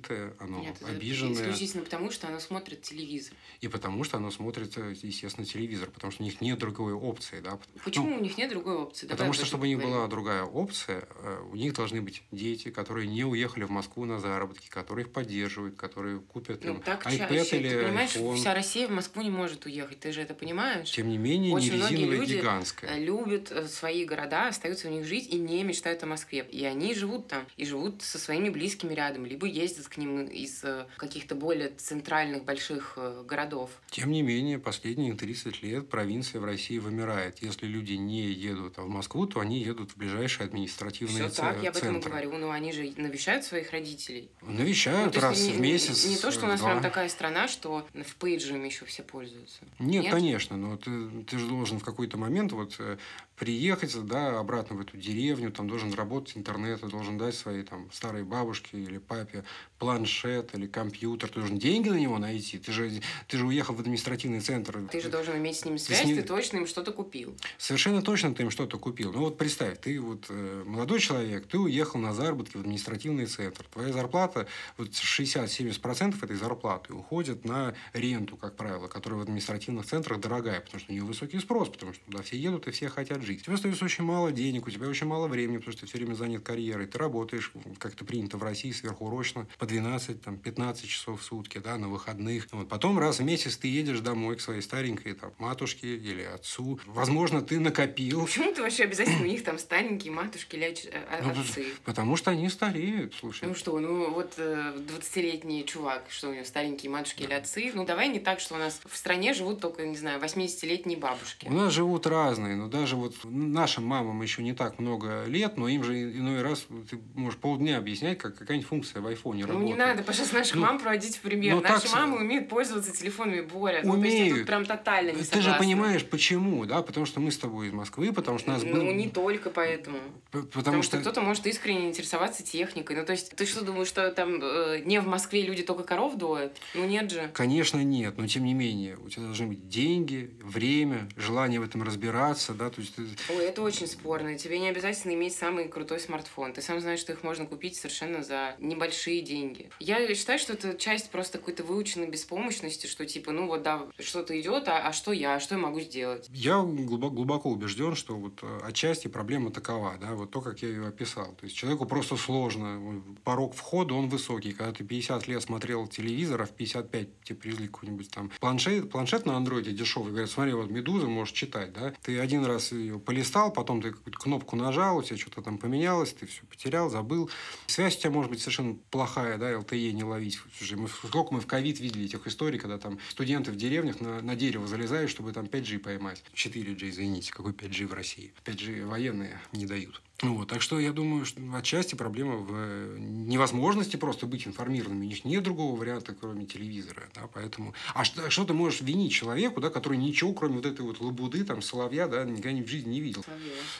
забытое, 0.00 0.34
оно 0.38 0.60
Нет, 0.60 0.76
это 0.80 0.90
обиженное. 0.90 1.34
исключительно 1.34 1.84
потому, 1.84 2.10
что 2.10 2.28
она 2.28 2.40
смотрит 2.40 2.82
телевизор. 2.82 3.34
И 3.60 3.68
потому 3.68 4.04
что 4.04 4.16
оно 4.16 4.30
смотрит, 4.30 4.76
э, 4.76 4.94
естественно, 5.02 5.46
телевизор, 5.46 5.90
потому 5.90 6.10
что 6.12 6.22
у 6.22 6.26
них 6.26 6.40
нет 6.40 6.58
другой 6.58 6.92
опции. 6.92 7.40
Да? 7.40 7.58
Почему 7.84 8.10
Ну, 8.10 8.16
у 8.16 8.20
них 8.20 8.36
нет 8.38 8.50
другой 8.50 8.76
опции? 8.76 9.06
Давай 9.06 9.16
Потому 9.16 9.32
что, 9.32 9.44
чтобы 9.46 9.64
у 9.64 9.66
них 9.66 9.78
поговорим. 9.78 9.98
была 10.00 10.08
другая 10.08 10.44
опция, 10.44 11.04
э, 11.22 11.40
у 11.52 11.56
них 11.56 11.74
должны 11.74 12.00
быть 12.00 12.22
дети, 12.32 12.70
которые 12.70 13.06
не 13.06 13.24
уехали 13.24 13.64
в 13.64 13.70
Москву 13.70 14.04
на 14.04 14.18
заработки, 14.18 14.68
которые 14.68 15.06
их 15.06 15.12
поддерживают, 15.12 15.76
которые 15.76 16.20
купят 16.20 16.64
Ну, 16.64 16.74
им 16.74 16.80
так 16.80 17.06
iPad 17.06 17.28
чаще. 17.28 17.58
или 17.58 17.68
Ты 17.70 17.82
понимаешь, 17.84 18.16
iPhone. 18.16 18.36
вся 18.36 18.54
Россия 18.54 18.88
в 18.88 18.90
Москву 18.90 19.22
не 19.22 19.30
может 19.30 19.66
уехать. 19.66 20.00
Ты 20.00 20.12
же 20.12 20.22
это 20.22 20.34
понимаешь? 20.34 20.90
Тем 20.90 21.08
не 21.08 21.18
менее, 21.18 21.52
Очень 21.54 21.72
не 21.72 21.76
многие 21.78 21.94
резиновая, 21.96 22.18
люди, 22.18 22.34
гигантская. 22.34 22.90
Э, 22.96 22.98
любят 23.04 23.50
э, 23.52 23.68
свои 23.68 24.04
города, 24.04 24.48
остаются 24.48 24.88
в 24.88 24.90
них 24.90 25.04
жить 25.04 25.28
и 25.28 25.36
не 25.38 25.62
мечтают 25.62 26.02
о 26.02 26.06
Москве. 26.06 26.46
И 26.50 26.64
они 26.64 26.94
живут 26.94 27.28
там, 27.28 27.46
и 27.56 27.64
живут 27.64 28.02
со 28.02 28.18
своими 28.18 28.48
близкими 28.48 28.94
рядом, 28.94 29.26
либо 29.26 29.46
ездят 29.46 29.84
к 29.90 29.96
ним 29.96 30.24
из 30.26 30.62
э, 30.64 30.86
каких-то 30.96 31.34
более 31.34 31.70
центральных 31.70 32.44
больших 32.44 32.94
э, 32.96 33.24
городов. 33.26 33.70
Тем 33.90 34.10
не 34.12 34.22
менее, 34.22 34.58
последние 34.58 35.14
30 35.14 35.62
лет 35.62 35.88
провинция 35.88 36.40
в 36.40 36.44
России 36.44 36.78
вымирает. 36.78 37.42
Если 37.42 37.66
люди 37.66 37.94
не 37.94 38.22
едут 38.30 38.78
в 38.78 38.88
Москву, 38.88 39.26
то 39.26 39.40
они 39.40 39.58
едут 39.62 39.90
в 39.92 39.96
ближайшие 39.96 40.46
административные 40.46 41.28
Все 41.28 41.42
так, 41.42 41.62
я 41.62 41.70
об 41.70 41.76
этом 41.76 41.94
центры. 41.94 42.10
говорю. 42.10 42.38
Но 42.38 42.50
они 42.52 42.72
же 42.72 42.92
навещают 42.96 43.44
своих 43.44 43.72
родителей. 43.72 44.30
Навещают 44.42 45.14
Ну, 45.16 45.20
раз 45.20 45.40
не, 45.42 45.52
в 45.52 45.60
месяц. 45.60 46.04
Не, 46.04 46.14
не 46.14 46.16
то, 46.20 46.30
что 46.30 46.44
у 46.46 46.48
нас 46.48 46.60
два. 46.60 46.70
прям 46.70 46.82
такая 46.82 47.08
страна, 47.08 47.48
что 47.48 47.86
в 47.92 48.14
пейджами 48.16 48.66
еще 48.66 48.84
все 48.84 49.02
пользуются. 49.02 49.58
Нет, 49.80 50.04
Нет? 50.04 50.12
конечно, 50.12 50.56
но 50.56 50.76
ты, 50.76 51.08
ты 51.24 51.38
же 51.38 51.46
должен 51.48 51.78
в 51.80 51.84
какой-то 51.84 52.16
момент 52.16 52.52
вот 52.52 52.76
э, 52.78 52.96
приехать, 53.40 53.96
да, 54.06 54.38
обратно 54.38 54.76
в 54.76 54.82
эту 54.82 54.98
деревню, 54.98 55.50
там 55.50 55.66
должен 55.66 55.94
работать 55.94 56.36
интернет, 56.36 56.82
ты 56.82 56.88
должен 56.88 57.16
дать 57.16 57.34
своей 57.34 57.62
там 57.62 57.90
старой 57.90 58.22
бабушке 58.22 58.76
или 58.76 58.98
папе 58.98 59.44
планшет 59.78 60.54
или 60.54 60.66
компьютер, 60.66 61.30
ты 61.30 61.36
должен 61.36 61.58
деньги 61.58 61.88
на 61.88 61.98
него 61.98 62.18
найти, 62.18 62.58
ты 62.58 62.70
же, 62.70 63.00
ты 63.28 63.38
же 63.38 63.46
уехал 63.46 63.74
в 63.74 63.80
административный 63.80 64.40
центр. 64.40 64.86
Ты 64.92 65.00
же 65.00 65.08
должен 65.08 65.38
иметь 65.38 65.56
с 65.56 65.64
ними 65.64 65.78
Ты 65.78 65.84
связь, 65.84 66.02
с 66.02 66.04
ним- 66.04 66.16
ты 66.18 66.22
точно 66.22 66.58
им 66.58 66.66
что-то 66.66 66.92
купил. 66.92 67.34
Совершенно 67.56 68.02
точно 68.02 68.34
ты 68.34 68.42
им 68.42 68.50
что-то 68.50 68.78
купил. 68.78 69.10
Ну 69.10 69.20
вот 69.20 69.38
представь, 69.38 69.80
ты 69.80 69.98
вот 69.98 70.26
э, 70.28 70.62
молодой 70.66 71.00
человек, 71.00 71.46
ты 71.46 71.58
уехал 71.58 71.98
на 71.98 72.12
заработки 72.12 72.58
в 72.58 72.60
административный 72.60 73.24
центр. 73.24 73.64
Твоя 73.72 73.90
зарплата, 73.90 74.48
вот 74.76 74.88
60-70% 74.88 76.22
этой 76.22 76.36
зарплаты 76.36 76.92
уходит 76.92 77.46
на 77.46 77.74
ренту, 77.94 78.36
как 78.36 78.56
правило, 78.56 78.86
которая 78.86 79.18
в 79.18 79.22
административных 79.22 79.86
центрах 79.86 80.20
дорогая, 80.20 80.60
потому 80.60 80.78
что 80.78 80.92
у 80.92 80.94
нее 80.94 81.04
высокий 81.04 81.38
спрос, 81.38 81.70
потому 81.70 81.94
что 81.94 82.04
туда 82.04 82.22
все 82.22 82.36
едут 82.36 82.68
и 82.68 82.70
все 82.70 82.90
хотят 82.90 83.22
жить. 83.22 83.29
У 83.38 83.44
тебя 83.44 83.54
остается 83.54 83.84
очень 83.84 84.04
мало 84.04 84.32
денег, 84.32 84.66
у 84.66 84.70
тебя 84.70 84.88
очень 84.88 85.06
мало 85.06 85.28
времени, 85.28 85.58
потому 85.58 85.72
что 85.72 85.82
ты 85.82 85.86
все 85.86 85.98
время 85.98 86.14
занят 86.14 86.42
карьерой. 86.42 86.86
Ты 86.86 86.98
работаешь, 86.98 87.52
как 87.78 87.94
это 87.94 88.04
принято 88.04 88.36
в 88.36 88.42
России, 88.42 88.72
сверхурочно, 88.72 89.46
по 89.58 89.66
12, 89.66 90.22
там, 90.22 90.36
15 90.38 90.88
часов 90.88 91.20
в 91.20 91.24
сутки, 91.24 91.58
да, 91.58 91.76
на 91.76 91.88
выходных. 91.88 92.46
Вот. 92.52 92.68
Потом 92.68 92.98
раз 92.98 93.18
в 93.18 93.24
месяц 93.24 93.56
ты 93.56 93.68
едешь 93.68 94.00
домой 94.00 94.36
к 94.36 94.40
своей 94.40 94.62
старенькой 94.62 95.14
там, 95.14 95.32
матушке 95.38 95.96
или 95.96 96.22
отцу. 96.22 96.80
Возможно, 96.86 97.42
ты 97.42 97.60
накопил. 97.60 98.24
Почему 98.24 98.52
ты 98.52 98.62
вообще 98.62 98.84
обязательно 98.84 99.22
у 99.22 99.26
них 99.26 99.44
там 99.44 99.58
старенькие 99.58 100.12
матушки 100.12 100.56
или 100.56 100.74
э, 100.90 101.22
Ну, 101.22 101.30
отцы? 101.30 101.66
Потому 101.84 102.16
что 102.16 102.30
они 102.30 102.48
стареют, 102.48 103.14
слушай. 103.14 103.48
Ну 103.48 103.54
что, 103.54 103.78
ну 103.78 104.10
вот 104.12 104.34
э, 104.36 104.74
20-летний 104.76 105.64
чувак, 105.64 106.04
что 106.08 106.30
у 106.30 106.34
него 106.34 106.44
старенькие 106.44 106.90
матушки 106.90 107.22
или 107.22 107.32
отцы. 107.32 107.72
Ну 107.74 107.84
давай 107.84 108.08
не 108.08 108.20
так, 108.20 108.40
что 108.40 108.54
у 108.54 108.58
нас 108.58 108.80
в 108.88 108.96
стране 108.96 109.34
живут 109.34 109.60
только, 109.60 109.86
не 109.86 109.96
знаю, 109.96 110.20
80-летние 110.20 110.98
бабушки. 110.98 111.46
У 111.46 111.52
нас 111.52 111.72
живут 111.72 112.06
разные, 112.06 112.56
но 112.56 112.68
даже 112.68 112.96
вот 112.96 113.19
нашим 113.24 113.84
мамам 113.84 114.20
еще 114.22 114.42
не 114.42 114.52
так 114.52 114.78
много 114.78 115.24
лет, 115.26 115.56
но 115.56 115.68
им 115.68 115.84
же 115.84 115.94
иной 116.16 116.42
раз 116.42 116.66
ты 116.88 116.98
можешь 117.14 117.38
полдня 117.38 117.78
объяснять, 117.78 118.18
как 118.18 118.36
какая-нибудь 118.36 118.68
функция 118.68 119.02
в 119.02 119.06
айфоне 119.06 119.46
Ну 119.46 119.52
работает. 119.54 119.70
не 119.78 119.84
надо, 119.84 120.02
пожалуйста, 120.02 120.36
наших 120.36 120.54
Ну, 120.56 120.62
мам 120.62 120.78
проводить 120.78 121.16
в 121.16 121.20
пример. 121.20 121.56
ну, 121.56 121.60
Наши 121.62 121.82
так 121.88 121.94
мамы 121.94 122.18
умеют 122.18 122.48
пользоваться 122.48 122.92
телефонами, 122.96 123.40
Боря. 123.42 123.80
Ну, 123.84 123.94
то 123.94 124.02
есть 124.04 124.16
Умеют. 124.16 124.38
тут 124.38 124.46
прям 124.46 124.64
тотально 124.66 125.10
не 125.12 125.22
Ты 125.22 125.40
же 125.40 125.54
понимаешь, 125.58 126.04
почему, 126.04 126.64
да? 126.66 126.82
Потому 126.82 127.06
что 127.06 127.20
мы 127.20 127.30
с 127.30 127.38
тобой 127.38 127.68
из 127.68 127.72
Москвы, 127.72 128.12
потому 128.12 128.38
что 128.38 128.50
нас 128.50 128.62
Ну, 128.62 128.72
был- 128.74 128.92
не 128.92 129.08
только 129.08 129.50
поэтому. 129.50 129.98
Потому, 130.30 130.50
Потому 130.52 130.82
что... 130.82 130.98
кто-то 130.98 131.20
может 131.20 131.46
искренне 131.46 131.88
интересоваться 131.88 132.42
техникой. 132.42 132.96
Ну, 132.96 133.04
то 133.04 133.12
есть, 133.12 133.34
ты 133.36 133.46
что 133.46 133.64
думаешь, 133.64 133.88
что 133.88 134.10
там 134.12 134.38
э, 134.42 134.82
не 134.84 135.00
в 135.00 135.06
Москве 135.06 135.42
люди 135.42 135.62
только 135.62 135.82
коров 135.84 136.16
доят? 136.16 136.56
Ну, 136.74 136.86
нет 136.86 137.10
же. 137.10 137.30
Конечно, 137.34 137.82
нет, 137.82 138.16
но 138.18 138.26
тем 138.26 138.44
не 138.44 138.54
менее, 138.54 138.96
у 139.04 139.08
тебя 139.08 139.24
должны 139.24 139.46
быть 139.46 139.68
деньги, 139.68 140.30
время, 140.42 141.08
желание 141.16 141.60
в 141.60 141.64
этом 141.64 141.82
разбираться, 141.82 142.54
да, 142.54 142.70
то 142.70 142.80
есть 142.80 142.94
ты- 142.94 143.09
Ой, 143.28 143.44
это 143.44 143.62
очень 143.62 143.86
спорно. 143.86 144.36
Тебе 144.38 144.58
не 144.58 144.68
обязательно 144.68 145.12
иметь 145.14 145.34
самый 145.34 145.68
крутой 145.68 146.00
смартфон. 146.00 146.52
Ты 146.52 146.62
сам 146.62 146.80
знаешь, 146.80 147.00
что 147.00 147.12
их 147.12 147.22
можно 147.22 147.46
купить 147.46 147.76
совершенно 147.76 148.22
за 148.22 148.56
небольшие 148.58 149.22
деньги. 149.22 149.70
Я 149.80 150.14
считаю, 150.14 150.38
что 150.38 150.52
это 150.52 150.76
часть 150.76 151.10
просто 151.10 151.38
какой-то 151.38 151.64
выученной 151.64 152.08
беспомощности, 152.08 152.86
что 152.86 153.06
типа, 153.06 153.32
ну 153.32 153.46
вот 153.46 153.62
да, 153.62 153.86
что-то 153.98 154.38
идет, 154.40 154.68
а, 154.68 154.86
а 154.86 154.92
что 154.92 155.12
я, 155.12 155.34
а 155.34 155.40
что 155.40 155.54
я 155.54 155.60
могу 155.60 155.80
сделать? 155.80 156.28
Я 156.32 156.60
глубоко, 156.62 157.14
глубоко 157.14 157.50
убежден, 157.50 157.94
что 157.94 158.16
вот 158.16 158.40
э, 158.42 158.60
отчасти 158.62 159.08
проблема 159.08 159.50
такова, 159.50 159.96
да, 160.00 160.14
вот 160.14 160.30
то, 160.30 160.40
как 160.40 160.62
я 160.62 160.68
ее 160.68 160.86
описал. 160.86 161.34
То 161.34 161.44
есть 161.44 161.56
человеку 161.56 161.86
просто 161.86 162.16
сложно, 162.16 163.02
порог 163.24 163.54
входа, 163.54 163.94
он 163.94 164.08
высокий. 164.08 164.52
Когда 164.52 164.72
ты 164.72 164.84
50 164.84 165.26
лет 165.28 165.42
смотрел 165.42 165.86
телевизор, 165.86 166.42
а 166.42 166.46
в 166.46 166.50
55 166.50 167.08
тебе 167.24 167.36
привезли 167.36 167.66
какой-нибудь 167.66 168.10
там 168.10 168.30
планшет, 168.40 168.90
планшет 168.90 169.26
на 169.26 169.36
андроиде 169.36 169.72
дешевый, 169.72 170.10
говорят, 170.10 170.30
смотри, 170.30 170.52
вот 170.52 170.70
Медуза 170.70 171.06
можешь 171.06 171.34
читать, 171.34 171.72
да, 171.72 171.92
ты 172.02 172.18
один 172.18 172.44
раз 172.44 172.72
ее 172.72 172.98
полистал, 173.00 173.52
потом 173.52 173.82
ты 173.82 173.92
какую-то 173.92 174.18
кнопку 174.18 174.56
нажал, 174.56 174.98
у 174.98 175.02
тебя 175.02 175.16
что-то 175.16 175.42
там 175.42 175.58
поменялось, 175.58 176.12
ты 176.12 176.26
все 176.26 176.42
потерял, 176.44 176.90
забыл. 176.90 177.30
Связь 177.66 177.96
у 177.96 178.00
тебя 178.00 178.10
может 178.10 178.30
быть 178.30 178.40
совершенно 178.40 178.76
плохая, 178.90 179.38
да, 179.38 179.52
LTE 179.52 179.92
не 179.92 180.04
ловить. 180.04 180.38
Слушай, 180.56 180.78
мы, 180.78 180.88
сколько 180.88 181.34
мы 181.34 181.40
в 181.40 181.46
ковид 181.46 181.80
видели 181.80 182.04
этих 182.04 182.26
историй, 182.26 182.58
когда 182.58 182.78
там 182.78 182.98
студенты 183.08 183.50
в 183.50 183.56
деревнях 183.56 184.00
на, 184.00 184.20
на 184.20 184.36
дерево 184.36 184.66
залезают, 184.66 185.10
чтобы 185.10 185.32
там 185.32 185.46
5G 185.46 185.78
поймать. 185.78 186.22
4G, 186.34 186.90
извините, 186.90 187.32
какой 187.32 187.52
5G 187.52 187.86
в 187.86 187.92
России. 187.92 188.32
5G 188.44 188.86
военные 188.86 189.40
не 189.52 189.66
дают. 189.66 190.02
Вот, 190.22 190.48
так 190.48 190.60
что 190.60 190.78
я 190.78 190.92
думаю, 190.92 191.24
что 191.24 191.40
отчасти 191.54 191.94
проблема 191.94 192.36
в 192.36 192.50
э, 192.54 192.96
невозможности 192.98 193.96
просто 193.96 194.26
быть 194.26 194.46
информированными. 194.46 195.06
У 195.06 195.08
них 195.08 195.24
нет 195.24 195.42
другого 195.42 195.78
варианта, 195.78 196.14
кроме 196.14 196.44
телевизора. 196.44 197.08
Да, 197.14 197.22
поэтому... 197.32 197.72
А 197.94 198.04
что, 198.04 198.28
что 198.28 198.44
ты 198.44 198.52
можешь 198.52 198.82
винить 198.82 199.12
человеку, 199.12 199.60
да, 199.62 199.70
который 199.70 199.96
ничего, 199.96 200.34
кроме 200.34 200.56
вот 200.56 200.66
этой 200.66 200.82
вот 200.82 201.00
лабуды, 201.00 201.42
там, 201.44 201.62
соловья, 201.62 202.06
да, 202.06 202.24
никогда 202.24 202.62
в 202.62 202.66
жизни 202.68 202.90
не 202.90 203.00
видел? 203.00 203.24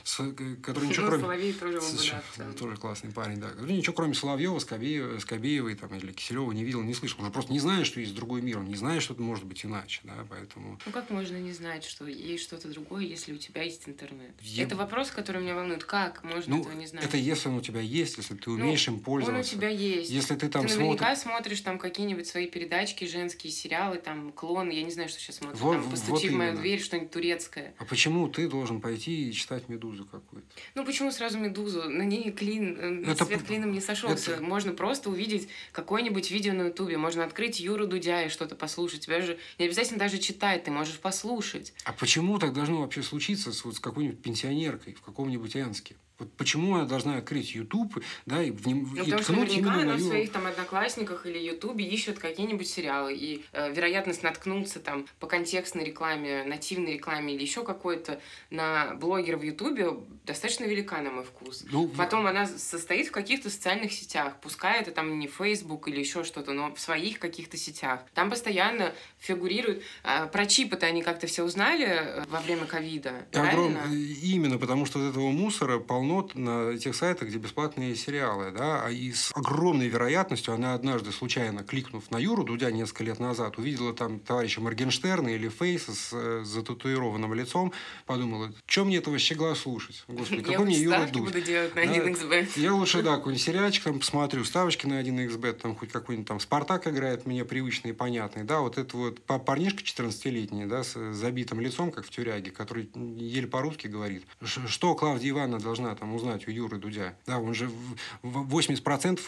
С- 0.02 0.20
э, 0.20 0.56
который 0.62 0.88
ничего, 0.88 1.02
Ну, 1.04 1.08
кроме... 1.10 1.22
Соловей 1.24 1.52
тоже 1.52 1.80
лабуда 1.80 2.52
тоже 2.58 2.76
классный 2.76 3.12
парень, 3.12 3.38
да. 3.38 3.48
Который 3.50 3.72
ничего, 3.76 3.92
кроме 3.94 4.14
Соловьева, 4.14 4.58
Скобеева, 4.60 5.18
Скобеевой 5.18 5.74
там, 5.74 5.94
или 5.94 6.12
Киселева 6.12 6.50
не 6.52 6.64
видел, 6.64 6.82
не 6.82 6.94
слышал. 6.94 7.22
Он 7.22 7.30
просто 7.32 7.52
не 7.52 7.60
знает, 7.60 7.86
что 7.86 8.00
есть 8.00 8.14
другой 8.14 8.40
мир. 8.40 8.58
Он 8.58 8.64
не 8.64 8.76
знает, 8.76 9.02
что 9.02 9.12
это 9.12 9.22
может 9.22 9.44
быть 9.44 9.64
иначе. 9.66 10.00
Да, 10.04 10.14
поэтому... 10.28 10.78
Ну 10.86 10.92
как 10.92 11.10
можно 11.10 11.36
не 11.36 11.52
знать, 11.52 11.84
что 11.84 12.06
есть 12.06 12.44
что-то 12.44 12.68
другое, 12.68 13.04
если 13.04 13.34
у 13.34 13.36
тебя 13.36 13.62
есть 13.62 13.86
интернет? 13.88 14.32
Я- 14.40 14.64
Это 14.64 14.76
вопрос, 14.76 15.10
который 15.10 15.42
меня 15.42 15.54
волнует. 15.54 15.84
Как 15.84 16.22
можно 16.30 16.56
Ну, 16.56 16.62
этого 16.62 16.72
не 16.74 16.86
знать? 16.86 17.04
это 17.04 17.16
если 17.16 17.48
он 17.48 17.56
у 17.56 17.60
тебя 17.60 17.80
есть, 17.80 18.16
если 18.16 18.34
ты 18.34 18.50
умеешь 18.50 18.86
им 18.88 19.00
пользоваться. 19.00 19.34
Он 19.34 19.40
у 19.40 19.60
тебя 19.60 19.68
есть. 19.68 20.10
Если 20.10 20.34
ты 20.36 20.48
там 20.48 20.66
ты 20.66 20.74
наверняка 20.76 21.14
смотришь... 21.16 21.22
смотришь 21.22 21.60
там 21.60 21.78
какие-нибудь 21.78 22.26
свои 22.26 22.46
передачки, 22.48 23.04
женские 23.04 23.52
сериалы, 23.52 23.98
там 23.98 24.32
клоны, 24.32 24.72
я 24.72 24.82
не 24.82 24.90
знаю, 24.90 25.08
что 25.08 25.18
сейчас 25.20 25.36
смотрю. 25.36 25.58
Вот- 25.58 25.72
там 25.72 25.82
вот 25.82 25.90
постучи 25.90 26.28
в 26.28 26.32
мою 26.32 26.50
именно. 26.50 26.60
дверь, 26.62 26.80
что-нибудь 26.80 27.10
турецкое. 27.10 27.74
А 27.78 27.84
почему 27.84 28.28
ты 28.28 28.48
должен 28.48 28.80
пойти 28.80 29.28
и 29.28 29.32
читать 29.32 29.68
«Медузу» 29.68 30.04
какую-то? 30.06 30.48
Ну 30.74 30.84
почему 30.84 31.10
сразу 31.12 31.38
медузу? 31.38 31.88
На 31.90 32.02
ней 32.02 32.30
клин, 32.32 33.04
э, 33.06 33.10
Это 33.12 33.24
свет 33.24 33.40
п- 33.40 33.46
клином 33.46 33.72
не 33.72 33.80
сошелся. 33.80 34.32
это- 34.32 34.42
Можно 34.42 34.72
просто 34.72 35.10
увидеть 35.10 35.48
какое-нибудь 35.72 36.30
видео 36.30 36.52
на 36.52 36.62
ютубе, 36.68 36.96
можно 36.96 37.24
открыть 37.24 37.60
Юру 37.60 37.86
Дудя 37.86 38.22
и 38.24 38.28
что-то 38.28 38.54
послушать. 38.54 39.00
Тебя 39.06 39.20
же 39.20 39.38
не 39.58 39.66
обязательно 39.66 39.98
даже 39.98 40.18
читать, 40.18 40.64
ты 40.64 40.70
можешь 40.70 40.98
послушать. 40.98 41.72
А 41.84 41.92
почему 41.92 42.38
так 42.38 42.52
должно 42.52 42.80
вообще 42.80 43.02
случиться 43.02 43.52
с, 43.52 43.64
вот, 43.64 43.76
с 43.76 43.80
какой-нибудь 43.80 44.20
пенсионеркой 44.22 44.94
в 44.94 45.00
каком-нибудь 45.02 45.56
Энске? 45.56 45.96
Вот 46.20 46.32
почему 46.34 46.76
она 46.76 46.84
должна 46.84 47.16
открыть 47.16 47.54
YouTube, 47.54 48.02
да, 48.26 48.42
и, 48.42 48.50
в 48.50 48.66
нем, 48.66 48.88
ну, 48.94 49.02
и 49.02 49.10
потому 49.10 49.22
что 49.22 49.32
наверняка 49.32 49.72
она 49.72 49.96
в 49.96 50.00
своих 50.00 50.30
там 50.30 50.46
одноклассниках 50.46 51.26
или 51.26 51.38
Ютубе 51.38 51.84
ищет 51.84 52.18
какие-нибудь 52.18 52.68
сериалы, 52.68 53.14
и 53.14 53.44
э, 53.52 53.72
вероятность 53.72 54.22
наткнуться 54.22 54.80
там 54.80 55.06
по 55.18 55.26
контекстной 55.26 55.84
рекламе, 55.84 56.44
нативной 56.44 56.94
рекламе 56.94 57.34
или 57.34 57.42
еще 57.42 57.64
какой-то 57.64 58.20
на 58.50 58.94
блогера 58.94 59.36
в 59.36 59.42
Ютубе 59.42 59.90
достаточно 60.26 60.64
велика, 60.64 61.00
на 61.00 61.10
мой 61.10 61.24
вкус. 61.24 61.64
Ну, 61.70 61.88
Потом 61.88 62.26
она 62.26 62.46
состоит 62.46 63.08
в 63.08 63.12
каких-то 63.12 63.48
социальных 63.50 63.92
сетях, 63.92 64.34
пускай 64.42 64.80
это 64.80 64.90
там 64.90 65.18
не 65.18 65.26
Facebook 65.26 65.88
или 65.88 66.00
еще 66.00 66.24
что-то, 66.24 66.52
но 66.52 66.74
в 66.74 66.80
своих 66.80 67.18
каких-то 67.18 67.56
сетях. 67.56 68.00
Там 68.14 68.28
постоянно 68.30 68.92
фигурируют... 69.18 69.82
э, 70.04 70.26
про 70.26 70.46
чипы-то 70.46 70.86
они 70.86 71.02
как-то 71.02 71.26
все 71.26 71.44
узнали 71.44 71.86
э, 71.86 72.24
во 72.28 72.40
время 72.40 72.66
ковида, 72.66 73.26
Огром- 73.32 73.74
правильно? 73.74 73.80
Именно, 74.22 74.58
потому 74.58 74.84
что 74.84 74.98
вот 74.98 75.10
этого 75.10 75.30
мусора 75.30 75.78
полно 75.78 76.09
на 76.34 76.76
тех 76.78 76.94
сайтах, 76.94 77.28
где 77.28 77.38
бесплатные 77.38 77.94
сериалы, 77.94 78.50
да, 78.50 78.84
а 78.84 78.90
и 78.90 79.12
с 79.12 79.30
огромной 79.34 79.88
вероятностью 79.88 80.54
она 80.54 80.74
однажды 80.74 81.12
случайно 81.12 81.62
кликнув 81.62 82.10
на 82.10 82.16
Юру 82.18 82.44
Дудя 82.44 82.70
несколько 82.70 83.04
лет 83.04 83.18
назад, 83.20 83.58
увидела 83.58 83.92
там 83.92 84.18
товарища 84.20 84.60
Моргенштерна 84.60 85.28
или 85.28 85.48
Фейса 85.48 85.94
с 85.94 86.10
э, 86.12 86.42
зататуированным 86.44 87.32
лицом, 87.34 87.72
подумала, 88.06 88.52
что 88.66 88.84
мне 88.84 88.96
этого 88.98 89.18
щегла 89.18 89.54
слушать? 89.54 90.04
Господи, 90.08 90.42
какой 90.50 90.66
мне 90.66 90.78
Юра 90.78 91.06
Дудь? 91.12 91.24
буду 91.24 91.40
делать 91.40 91.74
на 91.74 91.86
Да. 91.86 91.92
1xb. 91.96 92.48
Я 92.56 92.74
лучше, 92.74 93.02
да, 93.02 93.16
какой-нибудь 93.16 93.42
сериальчик 93.44 93.84
там 93.84 93.98
посмотрю, 94.00 94.44
ставочки 94.44 94.86
на 94.86 95.00
1xbet, 95.00 95.52
там 95.54 95.76
хоть 95.76 95.90
какой-нибудь 95.92 96.28
там 96.28 96.40
Спартак 96.40 96.86
играет, 96.88 97.26
мне 97.26 97.44
привычный 97.44 97.90
и 97.90 97.94
понятный, 97.94 98.44
да, 98.44 98.60
вот 98.60 98.78
это 98.78 98.96
вот 98.96 99.20
па- 99.24 99.38
парнишка 99.38 99.82
14-летний, 99.82 100.66
да, 100.66 100.82
с 100.84 100.96
забитым 101.12 101.60
лицом, 101.60 101.90
как 101.92 102.04
в 102.06 102.10
тюряге, 102.10 102.50
который 102.50 102.90
еле 102.94 103.46
по-русски 103.46 103.86
говорит. 103.86 104.24
Что 104.42 104.94
Клавдия 104.94 105.30
Ивановна 105.30 105.58
должна 105.60 105.94
там 106.00 106.14
узнать 106.14 106.48
у 106.48 106.50
Юры 106.50 106.78
Дудя? 106.78 107.14
Да, 107.26 107.38
он 107.38 107.54
же 107.54 107.68
в- 107.68 107.96
в 108.22 108.48
80% 108.48 109.20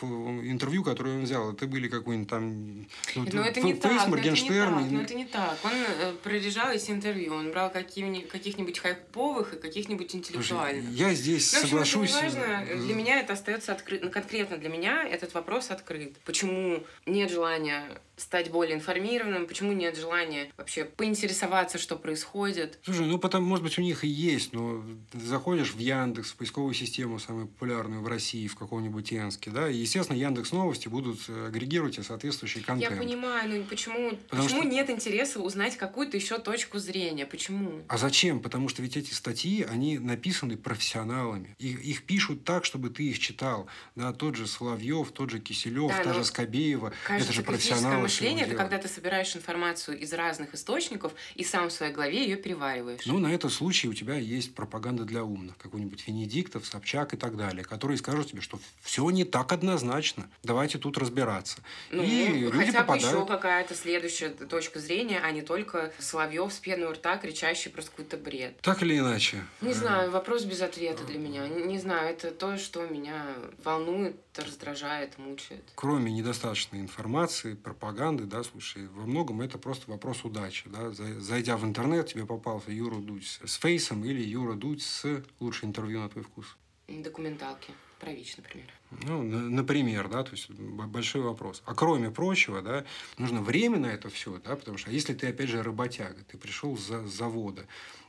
интервью, 0.51 0.83
которые 0.83 1.18
он 1.18 1.25
взял, 1.25 1.53
это 1.53 1.66
были 1.66 1.89
какой-нибудь 1.89 2.29
там... 2.29 2.81
ну, 3.14 3.27
Но 3.33 3.43
это 3.45 3.61
Ф- 3.61 3.64
не 3.64 3.73
Фейс, 3.75 3.83
так, 3.83 4.09
но 4.09 4.16
это 4.16 4.31
не 4.31 4.49
так, 4.49 4.91
но 4.91 5.01
это 5.03 5.14
не 5.14 5.25
так. 5.27 5.59
Он 5.64 5.73
э, 5.73 6.12
прорежал 6.23 6.70
эти 6.70 6.91
интервью, 6.91 7.35
он 7.35 7.51
брал 7.51 7.70
каких-нибудь 7.70 8.79
хайповых 8.79 9.55
и 9.55 9.59
каких-нибудь 9.59 10.14
интеллектуальных. 10.14 10.91
я 10.91 11.14
здесь 11.14 11.53
Ну, 11.53 11.59
это 11.59 11.68
соглашусь. 11.68 12.14
не 12.14 12.20
важно. 12.23 12.66
Для 12.77 12.95
меня 12.95 13.20
это 13.20 13.35
остается 13.35 13.73
открыт. 13.73 14.03
Ну, 14.03 14.11
конкретно 14.11 14.57
для 14.57 14.68
меня 14.70 15.05
этот 15.07 15.35
вопрос 15.35 15.70
открыт. 15.70 16.16
Почему 16.25 16.83
нет 17.07 17.31
желания 17.31 17.85
стать 18.16 18.51
более 18.51 18.77
информированным? 18.77 19.47
Почему 19.47 19.73
нет 19.73 19.97
желания 19.97 20.51
вообще 20.57 20.85
поинтересоваться, 20.85 21.79
что 21.79 21.97
происходит? 21.97 22.79
Слушай, 22.85 23.07
ну 23.07 23.18
потому, 23.18 23.47
может 23.47 23.62
быть, 23.64 23.79
у 23.79 23.83
них 23.83 24.05
и 24.05 24.09
есть, 24.09 24.53
но 24.53 24.83
заходишь 25.12 25.75
в 25.75 25.79
Яндекс, 25.79 26.33
в 26.33 26.37
поисковую 26.53 26.74
систему 26.74 27.18
самую 27.18 27.46
популярную 27.46 28.03
в 28.03 28.07
России, 28.07 28.46
в 28.46 28.57
каком-нибудь 28.57 29.11
Энске, 29.12 29.50
да, 29.50 29.70
и, 29.70 29.76
естественно, 29.76 30.16
Яндекс 30.18 30.53
Новости 30.53 30.88
будут 30.88 31.18
э, 31.28 31.46
агрегировать 31.46 31.94
тебе 31.94 32.05
соответствующий 32.05 32.61
контент. 32.61 32.92
Я 32.94 33.00
понимаю, 33.00 33.48
ну 33.48 33.64
почему, 33.64 34.11
Потому 34.28 34.44
почему 34.44 34.61
что- 34.62 34.70
нет 34.70 34.90
интереса 34.90 35.40
узнать 35.40 35.78
какую-то 35.78 36.16
еще 36.18 36.38
точку 36.38 36.78
зрения? 36.78 37.24
Почему? 37.24 37.80
А 37.88 37.96
зачем? 37.96 38.40
Потому 38.40 38.68
что 38.68 38.82
ведь 38.82 38.98
эти 38.98 39.14
статьи, 39.14 39.62
они 39.62 39.98
написаны 39.98 40.59
профессионалами. 40.59 41.57
Их, 41.59 41.82
их 41.82 42.03
пишут 42.05 42.44
так, 42.44 42.66
чтобы 42.66 42.90
ты 42.90 43.05
их 43.05 43.18
читал. 43.18 43.66
Да, 43.96 44.12
тот 44.12 44.36
же 44.36 44.46
Соловьев, 44.46 45.11
тот 45.12 45.30
же 45.30 45.40
Киселев, 45.40 45.90
Да, 45.90 46.03
та 46.03 46.09
но 46.12 46.18
же 46.18 46.24
Скобеева. 46.24 46.92
Кажется, 47.07 47.30
это 47.30 47.32
же 47.32 47.42
профессионалы. 47.42 48.03
мышление 48.03 48.44
это 48.44 48.57
когда 48.57 48.76
ты 48.76 48.88
собираешь 48.88 49.34
информацию 49.34 49.98
из 49.98 50.12
разных 50.12 50.53
источников 50.55 51.14
и 51.34 51.44
сам 51.44 51.70
в 51.70 51.72
своей 51.72 51.92
голове 51.94 52.24
ее 52.24 52.36
перевариваешь. 52.36 53.07
Ну, 53.07 53.18
на 53.18 53.32
этот 53.32 53.53
случай 53.53 53.88
у 53.88 53.94
тебя 53.94 54.16
есть 54.16 54.55
пропаганда 54.55 55.05
для 55.05 55.24
умных. 55.24 55.57
Какой-нибудь 55.57 56.05
Венедиктов, 56.43 56.66
Собчак 56.66 57.14
и 57.14 57.16
так 57.16 57.36
далее. 57.36 57.64
Которые 57.64 57.97
скажут 57.99 58.28
тебе, 58.28 58.40
что 58.40 58.59
все 58.80 59.09
не 59.11 59.24
так 59.24 59.53
однозначно. 59.53 60.28
Давайте 60.43 60.78
тут 60.78 60.99
разбираться. 60.99 61.61
Ну, 61.90 62.03
и 62.03 62.26
люди 62.26 62.66
хотя 62.66 62.82
бы 62.82 62.97
еще 62.97 63.07
попадают... 63.07 63.28
какая-то 63.28 63.74
следующая 63.74 64.30
точка 64.30 64.80
зрения, 64.80 65.20
а 65.22 65.30
не 65.30 65.43
только 65.43 65.93
Соловьев 65.99 66.53
с 66.53 66.59
пеной 66.59 66.88
у 66.88 66.93
рта, 66.93 67.16
кричащий 67.16 67.70
просто 67.70 67.90
какой-то 67.93 68.16
бред. 68.16 68.61
Так 68.61 68.82
или 68.82 68.99
иначе. 68.99 69.45
Не 69.61 69.70
э, 69.70 69.74
знаю, 69.74 70.11
вопрос 70.11 70.45
без 70.45 70.61
ответа 70.61 71.05
для 71.05 71.18
меня. 71.18 71.47
Не, 71.47 71.64
не 71.64 71.78
знаю, 71.78 72.11
это 72.11 72.30
то, 72.30 72.59
что 72.59 72.86
меня 72.86 73.26
волнует, 73.62 74.16
раздражает, 74.39 75.18
мучает. 75.18 75.62
Кроме 75.74 76.12
недостаточной 76.12 76.80
информации, 76.80 77.55
пропаганды, 77.55 78.24
да, 78.24 78.43
слушай, 78.43 78.87
во 78.89 79.05
многом 79.07 79.41
это 79.43 79.59
просто 79.59 79.91
вопрос 79.91 80.24
удачи, 80.24 80.68
да. 80.68 80.91
За- 80.93 81.20
Зайдя 81.20 81.57
в 81.57 81.64
интернет, 81.64 82.09
тебе 82.09 82.24
попался 82.26 82.70
Юра 82.70 82.97
Дудь 82.97 83.26
с- 83.45 83.59
фейсом 83.59 84.05
или 84.05 84.22
Юра 84.22 84.55
Дудь 84.55 84.83
с 84.83 85.22
лучшее 85.41 85.68
интервью 85.68 86.01
на 86.01 86.09
твой 86.09 86.24
вкус. 86.24 86.57
Документалки. 86.89 87.72
Про 88.01 88.12
ВИЧ, 88.12 88.39
например. 88.39 88.66
Ну, 89.05 89.22
на- 89.22 89.49
например, 89.49 90.09
да, 90.09 90.24
то 90.24 90.33
есть 90.33 90.51
большой 90.51 91.22
вопрос. 91.22 91.62
А 91.66 91.74
кроме 91.74 92.11
прочего, 92.11 92.61
да, 92.61 92.85
нужно 93.16 93.41
время 93.43 93.78
на 93.78 93.87
это 93.87 94.09
все, 94.11 94.39
да, 94.45 94.57
потому 94.57 94.76
что 94.76 94.91
а 94.91 94.93
если 94.93 95.14
ты, 95.14 95.28
опять 95.28 95.49
же, 95.49 95.62
работяга, 95.62 96.24
ты 96.24 96.37
пришел 96.37 96.76
с 96.76 96.80
за- 96.89 97.07
с 97.07 97.12
завода, 97.14 97.64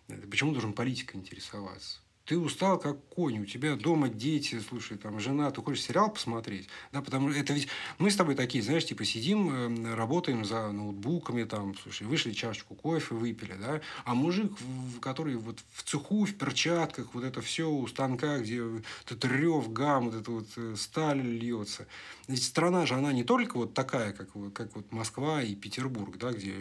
э, 0.07 0.15
почему 0.27 0.51
должен 0.51 0.73
политикой 0.73 1.17
интересоваться? 1.17 1.99
Ты 2.25 2.37
устал, 2.37 2.79
как 2.79 3.03
конь, 3.09 3.41
у 3.41 3.45
тебя 3.45 3.75
дома 3.75 4.07
дети, 4.07 4.57
слушай, 4.61 4.97
там, 4.97 5.19
жена, 5.19 5.51
ты 5.51 5.61
хочешь 5.61 5.83
сериал 5.83 6.09
посмотреть, 6.09 6.69
да, 6.93 7.01
потому 7.01 7.29
что 7.29 7.39
это 7.39 7.51
ведь 7.51 7.67
мы 7.97 8.11
с 8.11 8.15
тобой 8.15 8.35
такие, 8.35 8.63
знаешь, 8.63 8.85
типа 8.85 9.03
сидим, 9.03 9.49
э, 9.53 9.95
работаем 9.95 10.45
за 10.45 10.71
ноутбуками, 10.71 11.43
там, 11.43 11.75
слушай, 11.75 12.07
вышли 12.07 12.31
чашечку 12.31 12.75
кофе, 12.75 13.15
выпили, 13.15 13.55
да, 13.59 13.81
а 14.05 14.15
мужик, 14.15 14.53
который 15.01 15.35
вот 15.35 15.59
в 15.73 15.83
цеху, 15.83 16.23
в 16.23 16.33
перчатках, 16.35 17.13
вот 17.13 17.25
это 17.25 17.41
все 17.41 17.69
у 17.69 17.85
станка, 17.87 18.37
где 18.37 18.63
этот 19.05 19.25
рев, 19.25 19.73
гам, 19.73 20.05
вот 20.05 20.15
это 20.15 20.31
вот 20.31 20.47
э, 20.55 20.75
сталь 20.77 21.19
льется. 21.19 21.87
Ведь 22.29 22.43
страна 22.43 22.85
же, 22.85 22.93
она 22.93 23.11
не 23.11 23.25
только 23.25 23.57
вот 23.57 23.73
такая, 23.73 24.13
как, 24.13 24.29
как 24.53 24.73
вот 24.77 24.89
Москва 24.93 25.43
и 25.43 25.55
Петербург, 25.55 26.17
да, 26.17 26.31
где 26.31 26.55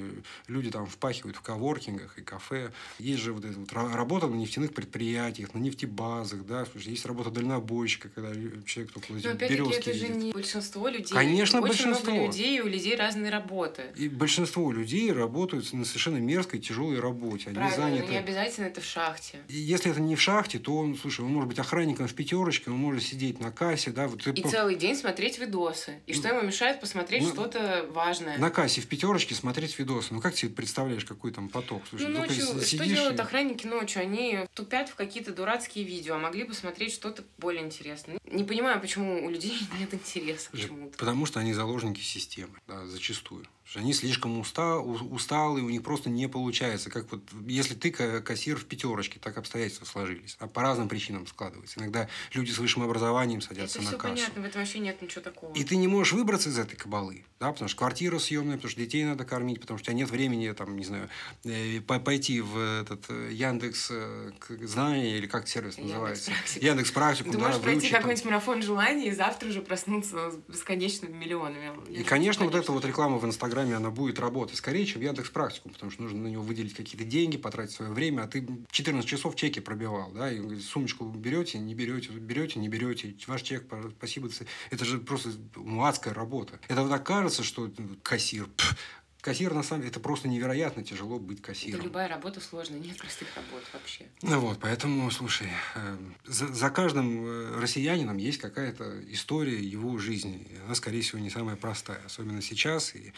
люди 0.49 0.73
там 0.73 0.87
впахивают 0.87 1.37
в 1.37 1.41
коворкингах 1.41 2.19
и 2.19 2.23
кафе. 2.23 2.73
Есть 2.99 3.23
же 3.23 3.33
вот 3.33 3.45
эта 3.45 3.57
вот 3.61 3.71
ра- 3.71 3.95
работа 3.95 4.27
на 4.27 4.35
нефтяных 4.35 4.75
предприятиях, 4.75 5.52
на 5.55 5.59
нефтебазах, 5.59 6.45
да, 6.47 6.67
есть 6.75 7.05
работа 7.07 7.31
дальнобойщика, 7.31 8.09
когда 8.09 8.33
человек 8.67 8.93
только 8.93 9.13
Но 9.13 9.19
эти 9.19 9.27
опять-таки 9.27 9.71
это 9.75 9.93
же 9.95 10.07
видит. 10.07 10.17
не 10.17 10.33
большинство 10.33 10.89
людей. 10.89 11.13
Конечно, 11.13 11.61
Очень 11.61 11.69
большинство. 11.69 12.13
много 12.13 12.27
людей, 12.27 12.61
у 12.61 12.67
людей 12.67 12.97
разные 12.97 13.31
работы. 13.31 13.85
И 13.97 14.09
большинство 14.09 14.71
людей 14.73 15.13
работают 15.13 15.73
на 15.73 15.85
совершенно 15.85 16.17
мерзкой, 16.19 16.61
тяжелой 16.61 17.01
работе. 17.01 17.47
Они 17.49 17.57
Правильно, 17.57 17.77
но 17.89 17.91
заняты 17.97 18.13
не 18.13 18.19
обязательно 18.19 18.67
это 18.67 18.81
в 18.81 18.85
шахте. 18.85 19.39
И 19.49 19.57
если 19.57 19.91
это 19.91 20.01
не 20.01 20.17
в 20.17 20.21
шахте, 20.21 20.59
то 20.59 20.77
он, 20.77 20.97
слушай, 20.97 21.25
он 21.25 21.33
может 21.33 21.49
быть 21.49 21.59
охранником 21.59 22.09
в 22.09 22.15
пятерочке, 22.15 22.71
он 22.71 22.77
может 22.77 23.03
сидеть 23.03 23.41
на 23.41 23.51
кассе, 23.51 23.91
да, 23.91 24.09
вот 24.09 24.27
И 24.27 24.43
по- 24.43 24.49
целый 24.49 24.77
день 24.77 24.95
смотреть 24.97 25.39
видосы. 25.39 26.01
И 26.07 26.13
что 26.15 26.29
ему 26.29 26.43
мешает 26.43 26.81
посмотреть 26.81 27.23
Ну, 27.23 27.29
что-то 27.33 27.87
важное? 27.93 28.39
на 28.39 28.51
кассе 28.51 28.81
в 28.81 28.87
пятерочке 28.87 29.35
смотреть 29.35 29.79
видосы. 29.79 30.15
Ну 30.15 30.21
как 30.21 30.35
тебе 30.35 30.51
представляешь, 30.51 31.05
какой 31.05 31.33
там 31.33 31.49
поток? 31.49 31.83
Слушай, 31.89 32.09
Ну, 32.09 32.21
ночью, 32.21 32.45
что 32.63 32.87
делают 32.87 33.19
и- 33.19 33.23
охранники 33.23 33.67
ночью? 33.67 34.03
Они 34.03 34.41
тупят 34.55 34.89
в 34.89 34.95
какие-то 34.95 35.33
дурацкие 35.43 35.85
видео, 35.85 36.15
а 36.15 36.19
могли 36.19 36.45
бы 36.45 36.55
смотреть 36.55 36.93
что-то 36.93 37.25
более 37.37 37.65
интересное. 37.65 38.19
Не 38.25 38.45
понимаю, 38.45 38.81
почему 38.81 39.27
у 39.27 39.29
людей 39.29 39.59
нет 39.79 39.93
интереса 39.93 40.51
к 40.53 40.57
чему-то. 40.57 40.97
Потому 40.97 41.27
что 41.27 41.41
они 41.41 41.53
заложники 41.53 42.01
системы, 42.01 42.55
да, 42.69 42.87
зачастую. 42.87 43.45
Что 43.65 43.79
Они 43.81 43.93
слишком 43.95 44.39
уста, 44.41 44.79
у- 44.79 45.15
усталые, 45.15 45.65
у 45.65 45.71
них 45.71 45.83
просто 45.83 46.11
не 46.11 46.29
получается. 46.29 46.91
Как 46.91 47.11
вот, 47.13 47.23
если 47.47 47.75
ты 47.75 47.91
ка- 47.91 48.21
кассир 48.21 48.57
в 48.57 48.65
пятерочке, 48.67 49.19
так 49.21 49.39
обстоятельства 49.39 49.85
сложились. 49.85 50.37
А 50.41 50.47
по 50.49 50.63
разным 50.63 50.89
причинам 50.89 51.27
складывается. 51.27 51.79
Иногда 51.81 52.09
люди 52.35 52.51
с 52.51 52.59
высшим 52.59 52.83
образованием 52.83 53.41
садятся 53.41 53.79
Это 53.79 53.85
на 53.85 53.89
все 53.91 53.99
кассу. 53.99 54.15
понятно, 54.17 54.43
в 54.43 54.45
этом 54.45 54.61
вообще 54.63 54.79
нет 54.81 55.01
ничего 55.01 55.23
такого. 55.23 55.55
И 55.55 55.63
ты 55.65 55.77
не 55.77 55.87
можешь 55.89 56.13
выбраться 56.13 56.49
из 56.49 56.59
этой 56.59 56.77
кабалы, 56.77 57.25
да, 57.41 57.53
потому 57.53 57.69
что 57.69 57.79
квартира 57.79 58.19
съемная, 58.19 58.57
потому 58.57 58.71
что 58.71 58.81
детей 58.81 59.05
надо 59.05 59.25
кормить, 59.25 59.61
потому 59.61 59.79
что 59.79 59.85
у 59.85 59.87
тебя 59.87 59.95
нет 59.97 60.11
времени, 60.11 60.51
там, 60.53 60.77
не 60.77 60.85
знаю, 60.85 61.09
э, 61.45 61.81
по- 61.81 62.01
пойти 62.01 62.41
в 62.41 62.59
этот 62.83 63.05
э, 63.11 63.31
Яндекс 63.33 63.89
э, 63.93 64.33
знания 64.63 65.17
или 65.19 65.27
как 65.29 65.47
сервис 65.49 65.79
Яндекс 65.79 65.93
называется? 65.95 66.31
Практику. 66.33 66.65
Яндекс 66.67 66.91
практику, 66.91 67.31
Ты 67.31 67.39
да, 67.39 67.45
можешь 67.47 67.61
пройти 67.63 67.81
выучить 67.81 67.97
какой-нибудь 67.97 68.25
марафон 68.27 68.63
желаний 68.63 69.09
и 69.09 69.13
завтра 69.13 69.49
уже 69.49 69.63
проснуться 69.63 70.31
с 70.33 70.37
бесконечными 70.51 71.17
миллионами. 71.17 71.71
И, 71.89 72.03
конечно, 72.03 72.45
вот 72.45 72.55
эта 72.55 72.71
вот 72.73 72.85
реклама 72.85 73.19
в 73.19 73.25
Инстаграме, 73.25 73.62
она 73.71 73.91
будет 73.91 74.19
работать 74.19 74.57
скорее, 74.57 74.85
чем 74.87 75.03
Яндекс 75.03 75.31
Практику, 75.31 75.71
потому 75.71 75.91
что 75.91 76.03
нужно 76.03 76.21
на 76.21 76.29
него 76.29 76.43
выделить 76.43 76.75
какие-то 76.75 77.05
деньги, 77.05 77.37
потратить 77.37 77.75
свое 77.75 77.93
время, 77.93 78.23
а 78.23 78.29
ты 78.29 78.47
14 78.71 79.09
часов 79.09 79.37
чеки 79.37 79.61
пробивал, 79.61 80.11
да, 80.13 80.31
и 80.31 80.59
сумочку 80.59 81.05
берете, 81.05 81.59
не 81.59 81.75
берете, 81.75 82.11
берете, 82.11 82.59
не 82.59 82.69
берете, 82.69 83.15
ваш 83.27 83.43
чек, 83.43 83.65
спасибо. 83.99 84.29
Это 84.71 84.85
же 84.85 84.99
просто 84.99 85.31
ну, 85.57 85.85
адская 85.85 86.15
работа. 86.15 86.59
Это 86.69 86.83
вот 86.83 86.91
так 86.91 87.05
кажется, 87.05 87.43
что 87.43 87.71
кассир, 88.03 88.47
пф, 88.57 88.77
Кассир, 89.23 89.55
на 89.55 89.63
самом 89.63 89.83
деле, 89.83 89.93
это 89.93 90.01
просто 90.01 90.27
невероятно 90.27 90.83
тяжело 90.83 91.21
быть 91.21 91.41
кассиром. 91.41 91.81
любая 91.81 92.09
работа 92.09 92.41
сложная, 92.41 92.81
нет 92.81 92.99
простых 92.99 93.29
работ 93.37 93.63
вообще. 93.73 94.07
Ну 94.23 94.41
вот, 94.41 94.59
поэтому, 94.61 95.09
слушай, 95.13 95.47
э, 95.77 95.97
за, 96.25 96.49
за 96.49 96.71
каждым 96.71 97.25
э, 97.25 97.61
россиянином 97.61 98.17
есть 98.17 98.39
какая-то 98.39 99.01
история 99.13 99.61
его 99.61 99.97
жизни. 99.99 100.49
Она, 100.65 100.75
скорее 100.75 101.03
всего, 101.03 101.21
не 101.21 101.31
самая 101.31 101.55
простая. 101.55 102.01
Особенно 102.05 102.43
сейчас. 102.43 102.97
И 102.97 103.13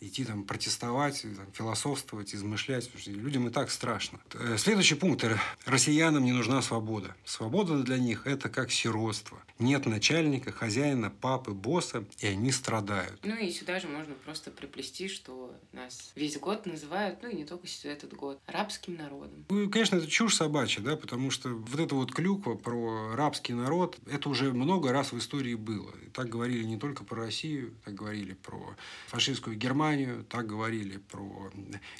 идти 0.00 0.24
там 0.24 0.44
протестовать, 0.44 1.22
там, 1.22 1.46
философствовать, 1.52 2.34
измышлять. 2.34 2.90
Людям 3.06 3.48
и 3.48 3.50
так 3.50 3.70
страшно. 3.70 4.20
Э, 4.34 4.56
следующий 4.58 4.94
пункт. 4.94 5.24
Россиянам 5.64 6.24
не 6.24 6.32
нужна 6.32 6.60
свобода. 6.62 7.14
Свобода 7.24 7.82
для 7.82 7.98
них– 7.98 8.22
это 8.26 8.48
как 8.48 8.70
сиротство. 8.70 9.38
Нет 9.58 9.86
начальника, 9.86 10.52
хозяина, 10.52 11.10
папы, 11.10 11.52
босса, 11.52 12.04
и 12.18 12.26
они 12.26 12.52
страдают. 12.52 13.18
Ну 13.24 13.36
и 13.36 13.50
сюда 13.50 13.80
же 13.80 13.88
можно 13.88 14.14
просто 14.14 14.50
приплести, 14.50 15.08
что 15.08 15.54
нас 15.72 16.12
весь 16.14 16.38
год 16.38 16.66
называют, 16.66 17.22
ну 17.22 17.30
и 17.30 17.36
не 17.36 17.44
только 17.44 17.66
этот 17.84 18.14
год, 18.14 18.38
рабским 18.46 18.96
народом. 18.96 19.44
Ну, 19.48 19.70
конечно, 19.70 19.96
это 19.96 20.06
чушь 20.06 20.34
собачья, 20.34 20.82
да, 20.82 20.96
потому 20.96 21.30
что 21.30 21.48
вот 21.48 21.80
эта 21.80 21.94
вот 21.94 22.12
клюква 22.12 22.54
про 22.54 23.14
рабский 23.14 23.54
народ, 23.54 23.98
это 24.10 24.28
уже 24.28 24.52
много 24.52 24.92
раз 24.92 25.12
в 25.12 25.18
истории 25.18 25.54
было. 25.54 25.90
И 26.04 26.10
так 26.10 26.28
говорили 26.28 26.64
не 26.64 26.78
только 26.78 27.04
про 27.04 27.22
Россию, 27.22 27.74
так 27.84 27.94
говорили 27.94 28.34
про 28.34 28.76
фашистскую 29.08 29.56
Германию, 29.56 29.85
так 30.28 30.46
говорили 30.46 30.98
про 30.98 31.50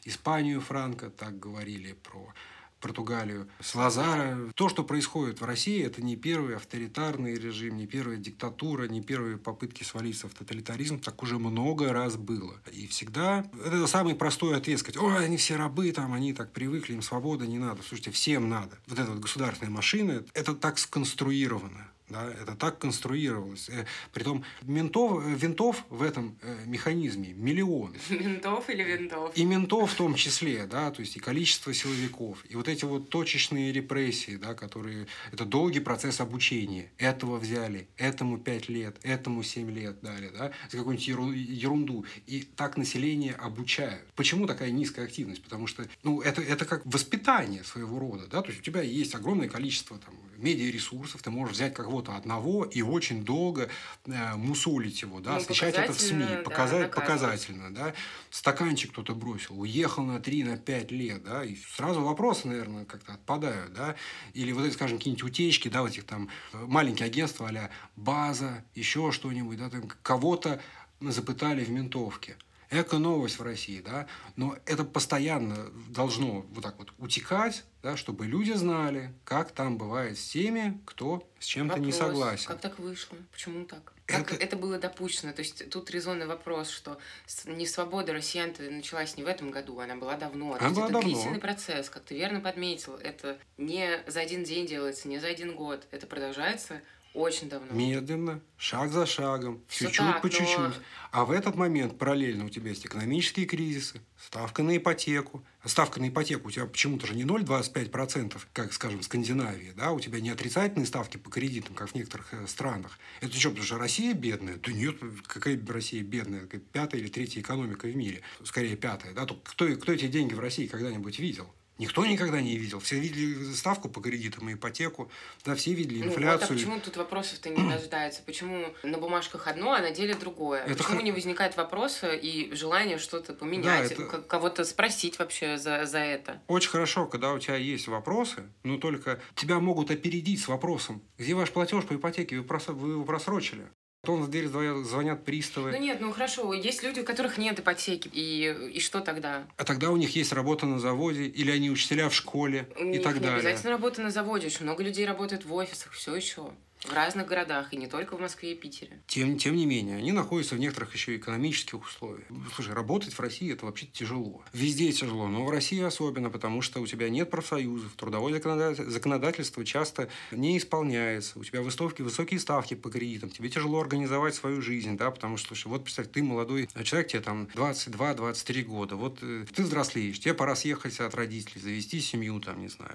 Испанию 0.05 0.61
Франка, 0.61 1.11
так 1.11 1.39
говорили 1.39 1.93
про 1.93 2.33
Португалию, 2.81 3.49
с 3.61 3.75
Лазара. 3.75 4.53
То, 4.55 4.69
что 4.69 4.85
происходит 4.85 5.41
в 5.41 5.45
России, 5.45 5.83
это 5.83 6.03
не 6.03 6.15
первый 6.15 6.57
авторитарный 6.57 7.35
режим, 7.35 7.77
не 7.77 7.87
первая 7.87 8.19
диктатура, 8.19 8.87
не 8.87 9.01
первые 9.01 9.39
попытки 9.39 9.83
свалиться 9.83 10.29
в 10.29 10.35
тоталитаризм. 10.35 11.01
Так 11.01 11.23
уже 11.23 11.39
много 11.39 11.93
раз 11.93 12.17
было. 12.17 12.61
И 12.73 12.87
всегда 12.87 13.45
это 13.65 13.87
самый 13.87 14.15
простой 14.15 14.57
ответ 14.57 14.79
сказать, 14.79 14.99
ой, 14.99 15.25
они 15.25 15.37
все 15.37 15.57
рабы, 15.57 15.91
там, 15.93 16.13
они 16.13 16.33
так 16.35 16.53
привыкли, 16.53 16.95
им 16.95 17.03
свобода 17.03 17.47
не 17.47 17.59
надо. 17.59 17.83
Слушайте, 17.83 18.11
всем 18.11 18.49
надо. 18.49 18.79
Вот 18.87 18.99
эта 18.99 19.11
вот 19.11 19.21
государственная 19.21 19.73
машина, 19.73 20.23
это 20.35 20.55
так 20.55 20.79
сконструировано. 20.79 21.91
Да, 22.09 22.31
это 22.31 22.55
так 22.55 22.79
конструировалось. 22.79 23.69
Э, 23.69 23.85
притом 24.13 24.45
ментов, 24.63 25.25
э, 25.27 25.35
винтов 25.35 25.85
в 25.91 26.03
этом 26.03 26.39
э, 26.43 26.57
механизме 26.67 27.33
миллион. 27.33 27.97
Ментов 28.11 28.71
или 28.71 28.85
винтов? 28.85 29.37
И 29.37 29.45
ментов 29.45 29.91
в 29.91 29.95
том 29.97 30.15
числе, 30.15 30.67
да, 30.67 30.93
то 30.93 31.01
есть 31.01 31.17
и 31.17 31.21
количество 31.21 31.75
силовиков. 31.75 32.45
И 32.49 32.55
вот 32.55 32.69
эти 32.69 32.85
вот 32.85 33.11
точечные 33.11 33.73
репрессии, 33.73 34.37
да, 34.37 34.55
которые... 34.55 35.09
Это 35.33 35.45
долгий 35.45 35.81
процесс 35.81 36.21
обучения. 36.21 36.93
Этого 36.97 37.39
взяли, 37.39 37.89
этому 37.97 38.39
5 38.39 38.69
лет, 38.69 38.97
этому 39.03 39.43
7 39.43 39.69
лет 39.73 40.01
дали, 40.01 40.29
да, 40.29 40.53
за 40.71 40.79
какую-нибудь 40.79 41.09
ерунду. 41.09 42.05
И 42.27 42.43
так 42.43 42.77
население 42.77 43.33
обучают. 43.33 44.07
Почему 44.15 44.47
такая 44.47 44.71
низкая 44.71 45.07
активность? 45.07 45.43
Потому 45.43 45.67
что, 45.67 45.85
ну, 46.05 46.21
это, 46.21 46.41
это 46.41 46.65
как 46.67 46.87
воспитание 46.87 47.65
своего 47.65 47.99
рода, 47.99 48.29
да, 48.29 48.43
то 48.43 48.49
есть 48.49 48.61
у 48.61 48.63
тебя 48.63 48.83
есть 48.83 49.17
огромное 49.17 49.49
количество 49.49 49.99
там 49.99 50.15
медиаресурсов, 50.39 51.23
ты 51.23 51.31
можешь 51.31 51.57
взять 51.57 51.75
кого-то 51.97 52.17
одного 52.17 52.65
и 52.65 52.83
очень 52.83 53.25
долго 53.25 53.69
э, 54.05 54.35
мусолить 54.37 55.03
его, 55.03 55.21
да, 55.21 55.33
ну, 55.33 55.37
освещать 55.37 55.75
это 55.77 55.93
в 55.93 56.01
СМИ, 56.01 56.25
да, 56.29 56.43
показать 56.43 56.91
показательно, 56.91 57.75
да. 57.75 57.95
Стаканчик 58.31 58.93
кто-то 58.93 59.15
бросил, 59.15 59.59
уехал 59.61 60.05
на 60.05 60.21
3, 60.21 60.45
на 60.45 60.57
5 60.59 60.91
лет, 60.91 61.25
да, 61.25 61.45
и 61.45 61.57
сразу 61.57 62.03
вопросы, 62.03 62.49
наверное, 62.49 62.85
как-то 62.85 63.15
отпадают, 63.15 63.73
да, 63.73 63.97
или 64.35 64.53
вот 64.53 64.67
эти, 64.67 64.75
скажем, 64.75 64.99
какие-нибудь 64.99 65.25
утечки, 65.25 65.69
да, 65.69 65.81
вот 65.81 65.93
этих 65.93 66.05
там 66.05 66.29
э, 66.53 66.65
маленькие 66.67 67.07
агентства 67.07 67.49
а 67.49 67.71
база, 67.97 68.63
еще 68.75 69.11
что-нибудь, 69.13 69.59
да, 69.59 69.71
там 69.71 69.89
кого-то 70.03 70.61
запытали 71.01 71.65
в 71.65 71.71
ментовке 71.71 72.37
эко-новость 72.71 73.39
в 73.39 73.43
России, 73.43 73.81
да, 73.81 74.07
но 74.37 74.57
это 74.67 74.85
постоянно 74.85 75.71
должно 75.89 76.43
вот 76.51 76.63
так 76.63 76.79
вот 76.79 76.93
утекать, 76.99 77.65
да, 77.83 77.97
чтобы 77.97 78.27
люди 78.27 78.53
знали, 78.53 79.15
как 79.25 79.53
там 79.53 79.79
бывает 79.79 80.19
с 80.19 80.29
теми, 80.29 80.81
кто 80.85 81.29
с 81.39 81.45
чем-то 81.45 81.79
не 81.79 81.93
согласен. 81.93 82.49
Как 82.49 82.61
так 82.61 82.79
вышло? 82.79 83.17
Почему 83.31 83.65
так? 83.65 83.93
Как 84.07 84.33
это... 84.33 84.43
это 84.43 84.57
было 84.57 84.79
допущено? 84.79 85.33
То 85.33 85.43
есть 85.43 85.69
тут 85.69 85.91
резонный 85.91 86.27
вопрос, 86.27 86.71
что 86.71 86.99
не 87.45 87.67
свобода 87.67 88.13
россиян 88.13 88.55
началась 88.71 89.17
не 89.17 89.25
в 89.25 89.27
этом 89.27 89.51
году, 89.51 89.79
она 89.81 89.97
была 89.97 90.17
давно. 90.17 90.55
Она 90.55 90.71
была 90.71 90.85
это 90.85 90.93
давно. 90.93 91.09
длительный 91.09 91.41
процесс, 91.41 91.91
как 91.91 92.05
ты 92.05 92.15
верно 92.15 92.41
подметил. 92.41 92.95
Это 92.95 93.39
не 93.59 94.03
за 94.07 94.21
один 94.21 94.45
день 94.45 94.67
делается, 94.67 95.09
не 95.09 95.19
за 95.19 95.27
один 95.27 95.57
год. 95.57 95.87
Это 95.91 96.07
продолжается 96.07 96.81
очень 97.17 97.49
давно. 97.49 97.73
Медленно, 97.73 98.41
шаг 98.57 98.93
за 98.93 99.07
шагом, 99.07 99.63
чуть-чуть 99.69 100.21
по 100.21 100.29
чуть-чуть. 100.29 100.59
Но... 100.59 100.73
А 101.11 101.25
в 101.25 101.31
этот 101.31 101.57
момент 101.57 101.99
параллельно 101.99 102.45
у 102.45 102.49
тебя 102.51 102.71
есть 102.71 102.85
экономические 102.85 103.47
кризисы, 103.47 104.03
ставка 104.19 104.63
на 104.63 104.77
ипотеку. 104.77 105.43
Ставка 105.65 105.99
на 105.99 106.09
ипотеку 106.09 106.49
у 106.49 106.51
тебя 106.51 106.67
почему-то 106.67 107.07
же 107.07 107.15
не 107.15 107.25
0,25%, 107.25 108.39
как, 108.53 108.73
скажем, 108.73 109.01
в 109.01 109.05
Скандинавии. 109.05 109.73
Да? 109.75 109.93
У 109.93 110.01
тебя 110.01 110.21
не 110.21 110.31
отрицательные 110.31 110.87
ставки 110.87 111.17
по 111.17 111.31
кредитам, 111.31 111.75
как 111.75 111.89
в 111.89 111.95
некоторых 111.95 112.35
э, 112.35 112.47
странах. 112.47 112.99
Это 113.21 113.35
что, 113.35 113.49
потому 113.49 113.65
что 113.67 113.79
Россия 113.79 114.13
бедная? 114.13 114.57
Да 114.57 114.71
нет, 114.71 114.97
какая 115.27 115.59
Россия 115.67 116.03
бедная? 116.03 116.43
Какая 116.43 116.61
пятая 116.61 117.01
или 117.01 117.09
третья 117.09 117.41
экономика 117.41 117.87
в 117.87 117.97
мире? 117.97 118.21
Скорее, 118.45 118.77
пятая. 118.77 119.15
Да? 119.15 119.27
Кто, 119.27 119.67
кто 119.75 119.93
эти 119.93 120.07
деньги 120.07 120.35
в 120.35 120.41
России 120.41 120.67
когда-нибудь 120.67 121.19
видел? 121.19 121.51
Никто 121.79 122.07
никогда 122.07 122.41
не 122.41 122.57
видел. 122.57 122.81
Все 122.81 122.99
видели 122.99 123.53
ставку 123.53 123.89
по 123.89 124.01
кредитам 124.01 124.49
и 124.49 124.55
ипотеку, 124.55 125.11
да, 125.45 125.55
все 125.55 125.75
видели 125.75 125.99
инфляцию. 125.99 126.25
Ну, 126.25 126.33
вот, 126.33 126.43
а 126.43 126.47
почему 126.47 126.81
тут 126.81 126.97
вопросов-то 126.97 127.51
не 127.51 127.71
рождается? 127.71 128.23
Почему 128.25 128.67
на 128.83 128.99
бумажках 128.99 129.47
одно, 129.47 129.73
а 129.73 129.81
на 129.81 129.91
деле 129.91 130.15
другое? 130.15 130.63
Это 130.65 130.79
почему 130.79 130.99
х... 130.99 131.03
не 131.03 131.13
возникает 131.13 131.57
вопроса 131.57 132.15
и 132.15 132.55
желания 132.55 132.99
что-то 132.99 133.35
поменять, 133.35 133.97
да, 133.97 134.05
это... 134.05 134.23
кого-то 134.23 134.65
спросить 134.65 135.19
вообще 135.19 135.59
за, 135.59 135.85
за 135.85 135.99
это? 135.99 136.41
Очень 136.49 136.71
хорошо, 136.71 137.07
когда 137.07 137.33
у 137.33 137.39
тебя 137.39 137.57
есть 137.57 137.89
вопросы, 137.89 138.45
но 138.63 138.79
только 138.79 139.21
тебя 139.35 139.61
могут 139.61 139.91
опередить 139.91 140.41
с 140.41 140.49
вопросом, 140.49 141.03
где 141.19 141.35
ваш 141.35 141.51
платеж 141.51 141.85
по 141.85 141.95
ипотеке, 141.95 142.41
вы 142.41 142.93
его 142.93 143.05
просрочили. 143.05 143.67
Потом 144.07 144.23
в 144.23 144.31
дверь 144.31 144.47
звонят 144.47 145.25
приставы. 145.25 145.73
Ну 145.73 145.79
нет, 145.79 146.01
ну 146.01 146.13
хорошо, 146.13 146.53
есть 146.53 146.85
люди, 146.85 147.01
у 147.01 147.05
которых 147.05 147.39
нет 147.39 147.59
ипотеки, 147.59 148.09
и, 148.13 148.71
и 148.75 148.79
что 148.79 149.01
тогда? 149.01 149.49
А 149.57 149.65
тогда 149.65 149.91
у 149.91 149.97
них 149.97 150.15
есть 150.15 150.33
работа 150.33 150.65
на 150.65 150.79
заводе, 150.79 151.25
или 151.25 151.51
они 151.51 151.73
учителя 151.73 152.09
в 152.09 152.15
школе 152.15 152.69
у 152.79 152.85
и 152.85 153.01
так 153.01 153.21
далее. 153.21 153.39
обязательно 153.39 153.73
работа 153.73 154.03
на 154.03 154.13
заводе, 154.13 154.47
очень 154.47 154.63
много 154.63 154.85
людей 154.85 155.05
работает 155.07 155.45
в 155.45 155.53
офисах, 155.53 155.91
все 155.91 156.15
еще. 156.15 156.51
В 156.85 156.93
разных 156.93 157.27
городах, 157.27 157.73
и 157.73 157.77
не 157.77 157.87
только 157.87 158.17
в 158.17 158.21
Москве 158.21 158.53
и 158.53 158.55
Питере. 158.55 159.01
Тем, 159.07 159.39
тем 159.39 159.57
не 159.57 159.67
менее, 159.67 159.97
они 159.97 160.13
находятся 160.13 160.55
в 160.55 160.59
некоторых 160.59 160.95
еще 160.95 161.17
экономических 161.17 161.83
условиях. 161.83 162.27
Слушай, 162.55 162.75
работать 162.75 163.13
в 163.15 163.21
России 163.21 163.53
это 163.53 163.67
вообще 163.67 163.87
тяжело. 163.87 164.43
Везде 164.53 164.93
тяжело, 164.93 165.27
но 165.27 165.45
в 165.45 165.51
России 165.51 165.83
особенно, 165.83 166.31
потому 166.31 166.63
что 166.63 166.81
у 166.81 166.87
тебя 166.87 167.09
нет 167.09 167.31
профсоюзов, 167.31 167.93
трудовое 167.97 168.41
законодательство 168.41 169.65
часто 169.65 170.09
не 170.31 170.59
исполняется, 170.59 171.39
у 171.39 171.45
тебя 171.45 171.63
высокие, 171.63 172.05
высокие 172.05 172.39
ставки 172.39 172.75
по 172.75 172.91
кредитам, 172.91 173.31
тебе 173.31 173.49
тяжело 173.49 173.81
организовать 173.81 174.35
свою 174.35 174.63
жизнь, 174.63 174.97
да, 174.97 175.11
потому 175.11 175.37
что, 175.39 175.49
слушай, 175.49 175.69
вот 175.69 175.85
представь, 175.85 176.11
ты 176.11 176.23
молодой 176.23 176.69
человек, 176.85 177.09
тебе 177.09 177.23
там 177.23 177.49
22-23 177.55 178.63
года, 178.63 178.97
вот 178.97 179.19
э, 179.23 179.45
ты 179.55 179.63
взрослеешь, 179.63 180.21
тебе 180.21 180.35
пора 180.35 180.55
съехать 180.55 181.01
от 181.01 181.15
родителей, 181.15 181.61
завести 181.61 182.01
семью, 182.01 182.41
там, 182.41 182.61
не 182.61 182.69
знаю, 182.69 182.95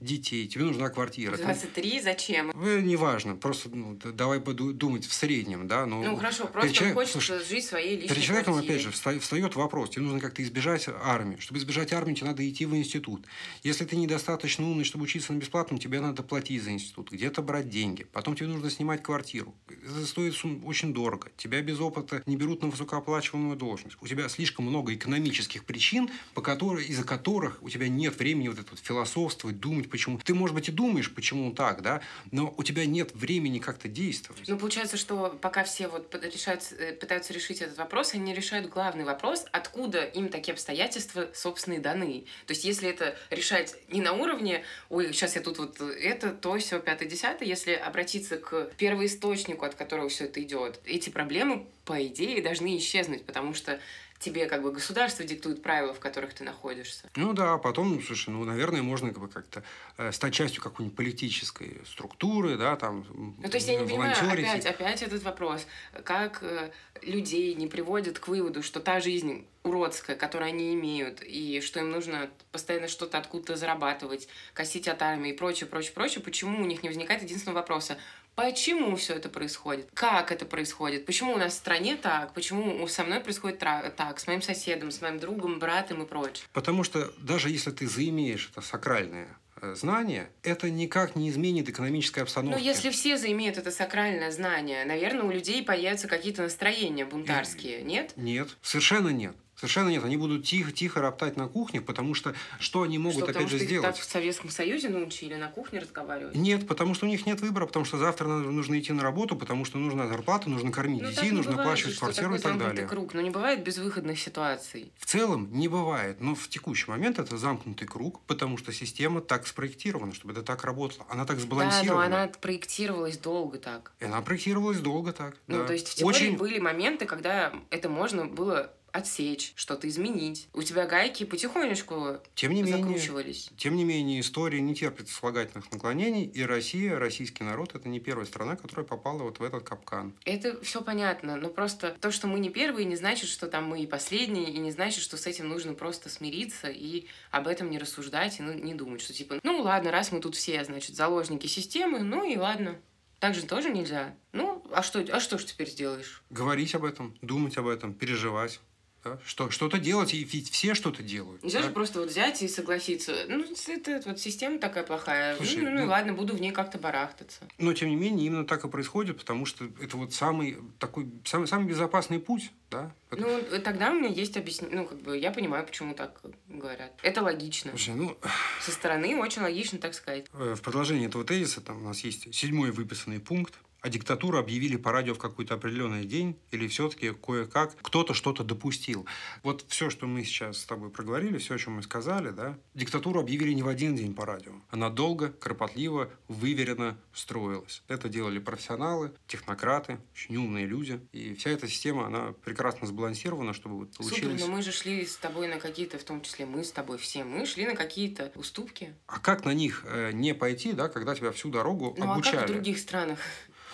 детей, 0.00 0.46
тебе 0.46 0.64
нужна 0.64 0.88
квартира. 0.88 1.36
23 1.36 1.90
ты... 1.90 2.02
зачем? 2.02 2.50
Э, 2.50 2.80
не 2.80 2.96
неважно, 3.02 3.36
просто 3.36 3.68
ну, 3.70 3.96
давай 3.96 4.40
думать 4.40 5.06
в 5.06 5.12
среднем, 5.12 5.66
да. 5.66 5.86
Но 5.86 6.02
ну 6.02 6.16
хорошо, 6.16 6.46
просто 6.46 6.72
человек, 6.72 6.94
хочется 6.94 7.20
слушай, 7.20 7.44
жить 7.44 7.64
своей 7.64 7.96
личной 7.96 8.08
Перед 8.08 8.22
человеком, 8.22 8.54
квартирой. 8.54 8.76
опять 8.76 8.94
же, 8.94 9.20
встает 9.20 9.56
вопрос, 9.56 9.90
тебе 9.90 10.02
нужно 10.02 10.20
как-то 10.20 10.42
избежать 10.42 10.88
армии. 11.02 11.36
Чтобы 11.38 11.58
избежать 11.58 11.92
армии, 11.92 12.14
тебе 12.14 12.28
надо 12.28 12.48
идти 12.48 12.64
в 12.66 12.74
институт. 12.76 13.26
Если 13.62 13.84
ты 13.84 13.96
недостаточно 13.96 14.64
умный, 14.68 14.84
чтобы 14.84 15.04
учиться 15.04 15.32
на 15.32 15.38
бесплатном, 15.38 15.78
тебе 15.78 16.00
надо 16.00 16.22
платить 16.22 16.62
за 16.62 16.70
институт, 16.70 17.10
где-то 17.10 17.42
брать 17.42 17.68
деньги. 17.68 18.06
Потом 18.12 18.36
тебе 18.36 18.48
нужно 18.48 18.70
снимать 18.70 19.02
квартиру. 19.02 19.54
Это 19.68 20.06
стоит 20.06 20.34
очень 20.64 20.94
дорого. 20.94 21.30
Тебя 21.36 21.60
без 21.60 21.80
опыта 21.80 22.22
не 22.26 22.36
берут 22.36 22.62
на 22.62 22.68
высокооплачиваемую 22.68 23.56
должность. 23.56 23.96
У 24.00 24.06
тебя 24.06 24.28
слишком 24.28 24.66
много 24.66 24.94
экономических 24.94 25.64
причин, 25.64 26.10
по 26.34 26.42
которой, 26.42 26.84
из-за 26.86 27.04
которых 27.04 27.58
у 27.62 27.68
тебя 27.68 27.88
нет 27.88 28.18
времени 28.18 28.48
вот 28.48 28.58
это 28.58 28.70
вот 28.70 28.80
философствовать, 28.80 29.60
думать, 29.60 29.90
почему. 29.90 30.18
Ты, 30.18 30.34
может 30.34 30.54
быть, 30.54 30.68
и 30.68 30.72
думаешь, 30.72 31.12
почему 31.12 31.52
так, 31.52 31.82
да, 31.82 32.00
но 32.30 32.52
у 32.56 32.62
тебя 32.62 32.81
нет 32.86 33.14
времени 33.14 33.58
как-то 33.58 33.88
действовать. 33.88 34.48
Ну, 34.48 34.58
получается, 34.58 34.96
что 34.96 35.36
пока 35.40 35.64
все 35.64 35.88
вот 35.88 36.14
решают, 36.22 36.62
э, 36.72 36.92
пытаются 36.92 37.32
решить 37.32 37.60
этот 37.60 37.78
вопрос, 37.78 38.14
они 38.14 38.34
решают 38.34 38.68
главный 38.68 39.04
вопрос, 39.04 39.44
откуда 39.52 40.04
им 40.04 40.28
такие 40.28 40.52
обстоятельства, 40.52 41.28
собственно, 41.34 41.74
и 41.74 41.78
даны. 41.78 42.24
То 42.46 42.52
есть, 42.52 42.64
если 42.64 42.88
это 42.88 43.16
решать 43.30 43.76
не 43.88 44.00
на 44.00 44.12
уровне, 44.12 44.64
ой, 44.88 45.12
сейчас 45.12 45.36
я 45.36 45.42
тут 45.42 45.58
вот 45.58 45.80
это, 45.80 46.30
то, 46.30 46.58
все, 46.58 46.80
пятое, 46.80 47.08
десятое, 47.08 47.48
если 47.48 47.72
обратиться 47.72 48.36
к 48.36 48.72
первоисточнику, 48.76 49.64
от 49.64 49.74
которого 49.74 50.08
все 50.08 50.24
это 50.24 50.42
идет, 50.42 50.80
эти 50.84 51.10
проблемы, 51.10 51.66
по 51.84 52.04
идее, 52.06 52.42
должны 52.42 52.76
исчезнуть, 52.76 53.24
потому 53.24 53.54
что 53.54 53.80
тебе 54.22 54.46
как 54.46 54.62
бы 54.62 54.72
государство 54.72 55.24
диктует 55.24 55.62
правила, 55.62 55.92
в 55.92 56.00
которых 56.00 56.32
ты 56.32 56.44
находишься. 56.44 57.10
Ну 57.16 57.32
да, 57.32 57.58
потом, 57.58 58.00
слушай, 58.02 58.30
ну, 58.30 58.44
наверное, 58.44 58.82
можно 58.82 59.08
как 59.08 59.18
бы 59.18 59.28
как-то 59.28 59.62
э, 59.98 60.12
стать 60.12 60.32
частью 60.32 60.62
какой-нибудь 60.62 60.96
политической 60.96 61.80
структуры, 61.84 62.56
да, 62.56 62.76
там, 62.76 63.04
Ну, 63.12 63.48
то 63.48 63.56
есть 63.56 63.68
я 63.68 63.78
не 63.78 63.86
понимаю, 63.86 64.12
опять, 64.12 64.64
опять 64.64 65.02
этот 65.02 65.22
вопрос, 65.24 65.66
как 66.04 66.42
э, 66.42 66.70
людей 67.02 67.54
не 67.54 67.66
приводят 67.66 68.18
к 68.18 68.28
выводу, 68.28 68.62
что 68.62 68.80
та 68.80 69.00
жизнь 69.00 69.46
уродская, 69.64 70.16
которую 70.16 70.48
они 70.48 70.74
имеют, 70.74 71.22
и 71.22 71.60
что 71.60 71.80
им 71.80 71.90
нужно 71.90 72.30
постоянно 72.50 72.88
что-то 72.88 73.18
откуда-то 73.18 73.56
зарабатывать, 73.56 74.28
косить 74.54 74.88
от 74.88 75.02
армии 75.02 75.32
и 75.32 75.36
прочее, 75.36 75.68
прочее, 75.68 75.92
прочее, 75.92 76.22
почему 76.22 76.62
у 76.62 76.66
них 76.66 76.82
не 76.82 76.88
возникает 76.88 77.22
единственного 77.22 77.58
вопроса, 77.58 77.96
почему 78.34 78.96
все 78.96 79.14
это 79.14 79.28
происходит, 79.28 79.88
как 79.94 80.32
это 80.32 80.44
происходит, 80.44 81.06
почему 81.06 81.34
у 81.34 81.36
нас 81.36 81.52
в 81.52 81.56
стране 81.56 81.96
так, 81.96 82.34
почему 82.34 82.86
со 82.88 83.04
мной 83.04 83.20
происходит 83.20 83.58
так, 83.58 84.20
с 84.20 84.26
моим 84.26 84.42
соседом, 84.42 84.90
с 84.90 85.00
моим 85.00 85.18
другом, 85.18 85.58
братом 85.58 86.02
и 86.02 86.06
прочее. 86.06 86.46
Потому 86.52 86.84
что 86.84 87.12
даже 87.18 87.50
если 87.50 87.70
ты 87.70 87.86
заимеешь 87.86 88.50
это 88.50 88.60
сакральное 88.60 89.28
э, 89.60 89.74
знание, 89.74 90.30
это 90.42 90.70
никак 90.70 91.16
не 91.16 91.30
изменит 91.30 91.68
экономической 91.68 92.20
обстановки. 92.20 92.58
Но 92.58 92.64
если 92.64 92.90
все 92.90 93.16
заимеют 93.16 93.58
это 93.58 93.70
сакральное 93.70 94.30
знание, 94.30 94.84
наверное, 94.84 95.24
у 95.24 95.30
людей 95.30 95.62
появятся 95.62 96.08
какие-то 96.08 96.42
настроения 96.42 97.04
бунтарские, 97.04 97.82
нет? 97.82 98.12
Нет, 98.16 98.56
совершенно 98.62 99.08
нет. 99.08 99.36
Совершенно 99.62 99.90
нет, 99.90 100.04
они 100.04 100.16
будут 100.16 100.44
тихо, 100.44 100.72
тихо 100.72 101.00
роптать 101.00 101.36
на 101.36 101.46
кухне, 101.46 101.80
потому 101.80 102.14
что 102.14 102.34
что 102.58 102.82
они 102.82 102.98
могут 102.98 103.22
что, 103.22 103.30
опять 103.30 103.48
же 103.48 103.60
сделать? 103.60 103.86
так 103.86 103.96
в 103.96 104.02
Советском 104.02 104.50
Союзе 104.50 104.88
научили 104.88 105.36
на 105.36 105.46
кухне 105.46 105.78
разговаривать? 105.78 106.34
Нет, 106.34 106.66
потому 106.66 106.94
что 106.94 107.06
у 107.06 107.08
них 107.08 107.26
нет 107.26 107.40
выбора, 107.40 107.66
потому 107.66 107.84
что 107.84 107.96
завтра 107.96 108.26
нужно 108.26 108.80
идти 108.80 108.92
на 108.92 109.04
работу, 109.04 109.36
потому 109.36 109.64
что 109.64 109.78
нужна 109.78 110.08
зарплата, 110.08 110.50
нужно 110.50 110.72
кормить 110.72 111.02
ну, 111.02 111.10
детей, 111.10 111.30
нужно 111.30 111.52
бывает, 111.52 111.68
оплачивать 111.68 111.96
квартиру 111.96 112.34
и 112.34 112.38
так 112.40 112.58
далее. 112.58 112.88
круг, 112.88 113.14
но 113.14 113.20
не 113.20 113.30
бывает 113.30 113.62
безвыходных 113.62 114.18
ситуаций. 114.18 114.90
В 114.98 115.06
целом 115.06 115.48
не 115.52 115.68
бывает, 115.68 116.20
но 116.20 116.34
в 116.34 116.48
текущий 116.48 116.90
момент 116.90 117.20
это 117.20 117.36
замкнутый 117.36 117.86
круг, 117.86 118.18
потому 118.26 118.58
что 118.58 118.72
система 118.72 119.20
так 119.20 119.46
спроектирована, 119.46 120.12
чтобы 120.12 120.32
это 120.32 120.42
так 120.42 120.64
работало. 120.64 121.06
Она 121.08 121.24
так 121.24 121.38
сбалансирована. 121.38 122.02
Да, 122.02 122.08
но 122.10 122.16
она 122.16 122.32
проектировалась 122.32 123.16
долго 123.16 123.58
так. 123.58 123.92
И 124.00 124.06
она 124.06 124.22
проектировалась 124.22 124.80
долго 124.80 125.12
так. 125.12 125.36
Ну, 125.46 125.58
да. 125.58 125.66
то 125.66 125.72
есть 125.72 125.86
в 125.86 125.94
теории 125.94 126.16
Очень... 126.16 126.36
были 126.36 126.58
моменты, 126.58 127.06
когда 127.06 127.52
это 127.70 127.88
можно 127.88 128.26
было 128.26 128.72
отсечь, 128.92 129.52
что-то 129.56 129.88
изменить. 129.88 130.48
У 130.52 130.62
тебя 130.62 130.86
гайки 130.86 131.24
потихонечку 131.24 132.18
тем 132.34 132.52
не 132.52 132.64
закручивались. 132.64 133.46
Менее, 133.46 133.58
тем 133.58 133.76
не 133.76 133.84
менее, 133.84 134.20
история 134.20 134.60
не 134.60 134.74
терпит 134.74 135.08
слагательных 135.08 135.70
наклонений, 135.72 136.24
и 136.24 136.42
Россия, 136.42 136.98
российский 136.98 137.42
народ, 137.42 137.74
это 137.74 137.88
не 137.88 138.00
первая 138.00 138.26
страна, 138.26 138.56
которая 138.56 138.86
попала 138.86 139.22
вот 139.22 139.38
в 139.38 139.42
этот 139.42 139.64
капкан. 139.64 140.14
Это 140.24 140.62
все 140.62 140.82
понятно, 140.82 141.36
но 141.36 141.48
просто 141.48 141.96
то, 142.00 142.10
что 142.10 142.26
мы 142.26 142.38
не 142.38 142.50
первые, 142.50 142.84
не 142.84 142.96
значит, 142.96 143.28
что 143.28 143.48
там 143.48 143.64
мы 143.64 143.82
и 143.82 143.86
последние, 143.86 144.50
и 144.50 144.58
не 144.58 144.70
значит, 144.70 145.02
что 145.02 145.16
с 145.16 145.26
этим 145.26 145.48
нужно 145.48 145.74
просто 145.74 146.08
смириться 146.08 146.68
и 146.68 147.06
об 147.30 147.48
этом 147.48 147.70
не 147.70 147.78
рассуждать, 147.78 148.38
и 148.38 148.42
ну, 148.42 148.52
не 148.52 148.74
думать, 148.74 149.00
что 149.00 149.12
типа, 149.12 149.40
ну 149.42 149.62
ладно, 149.62 149.90
раз 149.90 150.12
мы 150.12 150.20
тут 150.20 150.36
все, 150.36 150.62
значит, 150.64 150.96
заложники 150.96 151.46
системы, 151.46 152.00
ну 152.00 152.24
и 152.24 152.36
ладно. 152.36 152.78
Так 153.22 153.36
же 153.36 153.46
тоже 153.46 153.70
нельзя. 153.70 154.16
Ну, 154.32 154.64
а 154.72 154.82
что, 154.82 154.98
а 154.98 155.20
что 155.20 155.38
ж 155.38 155.44
теперь 155.44 155.70
сделаешь? 155.70 156.24
Говорить 156.30 156.74
об 156.74 156.84
этом, 156.84 157.16
думать 157.22 157.56
об 157.56 157.68
этом, 157.68 157.94
переживать. 157.94 158.58
Да? 159.04 159.18
Что, 159.26 159.50
что-то 159.50 159.78
делать, 159.78 160.14
и 160.14 160.22
ведь 160.22 160.50
все 160.50 160.74
что-то 160.74 161.02
делают. 161.02 161.42
Нельзя 161.42 161.60
да? 161.60 161.66
же 161.66 161.72
просто 161.72 162.00
вот 162.00 162.08
взять 162.08 162.40
и 162.42 162.48
согласиться. 162.48 163.12
Ну, 163.28 163.44
это 163.68 164.02
вот 164.06 164.20
система 164.20 164.58
такая 164.58 164.84
плохая. 164.84 165.36
Слушай, 165.36 165.62
ну, 165.62 165.70
ну, 165.70 165.80
ну, 165.80 165.86
ладно, 165.86 166.12
буду 166.12 166.36
в 166.36 166.40
ней 166.40 166.52
как-то 166.52 166.78
барахтаться. 166.78 167.40
Но, 167.58 167.72
тем 167.72 167.88
не 167.88 167.96
менее, 167.96 168.26
именно 168.26 168.46
так 168.46 168.64
и 168.64 168.68
происходит, 168.68 169.18
потому 169.18 169.44
что 169.44 169.66
это 169.80 169.96
вот 169.96 170.12
самый 170.12 170.58
такой, 170.78 171.10
самый, 171.24 171.48
самый 171.48 171.68
безопасный 171.68 172.20
путь, 172.20 172.52
да? 172.70 172.92
Ну, 173.10 173.40
тогда 173.64 173.90
у 173.90 173.94
меня 173.94 174.08
есть 174.08 174.36
объяснение, 174.36 174.76
ну, 174.76 174.86
как 174.86 175.00
бы, 175.00 175.18
я 175.18 175.32
понимаю, 175.32 175.66
почему 175.66 175.94
так 175.94 176.20
говорят. 176.48 176.92
Это 177.02 177.22
логично. 177.22 177.70
Слушай, 177.72 177.94
ну... 177.94 178.16
Со 178.60 178.70
стороны 178.70 179.16
очень 179.16 179.42
логично, 179.42 179.78
так 179.78 179.94
сказать. 179.94 180.26
Э, 180.32 180.54
в 180.54 180.62
продолжении 180.62 181.06
этого 181.06 181.24
тезиса 181.24 181.60
там 181.60 181.82
у 181.82 181.88
нас 181.88 182.00
есть 182.04 182.32
седьмой 182.32 182.70
выписанный 182.70 183.18
пункт, 183.18 183.54
а 183.82 183.88
диктатуру 183.88 184.38
объявили 184.38 184.76
по 184.76 184.92
радио 184.92 185.14
в 185.14 185.18
какой-то 185.18 185.54
определенный 185.54 186.04
день, 186.04 186.38
или 186.52 186.68
все-таки 186.68 187.10
кое-как 187.10 187.76
кто-то 187.82 188.14
что-то 188.14 188.44
допустил. 188.44 189.06
Вот 189.42 189.64
все, 189.68 189.90
что 189.90 190.06
мы 190.06 190.24
сейчас 190.24 190.58
с 190.58 190.64
тобой 190.64 190.90
проговорили, 190.90 191.38
все, 191.38 191.56
о 191.56 191.58
чем 191.58 191.74
мы 191.74 191.82
сказали, 191.82 192.30
да, 192.30 192.56
диктатуру 192.74 193.20
объявили 193.20 193.52
не 193.52 193.62
в 193.62 193.68
один 193.68 193.96
день 193.96 194.14
по 194.14 194.24
радио. 194.24 194.52
Она 194.70 194.88
долго, 194.88 195.30
кропотливо, 195.30 196.10
выверенно 196.28 196.96
строилась. 197.12 197.82
Это 197.88 198.08
делали 198.08 198.38
профессионалы, 198.38 199.12
технократы, 199.26 199.98
очень 200.14 200.36
умные 200.36 200.64
люди. 200.64 201.00
И 201.12 201.34
вся 201.34 201.50
эта 201.50 201.66
система, 201.66 202.06
она 202.06 202.34
прекрасно 202.44 202.86
сбалансирована, 202.86 203.52
чтобы 203.52 203.78
вот 203.78 203.96
получилось... 203.96 204.40
Супер, 204.40 204.46
но 204.46 204.56
мы 204.56 204.62
же 204.62 204.70
шли 204.70 205.04
с 205.04 205.16
тобой 205.16 205.48
на 205.48 205.58
какие-то, 205.58 205.98
в 205.98 206.04
том 206.04 206.20
числе 206.22 206.46
мы 206.46 206.62
с 206.62 206.70
тобой 206.70 206.98
все, 206.98 207.24
мы 207.24 207.44
шли 207.46 207.66
на 207.66 207.74
какие-то 207.74 208.30
уступки. 208.36 208.94
А 209.08 209.18
как 209.18 209.44
на 209.44 209.52
них 209.52 209.84
э, 209.86 210.12
не 210.12 210.34
пойти, 210.34 210.72
да, 210.72 210.88
когда 210.88 211.16
тебя 211.16 211.32
всю 211.32 211.50
дорогу 211.50 211.96
ну, 211.98 212.12
обучали? 212.12 212.36
а 212.36 212.40
как 212.40 212.48
в 212.48 212.52
других 212.52 212.78
странах? 212.78 213.18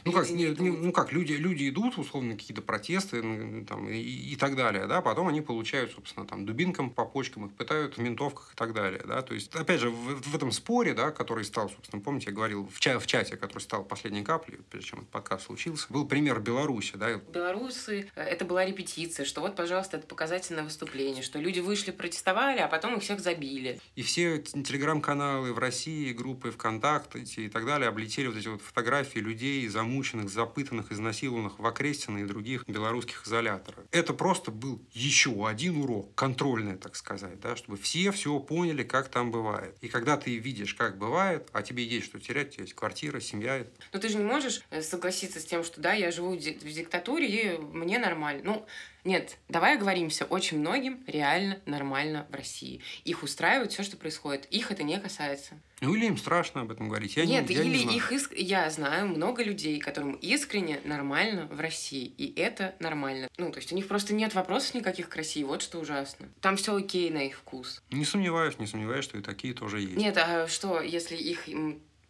Ну 0.09 0.13
как, 0.13 0.31
не, 0.31 0.45
не, 0.45 0.71
ну 0.71 0.93
как, 0.93 1.13
люди, 1.13 1.33
люди 1.33 1.69
идут, 1.69 1.99
условно, 1.99 2.35
какие-то 2.35 2.63
протесты 2.63 3.23
ну, 3.23 3.65
там, 3.65 3.89
и, 3.89 3.99
и 3.99 4.37
так 4.37 4.57
далее, 4.57 4.87
да, 4.87 5.01
потом 5.03 5.29
они 5.29 5.41
получают, 5.41 5.93
собственно, 5.93 6.27
там, 6.27 6.47
дубинкам 6.47 6.91
по 6.91 7.05
почкам, 7.05 7.47
их 7.47 7.53
пытают 7.55 7.97
в 7.97 8.01
ментовках 8.01 8.53
и 8.53 8.57
так 8.57 8.73
далее, 8.73 9.03
да, 9.07 9.23
то 9.23 9.35
есть, 9.35 9.55
опять 9.55 9.81
же, 9.81 9.91
в, 9.91 10.23
в 10.23 10.35
этом 10.35 10.53
споре, 10.53 10.95
да, 10.95 11.11
который 11.11 11.45
стал, 11.45 11.69
собственно, 11.69 12.03
помните, 12.03 12.27
я 12.29 12.33
говорил 12.33 12.69
в, 12.73 12.81
ча 12.81 12.99
в 12.99 13.07
чате, 13.07 13.37
который 13.37 13.63
стал 13.63 13.85
последней 13.85 14.25
каплей, 14.25 14.59
прежде 14.71 14.91
чем 14.91 15.01
этот 15.01 15.11
подкаст 15.11 15.47
случился, 15.47 15.87
был 15.91 16.07
пример 16.07 16.41
Беларуси, 16.41 16.97
да. 16.97 17.15
Белорусы, 17.15 18.11
э, 18.15 18.23
это 18.23 18.45
была 18.45 18.65
репетиция, 18.65 19.27
что 19.27 19.41
вот, 19.41 19.57
пожалуйста, 19.57 19.99
это 19.99 20.07
показательное 20.07 20.65
выступление, 20.65 21.23
что 21.23 21.39
люди 21.39 21.61
вышли, 21.61 21.91
протестовали, 21.91 22.59
а 22.59 22.69
потом 22.69 22.97
их 22.97 23.03
всех 23.03 23.21
забили. 23.21 23.81
И 23.97 24.03
все 24.03 24.39
телеграм-каналы 24.39 25.53
в 25.53 25.59
России, 25.59 26.13
группы 26.13 26.51
ВКонтакте 26.51 27.21
и 27.45 27.49
так 27.49 27.67
далее 27.67 27.89
облетели 27.89 28.27
вот 28.27 28.37
эти 28.37 28.49
вот 28.49 28.63
фотографии 28.63 29.19
людей, 29.19 29.67
замученных, 29.69 29.98
запытанных, 30.05 30.93
изнасилованных 30.93 31.59
в 31.59 31.67
Окрестино 31.67 32.19
и 32.19 32.25
других 32.25 32.65
белорусских 32.67 33.27
изоляторах. 33.27 33.85
Это 33.91 34.15
просто 34.15 34.51
был 34.51 34.81
еще 34.93 35.47
один 35.47 35.81
урок, 35.83 36.15
контрольный, 36.15 36.77
так 36.77 36.97
сказать, 36.97 37.41
да, 37.41 37.57
чтобы 37.57 37.77
все 37.77 38.11
все 38.13 38.39
поняли, 38.41 38.83
как 38.83 39.09
там 39.09 39.31
бывает. 39.31 39.77
И 39.81 39.89
когда 39.89 40.17
ты 40.17 40.37
видишь, 40.37 40.75
как 40.75 40.99
бывает, 40.99 41.49
а 41.53 41.63
тебе 41.63 41.85
есть 41.85 42.07
что 42.07 42.21
терять, 42.21 42.49
у 42.49 42.51
тебя 42.53 42.65
есть 42.65 42.75
квартира, 42.75 43.21
семья. 43.21 43.67
Но 43.93 43.99
ты 43.99 44.09
же 44.09 44.19
не 44.19 44.25
можешь 44.25 44.63
э, 44.71 44.83
согласиться 44.83 45.41
с 45.41 45.45
тем, 45.45 45.65
что 45.65 45.81
да, 45.81 45.93
я 45.93 46.11
живу 46.11 46.35
в 46.35 46.39
диктатуре, 46.39 47.27
и 47.29 47.59
мне 47.59 47.99
нормально. 47.99 48.43
Ну, 48.45 48.67
нет, 49.05 49.39
давай 49.49 49.77
оговоримся, 49.77 50.25
очень 50.25 50.59
многим 50.59 51.03
реально 51.07 51.61
нормально 51.67 52.27
в 52.31 52.35
России. 52.35 52.81
Их 53.05 53.23
устраивает 53.23 53.73
все, 53.73 53.83
что 53.83 53.97
происходит. 53.97 54.47
Их 54.47 54.71
это 54.71 54.83
не 54.83 54.99
касается. 54.99 55.61
Ну 55.81 55.95
или 55.95 56.07
им 56.07 56.17
страшно 56.17 56.63
об 56.63 56.73
этом 56.73 56.89
говорить. 56.89 57.17
Я 57.17 57.25
Нет, 57.25 57.49
не, 57.49 57.55
я 57.55 57.63
или 57.63 57.71
не 57.71 57.83
знаю. 57.85 57.97
их 57.97 58.13
иск... 58.13 58.33
я 58.37 58.69
знаю 58.69 59.07
много 59.07 59.45
людей, 59.45 59.79
которым 59.79 60.13
искренне 60.15 60.81
нормально 60.85 61.47
в 61.47 61.61
России, 61.61 62.13
и 62.19 62.35
это 62.39 62.75
нормально. 62.81 63.29
Ну, 63.39 63.53
то 63.53 63.59
есть 63.59 63.73
у 63.73 63.77
них 63.77 63.87
просто 63.87 64.13
нет 64.13 64.35
вопросов 64.35 64.75
никаких 64.75 65.09
к 65.09 65.15
России, 65.15 65.45
вот 65.45 65.63
что 65.63 65.79
ужасно. 65.79 66.29
Там 66.41 66.57
все 66.57 66.75
окей 66.75 67.11
на 67.11 67.27
их 67.27 67.37
вкус. 67.37 67.81
Не 67.91 68.05
сомневаюсь, 68.05 68.59
не 68.59 68.67
сомневаюсь, 68.67 69.05
что 69.05 69.19
и 69.19 69.23
такие 69.23 69.55
тоже 69.55 69.81
есть. 69.81 69.97
Нет, 69.97 70.17
а 70.19 70.49
что, 70.49 70.81
если 70.81 71.17
их 71.17 71.49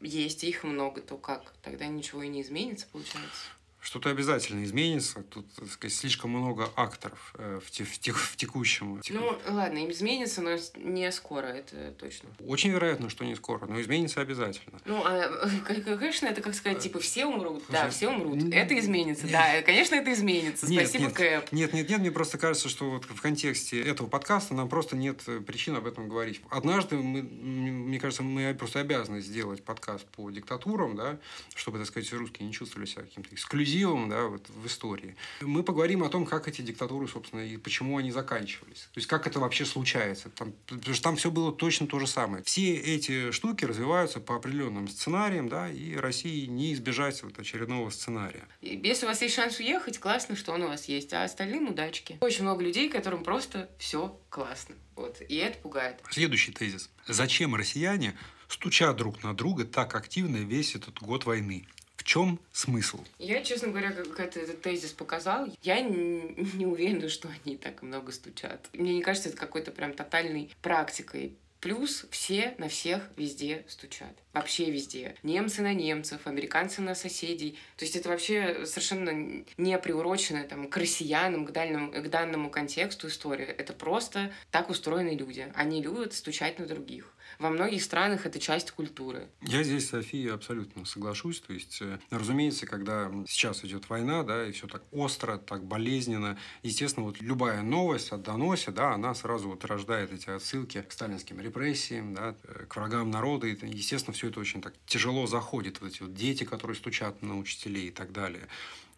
есть, 0.01 0.45
их 0.45 0.64
много, 0.64 1.03
то 1.03 1.18
как? 1.18 1.53
Тогда 1.62 1.86
ничего 1.86 2.22
и 2.22 2.28
не 2.28 2.41
изменится, 2.41 2.86
получается 2.91 3.45
что-то 3.89 4.11
обязательно 4.11 4.62
изменится. 4.64 5.22
Тут, 5.22 5.51
так 5.55 5.66
сказать, 5.70 5.97
слишком 5.97 6.30
много 6.30 6.68
акторов 6.76 7.32
э, 7.39 7.59
в, 7.64 7.70
те, 7.70 7.84
в, 7.84 7.99
те, 7.99 8.12
в 8.12 8.36
текущем. 8.36 9.01
Ну, 9.09 9.39
ладно, 9.49 9.78
им 9.78 9.91
изменится, 9.91 10.43
но 10.43 10.59
не 10.76 11.11
скоро, 11.11 11.47
это 11.47 11.93
точно. 11.93 12.28
Очень 12.47 12.72
вероятно, 12.72 13.09
что 13.09 13.24
не 13.24 13.34
скоро, 13.34 13.64
но 13.64 13.80
изменится 13.80 14.20
обязательно. 14.20 14.78
Ну, 14.84 15.03
а, 15.07 15.49
конечно, 15.99 16.26
это 16.26 16.43
как 16.43 16.55
сказать, 16.55 16.80
типа, 16.80 17.01
все 17.01 17.24
умрут. 17.24 17.64
Да, 17.70 17.89
все 17.89 18.09
умрут. 18.09 18.53
Это 18.53 18.78
изменится, 18.78 19.26
да, 19.26 19.62
конечно, 19.62 19.95
это 19.95 20.12
изменится. 20.12 20.66
Спасибо, 20.66 21.05
нет, 21.05 21.12
Кэп. 21.14 21.53
Нет, 21.53 21.72
нет, 21.72 21.89
нет, 21.89 22.01
мне 22.01 22.11
просто 22.11 22.36
кажется, 22.36 22.68
что 22.68 22.91
вот 22.91 23.07
в 23.07 23.20
контексте 23.22 23.80
этого 23.80 24.07
подкаста 24.07 24.53
нам 24.53 24.68
просто 24.68 24.97
нет 24.97 25.22
э, 25.28 25.41
причин 25.41 25.76
об 25.76 25.86
этом 25.86 26.11
говорить. 26.11 26.43
Однажды, 26.51 26.97
мы, 26.97 27.22
мне 27.22 27.99
кажется, 27.99 28.22
мы 28.22 28.53
просто 28.53 28.80
обязаны 28.80 29.22
сделать 29.22 29.64
подкаст 29.64 30.05
по 30.09 30.30
диктатурам, 30.30 30.95
да, 30.95 31.18
чтобы, 31.55 31.78
так 31.78 31.86
сказать, 31.86 32.12
русские 32.12 32.47
не 32.47 32.53
чувствовали 32.53 32.84
себя 32.84 33.01
каким-то 33.05 33.34
эксклюзивом 33.34 33.78
эксклюзивом 33.79 34.09
да, 34.09 34.26
вот 34.26 34.49
в 34.49 34.66
истории. 34.66 35.16
Мы 35.41 35.62
поговорим 35.62 36.03
о 36.03 36.09
том, 36.09 36.26
как 36.26 36.49
эти 36.49 36.62
диктатуры, 36.62 37.09
собственно, 37.09 37.41
и 37.41 37.57
почему 37.57 37.99
они 37.99 38.11
заканчивались. 38.11 38.89
То 38.93 38.99
есть, 38.99 39.07
как 39.07 39.26
это 39.26 39.41
вообще 39.41 39.64
случается. 39.64 40.31
Там, 40.31 40.53
потому 40.66 40.95
что 40.95 41.03
там 41.03 41.16
все 41.16 41.31
было 41.31 41.53
точно 41.53 41.87
то 41.87 41.99
же 41.99 42.07
самое. 42.07 42.43
Все 42.45 42.74
эти 42.74 43.31
штуки 43.31 43.64
развиваются 43.64 44.20
по 44.20 44.37
определенным 44.37 44.89
сценариям, 44.89 45.49
да, 45.49 45.70
и 45.70 45.97
России 45.97 46.47
не 46.47 46.72
избежать 46.74 47.22
вот 47.22 47.39
очередного 47.39 47.91
сценария. 47.91 48.47
Если 48.61 49.07
у 49.07 49.09
вас 49.09 49.22
есть 49.22 49.35
шанс 49.35 49.59
уехать, 49.59 49.99
классно, 49.99 50.37
что 50.37 50.53
он 50.53 50.62
у 50.62 50.68
вас 50.68 50.87
есть, 50.87 51.12
а 51.12 51.24
остальным 51.24 51.68
удачки. 51.68 52.18
Очень 52.20 52.45
много 52.45 52.62
людей, 52.62 52.89
которым 52.89 53.22
просто 53.22 53.68
все 53.79 54.18
классно. 54.31 54.74
Вот. 54.97 55.20
И 55.29 55.37
это 55.37 55.59
пугает. 55.59 56.01
Следующий 56.11 56.53
тезис. 56.53 56.91
Зачем 57.07 57.55
россияне 57.55 58.16
стучат 58.49 58.97
друг 58.97 59.22
на 59.22 59.35
друга 59.37 59.64
так 59.64 59.95
активно 59.95 60.39
весь 60.39 60.74
этот 60.74 60.99
год 61.01 61.24
войны? 61.24 61.66
Чем 62.09 62.40
смысл? 62.52 63.04
Я, 63.18 63.42
честно 63.42 63.68
говоря, 63.68 63.92
как 63.92 64.18
это, 64.18 64.40
этот 64.40 64.62
тезис 64.62 64.92
показал, 64.92 65.46
я 65.62 65.82
не, 65.82 66.64
уверена, 66.64 67.11
что 67.11 67.28
они 67.28 67.59
так 67.59 67.82
много 67.82 68.12
стучат. 68.12 68.66
Мне 68.72 68.94
не 68.94 69.02
кажется, 69.02 69.28
это 69.28 69.36
какой-то 69.36 69.72
прям 69.72 69.92
тотальной 69.92 70.50
практикой. 70.62 71.34
Плюс 71.61 72.06
все 72.11 72.54
на 72.56 72.68
всех 72.68 73.02
везде 73.16 73.64
стучат. 73.68 74.14
вообще 74.32 74.70
везде. 74.70 75.16
Немцы 75.22 75.61
на 75.61 75.74
немцев, 75.74 76.26
американцы 76.26 76.80
на 76.80 76.94
соседей. 76.94 77.59
То 77.76 77.84
есть 77.84 77.94
это 77.94 78.09
вообще 78.09 78.64
совершенно 78.64 79.44
не 79.59 79.78
приурочено 79.78 80.44
там, 80.44 80.68
к 80.68 80.76
россиянам, 80.78 81.44
к, 81.44 81.50
дальному, 81.50 81.92
к 81.92 82.09
данному 82.09 82.48
контексту 82.48 83.09
истории. 83.09 83.44
Это 83.44 83.74
просто 83.74 84.32
так 84.50 84.70
устроены 84.70 85.14
люди. 85.14 85.52
Они 85.54 85.82
любят 85.82 86.14
стучать 86.14 86.59
на 86.59 86.66
других 86.66 87.12
во 87.39 87.51
многих 87.51 87.82
странах 87.82 88.26
это 88.26 88.39
часть 88.39 88.70
культуры. 88.72 89.28
Я 89.43 89.62
здесь, 89.62 89.89
София, 89.89 90.34
абсолютно 90.34 90.84
соглашусь. 90.84 91.41
То 91.41 91.53
есть, 91.53 91.78
э, 91.80 91.99
разумеется, 92.11 92.66
когда 92.66 93.11
сейчас 93.28 93.64
идет 93.64 93.89
война, 93.89 94.22
да, 94.22 94.47
и 94.47 94.53
все 94.53 94.66
так 94.66 94.82
остро, 94.91 95.39
так 95.39 95.64
болезненно, 95.64 96.39
естественно, 96.62 97.07
вот 97.07 97.20
любая 97.20 97.62
новость 97.62 98.12
о 98.12 98.18
доносе, 98.18 98.70
да, 98.70 98.95
она 98.95 99.14
сразу 99.14 99.51
вот 99.51 99.64
рождает 99.64 100.12
эти 100.12 100.30
отсылки 100.30 100.82
к 100.82 100.93
сталинским 100.93 101.41
репрессиям, 101.41 102.14
да, 102.14 102.34
э, 102.45 102.66
к 102.66 102.76
врагам 102.76 103.11
народа. 103.11 103.47
И, 103.47 103.57
естественно, 103.66 104.14
все 104.14 104.28
это 104.28 104.41
очень 104.41 104.61
так 104.61 104.74
тяжело 104.86 105.26
заходит. 105.26 105.80
Вот 105.80 105.91
эти 105.93 106.03
вот 106.03 106.14
дети, 106.14 106.45
которые 106.45 106.76
стучат 106.76 107.22
на 107.22 107.39
учителей 107.39 107.89
и 107.89 107.91
так 107.91 108.12
далее. 108.12 108.49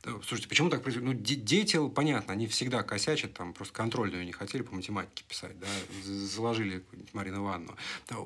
Слушайте, 0.03 0.49
почему 0.49 0.71
так 0.71 0.83
происходит? 0.83 1.09
Ну, 1.09 1.15
дети, 1.15 1.79
понятно, 1.91 2.33
они 2.33 2.47
всегда 2.47 2.83
косячат, 2.83 3.35
там 3.35 3.53
просто 3.53 3.75
контрольную 3.75 4.25
не 4.25 4.33
хотели 4.33 4.63
по 4.63 4.75
математике 4.75 5.25
писать, 5.29 5.59
да, 5.61 5.67
заложили 6.05 6.83
Марину 7.13 7.43
Ивановну. 7.43 7.77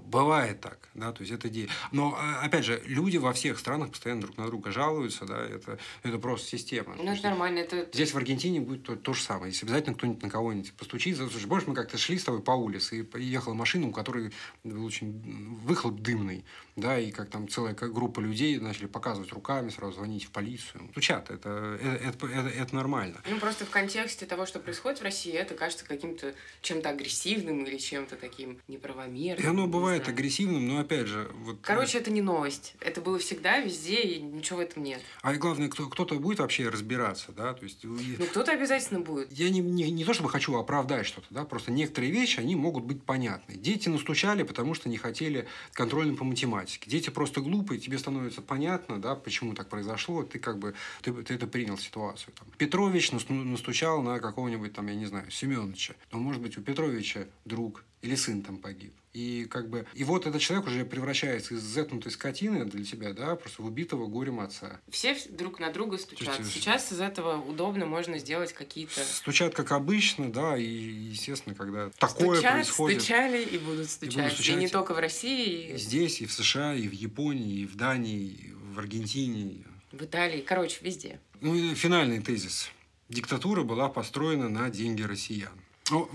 Бывает 0.07 0.61
так, 0.61 0.89
да, 0.95 1.11
то 1.11 1.23
есть 1.23 1.33
это 1.33 1.49
дети. 1.49 1.69
Но, 1.91 2.15
а, 2.17 2.43
опять 2.43 2.65
же, 2.65 2.81
люди 2.87 3.17
во 3.17 3.33
всех 3.33 3.59
странах 3.59 3.91
постоянно 3.91 4.21
друг 4.23 4.37
на 4.37 4.47
друга 4.47 4.71
жалуются, 4.71 5.25
да, 5.25 5.45
это, 5.45 5.81
это 6.05 6.19
просто 6.19 6.47
система. 6.49 6.95
Ну, 6.95 7.13
это 7.13 7.23
нормально. 7.25 7.59
Это... 7.59 7.89
Здесь 7.93 8.15
в 8.15 8.17
Аргентине 8.17 8.61
будет 8.61 8.85
то, 8.85 8.95
то 8.95 9.13
же 9.13 9.23
самое. 9.23 9.51
Если 9.51 9.67
обязательно 9.67 9.97
кто-нибудь 9.97 10.23
на 10.23 10.31
кого-нибудь 10.31 10.75
постучит, 10.75 11.17
слушай, 11.17 11.49
помнишь, 11.49 11.67
мы 11.67 11.75
как-то 11.75 11.99
шли 11.99 12.19
с 12.19 12.25
тобой 12.25 12.41
по 12.43 12.53
улице, 12.53 13.01
и 13.01 13.23
ехала 13.25 13.55
машина, 13.55 13.89
у 13.89 13.91
которой 13.91 14.33
был 14.63 14.85
очень 14.85 15.59
выхлоп 15.65 16.01
дымный, 16.01 16.45
да, 16.77 17.01
и 17.01 17.11
как 17.11 17.31
там 17.31 17.49
целая 17.49 17.75
группа 17.75 18.21
людей 18.21 18.61
начали 18.61 18.87
показывать 18.87 19.33
руками, 19.33 19.71
сразу 19.71 19.95
звонить 19.95 20.25
в 20.25 20.31
полицию. 20.31 20.89
Стучат, 20.93 21.31
это 21.31 21.64
это, 21.65 22.27
это, 22.27 22.49
это 22.49 22.75
нормально. 22.75 23.21
Ну, 23.29 23.39
просто 23.39 23.65
в 23.65 23.71
контексте 23.71 24.27
того, 24.27 24.47
что 24.47 24.61
происходит 24.61 25.01
в 25.01 25.03
России, 25.03 25.33
это 25.33 25.55
кажется 25.55 25.85
каким-то 25.85 26.35
чем-то 26.63 26.91
агрессивным 26.91 27.65
или 27.65 27.79
чем-то 27.79 28.17
таким 28.17 28.59
неправомерным. 28.69 29.45
И 29.45 29.49
оно 29.49 29.67
бывает 29.67 30.09
агрессивным, 30.09 30.67
но 30.69 30.81
опять 30.81 31.07
же... 31.07 31.31
Вот... 31.35 31.59
Короче, 31.63 31.99
это 31.99 32.11
не 32.11 32.23
новость. 32.23 32.75
Это 32.81 33.01
было 33.01 33.19
всегда, 33.19 33.59
везде, 33.59 34.01
и 34.01 34.21
ничего 34.21 34.59
в 34.59 34.63
этом 34.63 34.83
нет. 34.83 35.01
А 35.23 35.35
главное, 35.35 35.69
кто, 35.69 35.89
кто-то 35.89 36.17
будет 36.17 36.39
вообще 36.39 36.69
разбираться, 36.69 37.33
да? 37.33 37.55
То 37.55 37.65
есть... 37.65 37.85
Ну, 37.85 38.27
кто-то 38.27 38.53
обязательно 38.53 39.01
будет. 39.01 39.33
Я 39.33 39.51
не, 39.51 39.61
не, 39.61 39.91
не 39.91 40.05
то, 40.05 40.13
чтобы 40.15 40.31
хочу 40.31 40.57
оправдать 40.57 41.07
что-то, 41.07 41.27
да, 41.31 41.45
просто 41.45 41.71
некоторые 41.71 42.13
вещи, 42.13 42.41
они 42.41 42.57
могут 42.57 42.85
быть 42.85 43.03
понятны. 43.03 43.55
Дети 43.55 43.89
настучали, 43.89 44.43
потому 44.43 44.75
что 44.75 44.89
не 44.89 44.97
хотели 44.97 45.47
контрольным 45.73 46.17
по 46.17 46.25
математике. 46.25 46.91
Дети 46.91 47.11
просто 47.11 47.41
глупые, 47.41 47.81
тебе 47.81 47.99
становится 47.99 48.43
понятно, 48.43 49.01
да, 49.01 49.15
почему 49.15 49.55
так 49.55 49.69
произошло, 49.69 50.23
ты 50.23 50.39
как 50.39 50.59
бы, 50.59 50.75
ты, 51.03 51.13
ты 51.13 51.35
это 51.35 51.47
принял 51.55 51.79
ситуацию. 51.79 52.35
Там, 52.37 52.49
Петрович 52.59 53.13
настучал 53.13 54.03
на 54.03 54.19
какого-нибудь, 54.19 54.73
там, 54.73 54.89
я 54.89 54.97
не 54.97 55.07
знаю, 55.07 55.31
Семеновича. 55.31 55.95
Но, 56.11 56.19
может 56.19 56.43
быть, 56.43 56.59
у 56.59 56.63
Петровича 56.63 57.29
друг 57.45 57.85
или 58.03 58.17
сын 58.17 58.43
там 58.43 58.57
погиб. 58.57 58.93
И 59.13 59.47
как 59.49 59.71
бы 59.71 59.87
и 59.95 60.03
вот 60.03 60.27
этот 60.27 60.43
человек 60.43 60.67
уже 60.67 60.85
превращается 60.85 61.55
из 61.55 61.63
зетнутой 61.63 62.11
скотины 62.11 62.65
для 62.65 62.85
тебя, 62.85 63.13
да, 63.13 63.37
просто 63.37 63.63
в 63.63 63.67
убитого 63.67 64.09
горем 64.09 64.41
отца. 64.41 64.81
Все 64.89 65.17
друг 65.31 65.61
на 65.61 65.71
друга 65.71 65.97
стучат. 65.97 66.41
Есть, 66.41 66.51
Сейчас 66.51 66.91
из 66.91 67.01
этого 67.01 67.41
удобно 67.41 67.87
можно 67.87 68.19
сделать 68.19 68.53
какие-то... 68.53 69.05
Стучат 69.05 69.55
как 69.55 69.71
обычно, 69.71 70.33
да, 70.33 70.57
и 70.57 70.65
естественно, 70.65 71.55
когда 71.55 71.91
такое 71.91 72.39
Стучат, 72.39 72.55
происходит... 72.55 73.01
стучали 73.01 73.45
и 73.45 73.59
будут 73.59 73.89
стучать. 73.89 74.17
И, 74.17 74.19
будут 74.19 74.33
стучать. 74.33 74.57
и 74.57 74.59
не 74.59 74.69
только 74.69 74.93
в 74.93 74.99
России. 74.99 75.75
И... 75.75 75.77
Здесь, 75.77 76.21
и 76.21 76.27
в 76.27 76.33
США, 76.33 76.75
и 76.75 76.89
в 76.89 76.93
Японии, 76.93 77.61
и 77.61 77.67
в 77.67 77.77
Дании, 77.77 78.27
и 78.27 78.53
в 78.53 78.81
Аргентине. 78.81 79.65
В 79.93 80.03
Италии, 80.03 80.41
короче, 80.41 80.79
везде. 80.81 81.21
Ну 81.45 81.55
и 81.55 81.75
финальный 81.75 82.21
тезис. 82.21 82.71
Диктатура 83.11 83.65
была 83.65 83.91
построена 83.91 84.49
на 84.49 84.71
деньги 84.71 85.03
россиян. 85.03 85.53
Ну, 85.91 86.09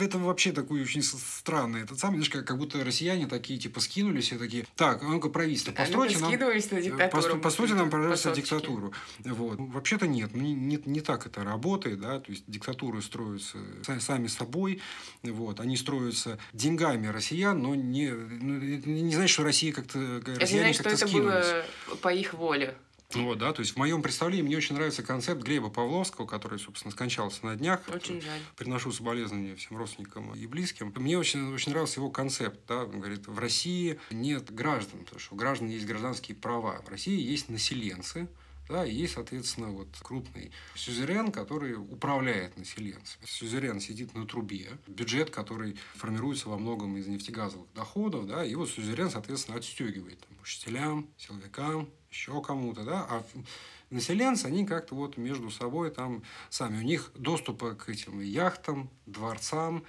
это 0.00 0.18
вообще 0.18 0.52
такой 0.52 0.80
очень 0.80 1.02
странный. 1.02 1.82
Этот 1.82 1.98
самый, 1.98 2.22
знаешь, 2.22 2.46
как, 2.46 2.56
будто 2.56 2.84
россияне 2.84 3.26
такие, 3.26 3.58
типа, 3.58 3.80
скинулись 3.80 4.30
и 4.30 4.38
такие, 4.38 4.64
так, 4.76 5.02
а 5.02 5.06
ну-ка, 5.06 5.28
правительство, 5.28 5.72
постройте 5.72 6.18
нам... 6.18 6.30
на 6.30 6.80
диктатуру. 6.80 7.40
Постройте 7.40 7.74
нам, 7.74 7.90
пожалуйста, 7.90 8.30
диктатуру. 8.30 8.92
Вот. 9.24 9.58
Вообще-то 9.58 10.06
нет, 10.06 10.36
не, 10.36 10.54
не, 10.54 10.80
не 10.86 11.00
так 11.00 11.26
это 11.26 11.42
работает, 11.42 12.00
да, 12.00 12.20
то 12.20 12.30
есть 12.30 12.44
диктатуры 12.46 13.02
строятся 13.02 13.58
сами 13.98 14.28
собой, 14.28 14.80
вот, 15.24 15.58
они 15.58 15.76
строятся 15.76 16.38
деньгами 16.52 17.08
россиян, 17.08 17.60
но 17.60 17.74
не, 17.74 18.10
ну, 18.12 18.60
не 18.60 19.14
значит, 19.16 19.32
что 19.32 19.42
Россия 19.42 19.72
как-то... 19.72 19.98
Это 20.24 20.52
не 20.52 20.60
значит, 20.60 20.82
что 20.82 20.90
это 20.90 21.08
было 21.08 21.64
по 22.00 22.14
их 22.14 22.34
воле. 22.34 22.76
Вот, 23.14 23.38
да, 23.38 23.52
то 23.52 23.60
есть 23.60 23.72
в 23.72 23.76
моем 23.76 24.02
представлении 24.02 24.42
мне 24.42 24.56
очень 24.56 24.74
нравится 24.74 25.02
концепт 25.02 25.42
Глеба 25.42 25.68
Павловского, 25.68 26.26
который, 26.26 26.58
собственно, 26.58 26.92
скончался 26.92 27.44
на 27.44 27.56
днях. 27.56 27.80
Очень 27.92 28.20
жаль. 28.20 28.40
Приношу 28.56 28.92
соболезнования 28.92 29.56
всем 29.56 29.76
родственникам 29.76 30.34
и 30.34 30.46
близким. 30.46 30.92
Мне 30.96 31.18
очень, 31.18 31.52
очень 31.52 31.72
нравился 31.72 32.00
его 32.00 32.10
концепт. 32.10 32.60
Да? 32.68 32.84
Он 32.84 33.00
говорит, 33.00 33.26
в 33.26 33.38
России 33.38 33.98
нет 34.10 34.52
граждан, 34.52 35.00
потому 35.00 35.20
что 35.20 35.34
у 35.34 35.36
граждан 35.36 35.68
есть 35.68 35.86
гражданские 35.86 36.36
права. 36.36 36.80
В 36.86 36.88
России 36.88 37.20
есть 37.20 37.48
населенцы, 37.48 38.28
да, 38.70 38.86
и 38.86 38.94
есть, 38.94 39.14
соответственно, 39.14 39.70
вот 39.70 39.88
крупный 40.00 40.52
сюзерен, 40.74 41.32
который 41.32 41.74
управляет 41.74 42.56
населенцами. 42.56 43.26
Сюзерен 43.26 43.80
сидит 43.80 44.14
на 44.14 44.26
трубе, 44.26 44.68
бюджет, 44.86 45.30
который 45.30 45.76
формируется 45.96 46.48
во 46.48 46.56
многом 46.56 46.96
из 46.96 47.06
нефтегазовых 47.08 47.72
доходов, 47.74 48.26
да, 48.26 48.44
и 48.44 48.54
вот 48.54 48.70
сюзерен, 48.70 49.10
соответственно, 49.10 49.58
отстегивает 49.58 50.20
там, 50.20 50.38
учителям, 50.40 51.08
силовикам, 51.18 51.90
еще 52.10 52.42
кому-то, 52.42 52.84
да, 52.84 53.06
а 53.08 53.24
населенцы, 53.90 54.46
они 54.46 54.66
как-то 54.66 54.94
вот 54.94 55.16
между 55.16 55.50
собой 55.50 55.90
там 55.90 56.22
сами, 56.48 56.78
у 56.78 56.82
них 56.82 57.12
доступа 57.14 57.74
к 57.74 57.88
этим 57.88 58.20
яхтам, 58.20 58.90
дворцам, 59.06 59.84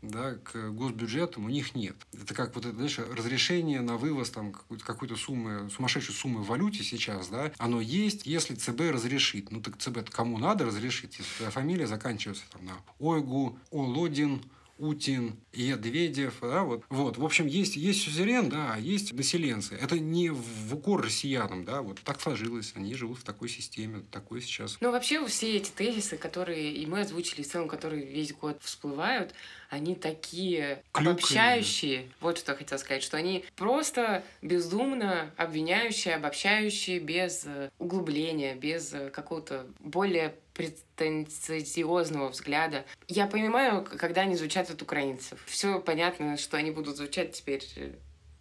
да, 0.00 0.34
к 0.34 0.70
госбюджетам 0.70 1.44
у 1.46 1.48
них 1.48 1.74
нет. 1.74 1.96
Это 2.12 2.32
как 2.34 2.54
вот 2.54 2.64
это, 2.64 2.76
знаешь, 2.76 2.98
разрешение 2.98 3.80
на 3.80 3.96
вывоз 3.96 4.30
там 4.30 4.52
какой-то, 4.52 4.84
какой-то 4.84 5.16
суммы, 5.16 5.68
сумасшедшей 5.70 6.14
суммы 6.14 6.42
в 6.42 6.46
валюте 6.46 6.82
сейчас, 6.82 7.28
да, 7.28 7.52
оно 7.58 7.80
есть, 7.80 8.26
если 8.26 8.54
ЦБ 8.54 8.92
разрешит. 8.92 9.50
Ну, 9.50 9.60
так 9.60 9.76
ЦБ 9.78 10.08
кому 10.10 10.38
надо 10.38 10.64
разрешить, 10.64 11.18
если 11.18 11.36
твоя 11.36 11.50
фамилия 11.50 11.86
заканчивается 11.86 12.44
там 12.52 12.64
на 12.64 12.76
Ойгу, 12.98 13.58
Олодин, 13.70 14.42
Утин, 14.78 15.40
Едведев, 15.52 16.34
да, 16.42 16.62
вот. 16.62 16.84
Вот, 16.90 17.16
в 17.16 17.24
общем, 17.24 17.46
есть, 17.46 17.76
есть 17.76 18.02
сюзерен, 18.02 18.48
да, 18.48 18.74
а 18.74 18.78
есть 18.78 19.12
населенцы. 19.12 19.74
Это 19.74 19.98
не 19.98 20.30
в 20.30 20.74
укор 20.74 21.02
россиянам, 21.02 21.64
да, 21.64 21.82
вот 21.82 22.00
так 22.00 22.20
сложилось, 22.20 22.72
они 22.74 22.94
живут 22.94 23.18
в 23.18 23.24
такой 23.24 23.48
системе, 23.48 24.04
такой 24.10 24.42
сейчас. 24.42 24.76
Ну, 24.80 24.92
вообще, 24.92 25.26
все 25.26 25.56
эти 25.56 25.70
тезисы, 25.70 26.16
которые 26.16 26.72
и 26.72 26.84
мы 26.86 27.00
озвучили, 27.00 27.42
в 27.42 27.48
целом, 27.48 27.68
которые 27.68 28.04
весь 28.04 28.34
год 28.34 28.58
всплывают, 28.62 29.34
они 29.70 29.94
такие 29.94 30.82
Клюками. 30.92 31.16
обобщающие. 31.16 32.10
Вот 32.20 32.38
что 32.38 32.52
я 32.52 32.58
хотела 32.58 32.78
сказать, 32.78 33.02
что 33.02 33.16
они 33.16 33.44
просто 33.56 34.24
безумно 34.42 35.30
обвиняющие, 35.36 36.14
обобщающие, 36.14 36.98
без 36.98 37.44
э, 37.46 37.70
углубления, 37.78 38.54
без 38.54 38.92
э, 38.92 39.10
какого-то 39.10 39.66
более 39.80 40.34
претенциозного 40.54 42.30
взгляда. 42.30 42.84
Я 43.08 43.26
понимаю, 43.26 43.84
когда 43.84 44.22
они 44.22 44.36
звучат 44.36 44.70
от 44.70 44.80
украинцев. 44.80 45.42
Все 45.46 45.80
понятно, 45.80 46.36
что 46.38 46.56
они 46.56 46.70
будут 46.70 46.96
звучать 46.96 47.32
теперь 47.32 47.62
э, 47.76 47.92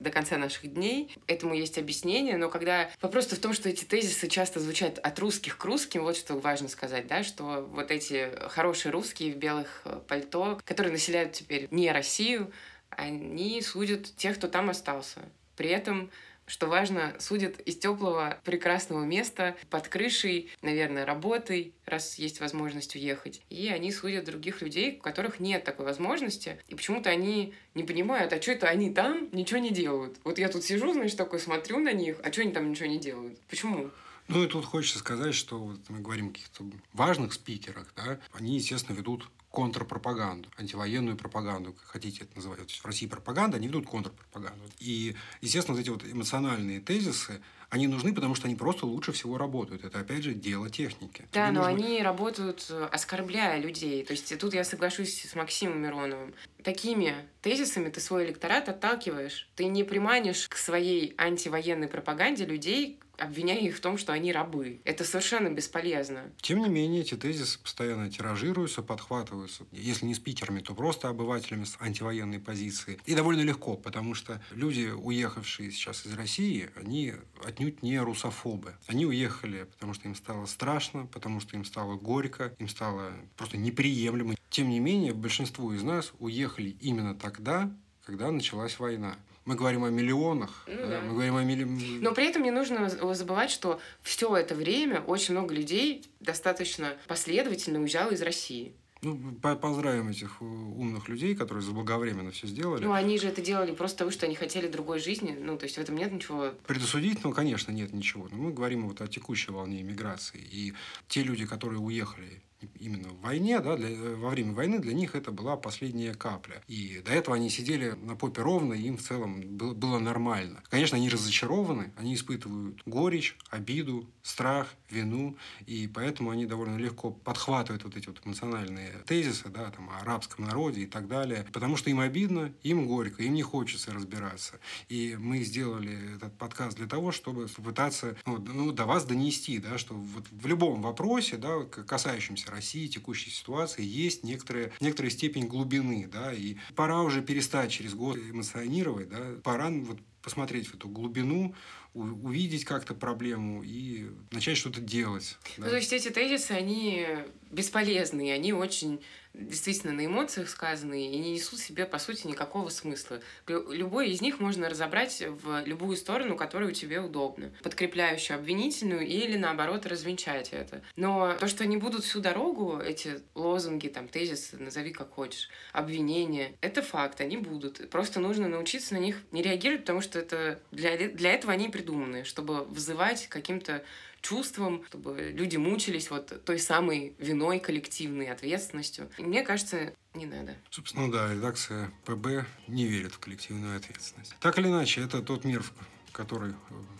до 0.06 0.12
конца 0.12 0.38
наших 0.38 0.72
дней. 0.74 1.14
Этому 1.28 1.54
есть 1.54 1.78
объяснение, 1.78 2.38
но 2.38 2.50
когда 2.50 2.90
вопрос 3.02 3.26
в 3.26 3.40
том, 3.40 3.54
что 3.54 3.68
эти 3.68 3.84
тезисы 3.84 4.28
часто 4.28 4.60
звучат 4.60 5.00
от 5.00 5.20
русских 5.20 5.58
к 5.58 5.66
русским, 5.66 6.04
вот 6.04 6.16
что 6.16 6.36
важно 6.36 6.70
сказать, 6.70 7.08
да, 7.08 7.24
что 7.24 7.68
вот 7.72 7.92
эти 7.92 8.32
хорошие 8.50 8.92
русские 8.92 9.34
в 9.34 9.38
белых 9.38 9.82
э, 9.84 10.00
пальто, 10.08 10.62
которые 10.64 10.94
населяют 10.94 11.34
теперь 11.34 11.68
не 11.72 11.92
Россию, 11.92 12.52
они 12.90 13.62
судят 13.62 14.16
тех, 14.16 14.38
кто 14.38 14.48
там 14.48 14.70
остался. 14.70 15.22
При 15.58 15.70
этом 15.70 16.12
что 16.48 16.68
важно, 16.68 17.16
судят 17.20 17.60
из 17.62 17.78
теплого 17.78 18.40
прекрасного 18.44 19.04
места, 19.04 19.56
под 19.70 19.88
крышей, 19.88 20.52
наверное, 20.62 21.06
работой, 21.06 21.74
раз 21.86 22.16
есть 22.16 22.40
возможность 22.40 22.96
уехать. 22.96 23.42
И 23.50 23.68
они 23.68 23.92
судят 23.92 24.26
других 24.26 24.62
людей, 24.62 24.98
у 24.98 25.02
которых 25.02 25.40
нет 25.40 25.64
такой 25.64 25.86
возможности. 25.86 26.60
И 26.68 26.76
почему-то 26.76 27.10
они 27.10 27.54
не 27.74 27.84
понимают, 27.84 28.34
а 28.34 28.42
что 28.42 28.52
это 28.52 28.68
они 28.68 28.94
там 28.94 29.30
ничего 29.32 29.60
не 29.60 29.72
делают. 29.72 30.18
Вот 30.24 30.38
я 30.38 30.50
тут 30.50 30.64
сижу, 30.64 30.94
значит, 30.94 31.18
такой 31.18 31.40
смотрю 31.40 31.80
на 31.80 31.94
них, 31.94 32.18
а 32.24 32.32
что 32.32 32.42
они 32.42 32.52
там 32.52 32.70
ничего 32.70 32.88
не 32.88 33.00
делают? 33.00 33.40
Почему? 33.50 33.92
Ну 34.28 34.44
и 34.44 34.48
тут 34.48 34.66
хочется 34.66 35.00
сказать, 35.00 35.36
что 35.36 35.60
вот 35.60 35.80
мы 35.90 36.00
говорим 36.00 36.30
о 36.30 36.32
каких-то 36.32 36.66
важных 36.94 37.34
спикерах, 37.34 37.94
да, 37.96 38.20
они, 38.34 38.56
естественно, 38.56 38.96
ведут 38.96 39.30
контрпропаганду, 39.56 40.50
антивоенную 40.58 41.18
пропаганду, 41.18 41.74
как 41.74 41.86
хотите 41.86 42.26
это 42.26 42.36
называть. 42.36 42.60
То 42.60 42.66
есть 42.66 42.82
в 42.82 42.86
России 42.86 43.08
пропаганда, 43.08 43.58
они 43.58 43.68
ведут 43.68 43.88
контрпропаганду. 43.88 44.66
И, 44.80 45.16
естественно, 45.42 45.76
вот 45.76 45.82
эти 45.82 45.90
вот 45.90 46.04
эмоциональные 46.04 46.82
тезисы, 46.82 47.42
они 47.70 47.88
нужны, 47.88 48.14
потому 48.14 48.36
что 48.36 48.48
они 48.48 48.56
просто 48.56 48.86
лучше 48.86 49.12
всего 49.12 49.38
работают. 49.38 49.84
Это, 49.84 50.00
опять 50.00 50.24
же, 50.24 50.34
дело 50.34 50.70
техники. 50.70 51.28
Да, 51.32 51.48
Тебе 51.48 51.60
но 51.60 51.68
нужно... 51.68 51.86
они 51.86 52.04
работают, 52.04 52.72
оскорбляя 52.92 53.60
людей. 53.60 54.06
То 54.06 54.12
есть 54.12 54.38
тут 54.38 54.54
я 54.54 54.64
соглашусь 54.64 55.26
с 55.26 55.36
Максимом 55.36 55.82
Мироновым. 55.82 56.34
Такими 56.64 57.16
тезисами 57.42 57.90
ты 57.90 58.00
свой 58.00 58.26
электорат 58.26 58.70
отталкиваешь. 58.70 59.48
Ты 59.56 59.66
не 59.66 59.84
приманишь 59.84 60.48
к 60.48 60.58
своей 60.58 61.16
антивоенной 61.18 61.88
пропаганде 61.88 62.46
людей, 62.46 63.00
обвиняя 63.18 63.60
их 63.60 63.78
в 63.78 63.80
том, 63.80 63.98
что 63.98 64.14
они 64.14 64.32
рабы. 64.32 64.82
Это 64.84 65.04
совершенно 65.04 65.50
бесполезно. 65.50 66.32
Тем 66.42 66.60
не 66.60 66.70
менее, 66.70 67.02
эти 67.02 67.16
тезисы 67.16 67.60
постоянно 67.60 68.10
тиражируются, 68.10 68.82
подхватываются. 68.82 69.66
Если 69.72 70.06
не 70.06 70.16
спикерами, 70.16 70.62
то 70.62 70.74
просто 70.74 71.10
обывателями 71.10 71.66
с 71.66 71.78
антивоенной 71.80 72.40
позиции. 72.40 73.00
И 73.06 73.16
довольно 73.16 73.42
легко, 73.42 73.76
потому 73.76 74.14
что 74.14 74.42
люди, 74.52 74.88
уехавшие 74.88 75.72
сейчас 75.72 76.06
из 76.06 76.14
России, 76.14 76.70
они 76.76 77.14
отнюдь 77.44 77.84
не 77.84 78.00
русофобы. 78.00 78.76
Они 78.88 79.06
уехали, 79.06 79.64
потому 79.64 79.94
что 79.94 80.08
им 80.08 80.16
стало 80.16 80.46
страшно, 80.46 81.06
потому 81.06 81.40
что 81.40 81.56
им 81.56 81.66
стало 81.66 81.96
горько, 81.96 82.56
им 82.60 82.68
стало 82.68 83.14
просто 83.38 83.58
неприемлемо. 83.58 84.36
Тем 84.50 84.70
не 84.70 84.80
менее, 84.80 85.14
большинство 85.14 85.74
из 85.74 85.84
нас 85.84 86.14
уехали 86.20 86.76
именно 86.80 87.16
тогда, 87.16 87.72
когда 88.06 88.32
началась 88.32 88.80
война. 88.80 89.18
Мы 89.46 89.56
говорим 89.56 89.84
о 89.84 89.92
миллионах, 89.92 90.64
ну, 90.66 90.88
да. 90.90 91.02
мы 91.02 91.14
говорим 91.14 91.36
о 91.36 91.44
миллионах. 91.44 92.02
Но 92.02 92.14
при 92.14 92.28
этом 92.28 92.42
не 92.42 92.50
нужно 92.50 92.90
забывать, 92.90 93.52
что 93.52 93.80
все 94.02 94.36
это 94.36 94.56
время 94.56 95.02
очень 95.02 95.36
много 95.36 95.54
людей 95.54 96.04
достаточно 96.20 96.98
последовательно 97.08 97.80
уезжало 97.80 98.12
из 98.12 98.24
России. 98.24 98.74
Ну, 99.02 99.16
поздравим 99.40 100.10
этих 100.10 100.38
э, 100.42 100.46
умных 100.46 101.10
людей, 101.10 101.36
которые 101.36 101.64
заблаговременно 101.64 102.32
все 102.32 102.48
сделали. 102.48 102.84
Ну, 102.84 102.92
они 102.92 103.20
же 103.20 103.28
это 103.28 103.40
делали 103.40 103.72
просто 103.72 103.98
потому, 103.98 104.12
что 104.12 104.26
они 104.26 104.34
хотели 104.34 104.68
другой 104.68 105.00
жизни. 105.00 105.38
Ну, 105.40 105.58
то 105.58 105.66
есть 105.66 105.78
в 105.78 105.80
этом 105.80 105.96
нет 105.96 106.12
ничего... 106.12 106.54
Предосудить, 106.66 107.24
ну, 107.24 107.32
конечно, 107.32 107.72
нет 107.72 107.94
ничего. 107.94 108.28
Но 108.32 108.38
мы 108.38 108.52
говорим 108.52 108.88
вот 108.88 109.02
о 109.02 109.08
текущей 109.08 109.52
волне 109.52 109.82
иммиграции. 109.82 110.40
И 110.40 110.74
те 111.08 111.22
люди, 111.22 111.46
которые 111.46 111.80
уехали 111.80 112.42
именно 112.80 113.10
в 113.10 113.22
войне, 113.22 113.60
да, 113.60 113.76
для, 113.76 113.90
э, 113.90 114.16
во 114.16 114.30
время 114.30 114.54
войны 114.54 114.80
для 114.80 114.94
них 114.94 115.16
это 115.16 115.32
была 115.32 115.58
последняя 115.58 116.14
капля. 116.14 116.62
И 116.68 117.02
до 117.06 117.12
этого 117.12 117.36
они 117.36 117.50
сидели 117.50 117.92
на 117.92 118.16
попе 118.16 118.42
ровно, 118.42 118.74
и 118.74 118.84
им 118.84 118.98
в 118.98 119.02
целом 119.02 119.42
было, 119.42 119.74
было 119.74 120.00
нормально. 120.00 120.62
Конечно, 120.70 120.98
они 120.98 121.10
разочарованы, 121.10 121.92
они 121.98 122.16
испытывают 122.16 122.82
горечь, 122.86 123.38
обиду, 123.50 124.10
страх, 124.22 124.74
вину, 124.90 125.38
и 125.66 125.88
поэтому 125.88 126.32
они 126.32 126.46
довольно 126.46 126.78
легко 126.78 127.12
подхватывают 127.12 127.84
вот 127.84 127.96
эти 127.96 128.08
вот 128.08 128.22
эмоциональные 128.26 128.92
тезисы, 129.06 129.50
да, 129.50 129.70
там, 129.72 129.90
о 129.90 130.00
арабском 130.00 130.46
народе 130.46 130.82
и 130.82 130.86
так 130.86 131.08
далее, 131.08 131.46
потому 131.54 131.78
что 131.78 131.90
им 131.90 132.00
обидно, 132.00 132.52
им 132.64 132.88
горько, 132.88 133.24
им 133.24 133.34
не 133.34 133.44
хочется 133.44 133.94
разбираться. 133.94 134.60
И 134.90 135.16
мы 135.20 135.44
сделали 135.44 136.16
этот 136.16 136.38
подкаст 136.38 136.78
для 136.78 136.88
того, 136.88 137.12
чтобы 137.12 137.48
попытаться 137.48 138.16
ну, 138.26 138.38
ну, 138.38 138.72
до 138.72 138.86
вас 138.86 139.06
донести, 139.06 139.60
да, 139.60 139.78
что 139.78 139.94
вот 139.94 140.26
в 140.32 140.48
любом 140.48 140.82
вопросе, 140.82 141.38
да, 141.38 141.64
касающемся 141.64 142.52
России, 142.56 142.88
текущей 142.88 143.30
ситуации, 143.30 143.84
есть 143.84 144.24
некоторая, 144.24 144.72
некоторая 144.80 145.12
степень 145.12 145.48
глубины, 145.48 146.08
да, 146.12 146.34
и 146.34 146.56
пора 146.76 147.02
уже 147.02 147.22
перестать 147.22 147.72
через 147.72 147.94
год 147.94 148.18
эмоционировать, 148.18 149.10
да, 149.10 149.36
пора 149.44 149.70
вот 149.70 150.00
посмотреть 150.22 150.68
в 150.68 150.76
эту 150.76 150.90
глубину, 150.90 151.54
увидеть 151.94 152.66
как-то 152.66 152.96
проблему 152.96 153.62
и 153.64 154.10
начать 154.32 154.58
что-то 154.58 154.82
делать. 154.82 155.38
Да. 155.58 155.66
Ну, 155.66 155.70
то 155.70 155.76
есть 155.76 155.94
эти 155.94 156.10
тезисы, 156.10 156.52
они 156.52 157.06
бесполезные, 157.52 158.34
они 158.34 158.52
очень 158.52 159.02
действительно 159.40 159.94
на 159.94 160.06
эмоциях 160.06 160.50
сказанные 160.50 161.12
и 161.12 161.18
не 161.18 161.34
несут 161.34 161.60
себе, 161.60 161.86
по 161.86 162.00
сути, 162.00 162.28
никакого 162.28 162.70
смысла. 162.70 163.20
Любой 163.48 164.10
из 164.10 164.22
них 164.22 164.40
можно 164.40 164.70
разобрать 164.70 165.24
в 165.28 165.64
любую 165.66 165.98
сторону, 165.98 166.36
которую 166.36 166.74
тебе 166.74 167.00
удобно. 167.00 167.52
Подкрепляющую, 167.64 168.38
обвинительную 168.38 169.06
или, 169.06 169.38
наоборот, 169.38 169.86
развенчать 169.86 170.50
это. 170.52 170.82
Но 170.96 171.36
то, 171.40 171.48
что 171.48 171.64
они 171.64 171.78
будут 171.78 172.04
всю 172.04 172.20
дорогу, 172.20 172.80
эти 172.80 173.22
лозунги, 173.36 173.88
там, 173.88 174.08
тезисы, 174.08 174.58
назови 174.58 174.92
как 174.92 175.12
хочешь, 175.12 175.50
обвинения, 175.74 176.54
это 176.62 176.82
факт, 176.82 177.22
они 177.22 177.38
будут. 177.38 177.90
Просто 177.90 178.20
нужно 178.20 178.48
научиться 178.48 178.94
на 178.94 179.00
них 179.00 179.22
не 179.32 179.42
реагировать, 179.42 179.82
потому 179.82 180.02
что 180.02 180.20
это 180.20 180.60
для, 180.72 180.98
для 181.10 181.34
этого 181.34 181.54
они 181.54 181.70
придуманы, 181.70 182.24
чтобы 182.24 182.64
вызывать 182.66 183.28
каким-то 183.28 183.84
чувством, 184.26 184.84
чтобы 184.88 185.34
люди 185.36 185.58
мучились 185.58 186.10
вот 186.10 186.44
той 186.46 186.58
самой 186.60 187.16
виной 187.20 187.60
коллективной 187.60 188.28
ответственностью. 188.32 189.10
И 189.20 189.24
мне 189.24 189.44
кажется, 189.44 189.94
не 190.16 190.26
надо. 190.26 190.56
Собственно, 190.72 191.12
да, 191.12 191.32
редакция 191.32 191.92
ПБ 192.06 192.46
не 192.68 192.88
верит 192.88 193.14
в 193.14 193.20
коллективную 193.20 193.78
ответственность. 193.78 194.36
Так 194.40 194.58
или 194.58 194.68
иначе, 194.68 195.02
это 195.02 195.22
тот 195.22 195.44
мир, 195.44 195.64
который, 196.12 196.54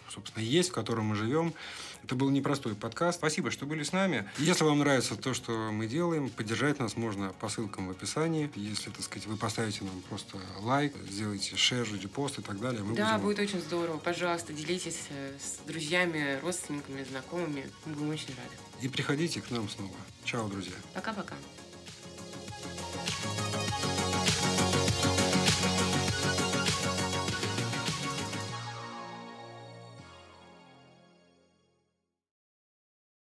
собственно, 0.10 0.44
есть, 0.44 0.70
в 0.70 0.74
котором 0.74 1.06
мы 1.06 1.16
живем. 1.16 1.54
Это 2.06 2.14
был 2.16 2.30
непростой 2.30 2.76
подкаст. 2.76 3.18
Спасибо, 3.18 3.50
что 3.50 3.66
были 3.66 3.82
с 3.82 3.92
нами. 3.92 4.30
Если 4.38 4.64
вам 4.64 4.78
нравится 4.78 5.16
то, 5.16 5.34
что 5.34 5.72
мы 5.72 5.88
делаем, 5.88 6.30
поддержать 6.30 6.78
нас 6.78 6.96
можно 6.96 7.34
по 7.40 7.50
ссылкам 7.50 7.88
в 7.88 7.90
описании. 7.90 8.52
Если, 8.54 8.92
так 8.92 9.02
сказать, 9.02 9.26
вы 9.26 9.38
поставите 9.38 9.84
нам 9.84 10.04
просто 10.08 10.38
лайк, 10.60 10.94
сделайте 11.10 11.56
шер, 11.56 11.88
репост 12.00 12.38
и 12.38 12.44
так 12.44 12.60
далее. 12.60 12.84
Мы 12.84 12.96
да, 12.96 13.14
будем... 13.14 13.24
будет 13.24 13.40
очень 13.40 13.60
здорово. 13.60 13.98
Пожалуйста, 13.98 14.54
делитесь 14.54 15.00
э, 15.10 15.34
с 15.40 15.66
друзьями, 15.68 16.40
родственниками, 16.44 17.04
знакомыми. 17.04 17.66
Мы 17.88 17.94
будем 17.96 18.10
очень 18.12 18.30
рады. 18.30 18.56
И 18.82 18.88
приходите 18.88 19.42
к 19.42 19.50
нам 19.50 19.68
снова. 19.68 19.96
Чао, 20.26 20.48
друзья. 20.48 20.76
Пока-пока. 20.94 21.34